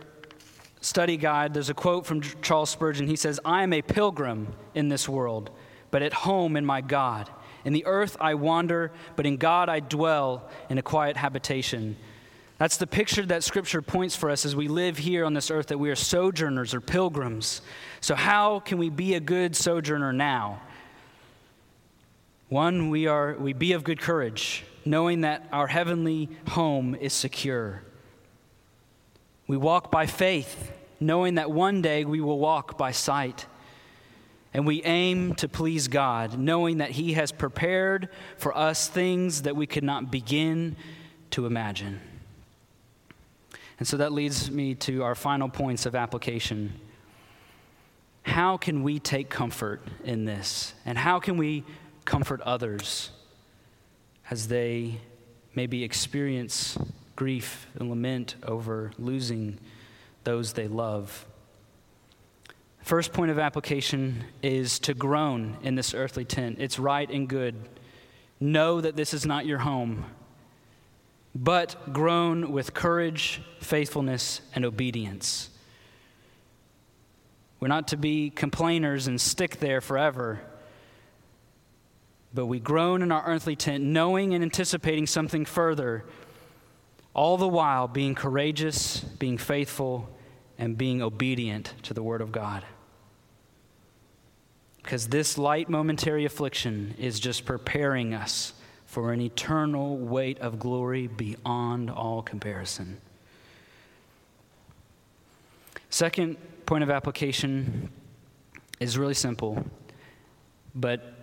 study 0.83 1.17
guide, 1.17 1.55
there's 1.55 1.71
a 1.71 1.75
quote 1.75 2.05
from 2.05 2.21
Charles 2.21 2.71
Spurgeon. 2.71 3.07
He 3.07 3.17
says, 3.17 3.41
I 3.45 3.63
am 3.63 3.73
a 3.73 3.81
pilgrim 3.81 4.55
in 4.75 4.89
this 4.89 5.09
world, 5.09 5.51
but 5.91 6.03
at 6.03 6.13
home 6.13 6.57
in 6.57 6.67
my 6.67 6.81
God. 6.83 7.31
In 7.65 7.73
the 7.73 7.87
earth 7.87 8.17
I 8.21 8.35
wander, 8.35 8.93
but 9.17 9.25
in 9.25 9.37
God 9.37 9.69
I 9.69 9.81
dwell 9.81 10.51
in 10.69 10.79
a 10.79 10.83
quiet 10.83 11.17
habitation. 11.17 11.97
That's 12.59 12.77
the 12.77 12.87
picture 12.87 13.25
that 13.27 13.43
Scripture 13.45 13.83
points 13.83 14.15
for 14.15 14.31
us 14.31 14.45
as 14.45 14.55
we 14.55 14.69
live 14.69 14.99
here 14.99 15.25
on 15.25 15.35
this 15.35 15.51
earth 15.51 15.69
that 15.69 15.79
we 15.79 15.91
are 15.91 15.97
sojourners 15.97 16.75
or 16.75 16.81
pilgrims. 16.81 17.63
So, 18.01 18.15
how 18.15 18.61
can 18.61 18.79
we 18.79 18.89
be 18.91 19.15
a 19.15 19.21
good 19.21 19.57
sojourner 19.57 20.13
now? 20.13 20.61
One, 22.49 22.91
we, 22.91 23.07
are, 23.07 23.35
we 23.39 23.53
be 23.53 23.73
of 23.73 23.83
good 23.83 24.01
courage, 24.01 24.65
knowing 24.85 25.23
that 25.23 25.49
our 25.53 25.67
heavenly 25.67 26.29
home 26.49 26.95
is 26.95 27.13
secure. 27.13 27.83
We 29.53 29.59
walk 29.59 29.91
by 29.91 30.07
faith, 30.07 30.73
knowing 30.99 31.35
that 31.35 31.51
one 31.51 31.83
day 31.83 32.07
we 32.07 32.23
will 32.23 32.39
walk 32.39 32.79
by 32.79 32.93
sight. 32.93 33.45
And 34.55 34.67
we 34.67 34.83
aim 34.83 35.35
to 35.35 35.47
please 35.47 35.89
God, 35.89 36.39
knowing 36.39 36.79
that 36.79 36.93
He 36.93 37.13
has 37.13 37.33
prepared 37.33 38.09
for 38.39 38.57
us 38.57 38.89
things 38.89 39.43
that 39.43 39.55
we 39.55 39.67
could 39.67 39.85
not 39.85 40.11
begin 40.11 40.75
to 41.33 41.45
imagine. 41.45 42.01
And 43.79 43.87
so 43.87 43.99
that 43.99 44.11
leads 44.11 44.51
me 44.51 44.75
to 44.77 45.03
our 45.03 45.15
final 45.15 45.51
points 45.51 45.85
of 45.85 45.95
application. 45.95 46.73
How 48.23 48.57
can 48.57 48.83
we 48.83 48.99
take 48.99 49.29
comfort 49.29 49.83
in 50.03 50.25
this? 50.25 50.73
And 50.87 50.97
how 50.97 51.21
can 51.21 51.37
we 51.37 51.65
comfort 52.07 52.41
others 52.41 53.11
as 54.31 54.49
they 54.49 54.99
maybe 55.55 55.85
experience 55.85 56.79
grief 57.17 57.67
and 57.79 57.89
lament 57.89 58.37
over 58.43 58.93
losing 58.99 59.59
those 60.25 60.53
they 60.53 60.69
love? 60.69 61.27
First 62.83 63.13
point 63.13 63.31
of 63.31 63.39
application 63.39 64.25
is 64.43 64.79
to 64.81 64.95
groan 64.95 65.57
in 65.63 65.77
this 65.77 65.95
earthly 65.95 66.25
tent. 66.25 66.57
It's 66.59 66.79
right 66.79 67.09
and 67.09 67.29
good. 67.29 67.55
Know 68.41 68.81
that 68.81 68.97
this 68.97 69.15
is 69.15 69.25
not 69.25 69.47
your 69.47 69.59
home, 69.59 70.05
but 71.35 71.93
groan 71.93 72.51
with 72.51 72.75
courage, 72.75 73.41
faithfulness, 73.61 74.41
and 74.55 74.65
obedience. 74.65 75.49
We're 77.61 77.69
not 77.69 77.89
to 77.89 77.97
be 77.97 78.31
complainers 78.31 79.07
and 79.07 79.21
stick 79.21 79.61
there 79.61 79.81
forever, 79.81 80.41
but 82.35 82.47
we 82.47 82.59
groan 82.59 83.03
in 83.03 83.13
our 83.13 83.25
earthly 83.25 83.55
tent, 83.55 83.85
knowing 83.85 84.35
and 84.35 84.43
anticipating 84.43 85.07
something 85.07 85.45
further, 85.45 86.05
all 87.15 87.37
the 87.37 87.49
while 87.49 87.89
being 87.89 88.15
courageous, 88.15 89.01
being 89.01 89.39
faithful, 89.39 90.09
and 90.59 90.79
being 90.79 91.03
obedient 91.03 91.75
to 91.83 91.95
the 91.95 92.03
Word 92.03 92.21
of 92.21 92.33
God. 92.33 92.65
Because 94.83 95.09
this 95.09 95.39
light 95.39 95.69
momentary 95.69 96.25
affliction 96.25 96.95
is 96.99 97.21
just 97.21 97.45
preparing 97.45 98.15
us 98.15 98.55
for 98.87 99.13
an 99.13 99.21
eternal 99.21 99.97
weight 99.97 100.39
of 100.41 100.59
glory 100.59 101.07
beyond 101.07 101.91
all 101.91 102.23
comparison. 102.23 103.01
Second 105.89 106.37
point 106.67 106.83
of 106.83 106.91
application 106.91 107.91
is 108.81 108.99
really 108.99 109.15
simple, 109.15 109.65
but 110.75 111.15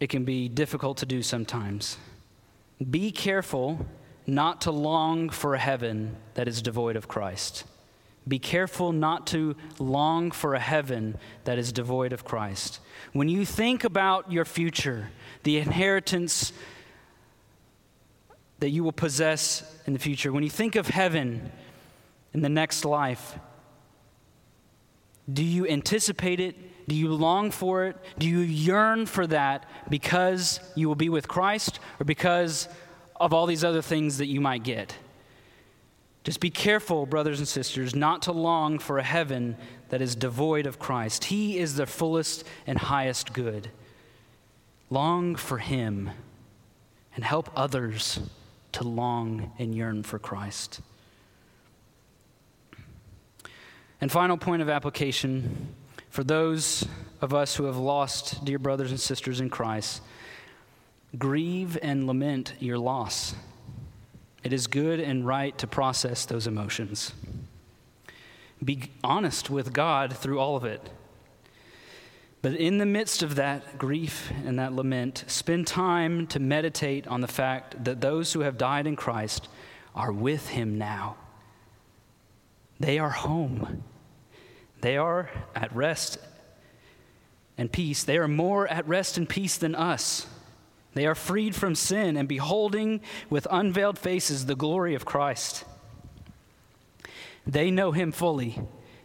it 0.00 0.08
can 0.08 0.24
be 0.24 0.48
difficult 0.48 0.98
to 0.98 1.06
do 1.06 1.22
sometimes. 1.22 1.96
Be 2.90 3.12
careful 3.12 3.86
not 4.26 4.62
to 4.62 4.70
long 4.70 5.28
for 5.28 5.54
a 5.54 5.58
heaven 5.58 6.16
that 6.34 6.48
is 6.48 6.62
devoid 6.62 6.96
of 6.96 7.08
Christ. 7.08 7.64
Be 8.26 8.38
careful 8.38 8.92
not 8.92 9.26
to 9.28 9.56
long 9.78 10.30
for 10.30 10.54
a 10.54 10.60
heaven 10.60 11.16
that 11.44 11.58
is 11.58 11.72
devoid 11.72 12.12
of 12.12 12.24
Christ. 12.24 12.78
When 13.12 13.28
you 13.28 13.44
think 13.44 13.82
about 13.82 14.30
your 14.30 14.44
future, 14.44 15.10
the 15.42 15.58
inheritance 15.58 16.52
that 18.60 18.70
you 18.70 18.84
will 18.84 18.92
possess 18.92 19.64
in 19.86 19.92
the 19.92 19.98
future, 19.98 20.32
when 20.32 20.44
you 20.44 20.50
think 20.50 20.76
of 20.76 20.86
heaven 20.86 21.50
in 22.32 22.42
the 22.42 22.48
next 22.48 22.84
life, 22.84 23.38
do 25.32 25.42
you 25.44 25.66
anticipate 25.66 26.38
it? 26.38 26.56
Do 26.88 26.94
you 26.94 27.12
long 27.12 27.50
for 27.50 27.86
it? 27.86 27.96
Do 28.18 28.28
you 28.28 28.40
yearn 28.40 29.06
for 29.06 29.26
that 29.28 29.66
because 29.88 30.60
you 30.74 30.88
will 30.88 30.96
be 30.96 31.08
with 31.08 31.28
Christ 31.28 31.80
or 31.98 32.04
because 32.04 32.68
of 33.22 33.32
all 33.32 33.46
these 33.46 33.64
other 33.64 33.82
things 33.82 34.18
that 34.18 34.26
you 34.26 34.40
might 34.40 34.64
get? 34.64 34.94
Just 36.24 36.40
be 36.40 36.50
careful, 36.50 37.06
brothers 37.06 37.38
and 37.38 37.48
sisters, 37.48 37.94
not 37.94 38.22
to 38.22 38.32
long 38.32 38.78
for 38.78 38.98
a 38.98 39.02
heaven 39.02 39.56
that 39.88 40.00
is 40.00 40.14
devoid 40.14 40.66
of 40.66 40.78
Christ. 40.78 41.24
He 41.24 41.58
is 41.58 41.76
the 41.76 41.86
fullest 41.86 42.44
and 42.66 42.78
highest 42.78 43.32
good. 43.32 43.70
Long 44.90 45.34
for 45.34 45.58
Him 45.58 46.10
and 47.14 47.24
help 47.24 47.50
others 47.56 48.20
to 48.72 48.84
long 48.84 49.52
and 49.58 49.74
yearn 49.74 50.02
for 50.02 50.18
Christ. 50.18 50.80
And 54.00 54.10
final 54.10 54.36
point 54.36 54.62
of 54.62 54.68
application 54.68 55.74
for 56.10 56.24
those 56.24 56.86
of 57.20 57.32
us 57.32 57.56
who 57.56 57.64
have 57.64 57.76
lost 57.76 58.44
dear 58.44 58.58
brothers 58.58 58.90
and 58.90 59.00
sisters 59.00 59.40
in 59.40 59.48
Christ 59.48 60.02
grieve 61.18 61.78
and 61.82 62.06
lament 62.06 62.54
your 62.58 62.78
loss. 62.78 63.34
It 64.42 64.52
is 64.52 64.66
good 64.66 64.98
and 65.00 65.26
right 65.26 65.56
to 65.58 65.66
process 65.66 66.24
those 66.24 66.46
emotions. 66.46 67.12
Be 68.64 68.90
honest 69.04 69.50
with 69.50 69.72
God 69.72 70.16
through 70.16 70.38
all 70.38 70.56
of 70.56 70.64
it. 70.64 70.90
But 72.42 72.54
in 72.54 72.78
the 72.78 72.86
midst 72.86 73.22
of 73.22 73.36
that 73.36 73.78
grief 73.78 74.32
and 74.44 74.58
that 74.58 74.72
lament, 74.72 75.24
spend 75.28 75.68
time 75.68 76.26
to 76.28 76.40
meditate 76.40 77.06
on 77.06 77.20
the 77.20 77.28
fact 77.28 77.84
that 77.84 78.00
those 78.00 78.32
who 78.32 78.40
have 78.40 78.58
died 78.58 78.86
in 78.86 78.96
Christ 78.96 79.48
are 79.94 80.10
with 80.10 80.48
Him 80.48 80.76
now. 80.76 81.16
They 82.80 82.98
are 82.98 83.10
home. 83.10 83.84
They 84.80 84.96
are 84.96 85.30
at 85.54 85.74
rest 85.74 86.18
and 87.56 87.70
peace. 87.70 88.02
They 88.02 88.18
are 88.18 88.26
more 88.26 88.66
at 88.66 88.88
rest 88.88 89.16
and 89.16 89.28
peace 89.28 89.56
than 89.56 89.76
us. 89.76 90.26
They 90.94 91.06
are 91.06 91.14
freed 91.14 91.54
from 91.54 91.74
sin 91.74 92.16
and 92.16 92.28
beholding 92.28 93.00
with 93.30 93.46
unveiled 93.50 93.98
faces 93.98 94.46
the 94.46 94.54
glory 94.54 94.94
of 94.94 95.04
Christ. 95.04 95.64
They 97.46 97.70
know 97.70 97.92
him 97.92 98.12
fully 98.12 98.60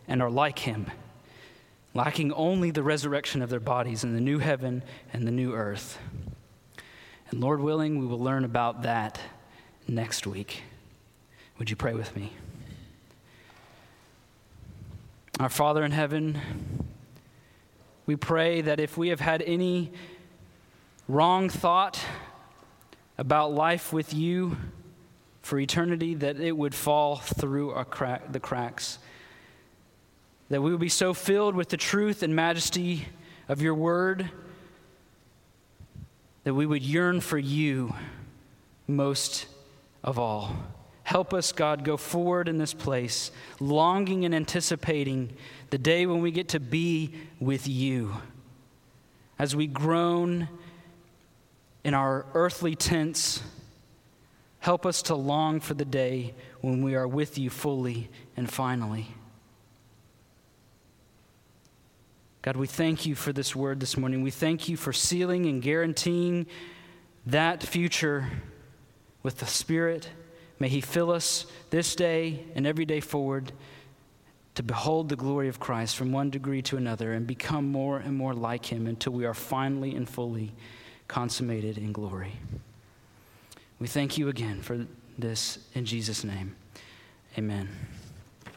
and 0.07 0.21
are 0.21 0.29
like 0.29 0.59
him, 0.59 0.91
lacking 1.93 2.31
only 2.33 2.71
the 2.71 2.83
resurrection 2.83 3.41
of 3.41 3.49
their 3.49 3.59
bodies 3.59 4.03
in 4.03 4.13
the 4.13 4.21
new 4.21 4.39
heaven 4.39 4.83
and 5.13 5.25
the 5.25 5.31
new 5.31 5.53
earth. 5.53 5.97
And 7.29 7.39
Lord 7.39 7.61
willing, 7.61 7.99
we 7.99 8.05
will 8.05 8.19
learn 8.19 8.43
about 8.43 8.83
that 8.83 9.19
next 9.87 10.27
week. 10.27 10.63
Would 11.57 11.69
you 11.69 11.75
pray 11.75 11.93
with 11.93 12.15
me? 12.15 12.33
Our 15.39 15.49
Father 15.49 15.83
in 15.83 15.91
heaven, 15.91 16.41
we 18.05 18.15
pray 18.15 18.61
that 18.61 18.79
if 18.79 18.97
we 18.97 19.09
have 19.09 19.19
had 19.19 19.41
any 19.41 19.91
wrong 21.07 21.49
thought 21.49 21.99
about 23.17 23.53
life 23.53 23.93
with 23.93 24.13
you 24.13 24.57
for 25.41 25.59
eternity, 25.59 26.13
that 26.15 26.39
it 26.39 26.55
would 26.55 26.75
fall 26.75 27.15
through 27.15 27.73
crack, 27.85 28.31
the 28.31 28.39
cracks. 28.39 28.99
That 30.49 30.61
we 30.61 30.71
would 30.71 30.79
be 30.79 30.89
so 30.89 31.13
filled 31.13 31.55
with 31.55 31.69
the 31.69 31.77
truth 31.77 32.23
and 32.23 32.35
majesty 32.35 33.07
of 33.47 33.61
your 33.61 33.73
word 33.73 34.29
that 36.43 36.53
we 36.53 36.65
would 36.65 36.83
yearn 36.83 37.19
for 37.19 37.37
you 37.37 37.93
most 38.87 39.47
of 40.03 40.17
all. 40.17 40.55
Help 41.03 41.33
us, 41.33 41.51
God, 41.51 41.83
go 41.83 41.97
forward 41.97 42.47
in 42.47 42.57
this 42.57 42.73
place, 42.73 43.31
longing 43.59 44.23
and 44.25 44.33
anticipating 44.33 45.33
the 45.69 45.77
day 45.77 46.05
when 46.05 46.21
we 46.21 46.31
get 46.31 46.49
to 46.49 46.59
be 46.59 47.13
with 47.39 47.67
you. 47.67 48.13
As 49.37 49.55
we 49.55 49.67
groan 49.67 50.47
in 51.87 51.93
our 51.93 52.25
earthly 52.33 52.75
tents, 52.75 53.41
help 54.59 54.85
us 54.85 55.03
to 55.03 55.15
long 55.15 55.61
for 55.61 55.73
the 55.73 55.85
day 55.85 56.33
when 56.59 56.83
we 56.83 56.95
are 56.95 57.07
with 57.07 57.37
you 57.37 57.49
fully 57.49 58.09
and 58.35 58.51
finally. 58.51 59.07
God, 62.41 62.57
we 62.57 62.67
thank 62.67 63.05
you 63.05 63.15
for 63.15 63.31
this 63.31 63.55
word 63.55 63.79
this 63.79 63.95
morning. 63.95 64.21
We 64.21 64.31
thank 64.31 64.67
you 64.67 64.75
for 64.75 64.91
sealing 64.91 65.45
and 65.45 65.61
guaranteeing 65.61 66.47
that 67.25 67.63
future 67.63 68.31
with 69.23 69.37
the 69.37 69.45
Spirit. 69.45 70.09
May 70.59 70.67
He 70.67 70.81
fill 70.81 71.09
us 71.09 71.45
this 71.69 71.95
day 71.95 72.43
and 72.53 72.67
every 72.67 72.85
day 72.85 72.99
forward 72.99 73.53
to 74.55 74.63
behold 74.63 75.07
the 75.07 75.15
glory 75.15 75.47
of 75.47 75.61
Christ 75.61 75.95
from 75.95 76.11
one 76.11 76.31
degree 76.31 76.61
to 76.63 76.75
another 76.75 77.13
and 77.13 77.25
become 77.25 77.71
more 77.71 77.97
and 77.97 78.17
more 78.17 78.33
like 78.33 78.65
Him 78.65 78.87
until 78.87 79.13
we 79.13 79.25
are 79.25 79.33
finally 79.33 79.95
and 79.95 80.09
fully 80.09 80.51
consummated 81.07 81.77
in 81.77 81.91
glory. 81.91 82.33
We 83.79 83.87
thank 83.87 84.17
you 84.17 84.29
again 84.29 84.61
for 84.61 84.85
this 85.17 85.59
in 85.73 85.85
Jesus' 85.85 86.23
name. 86.23 86.55
Amen. 87.37 87.69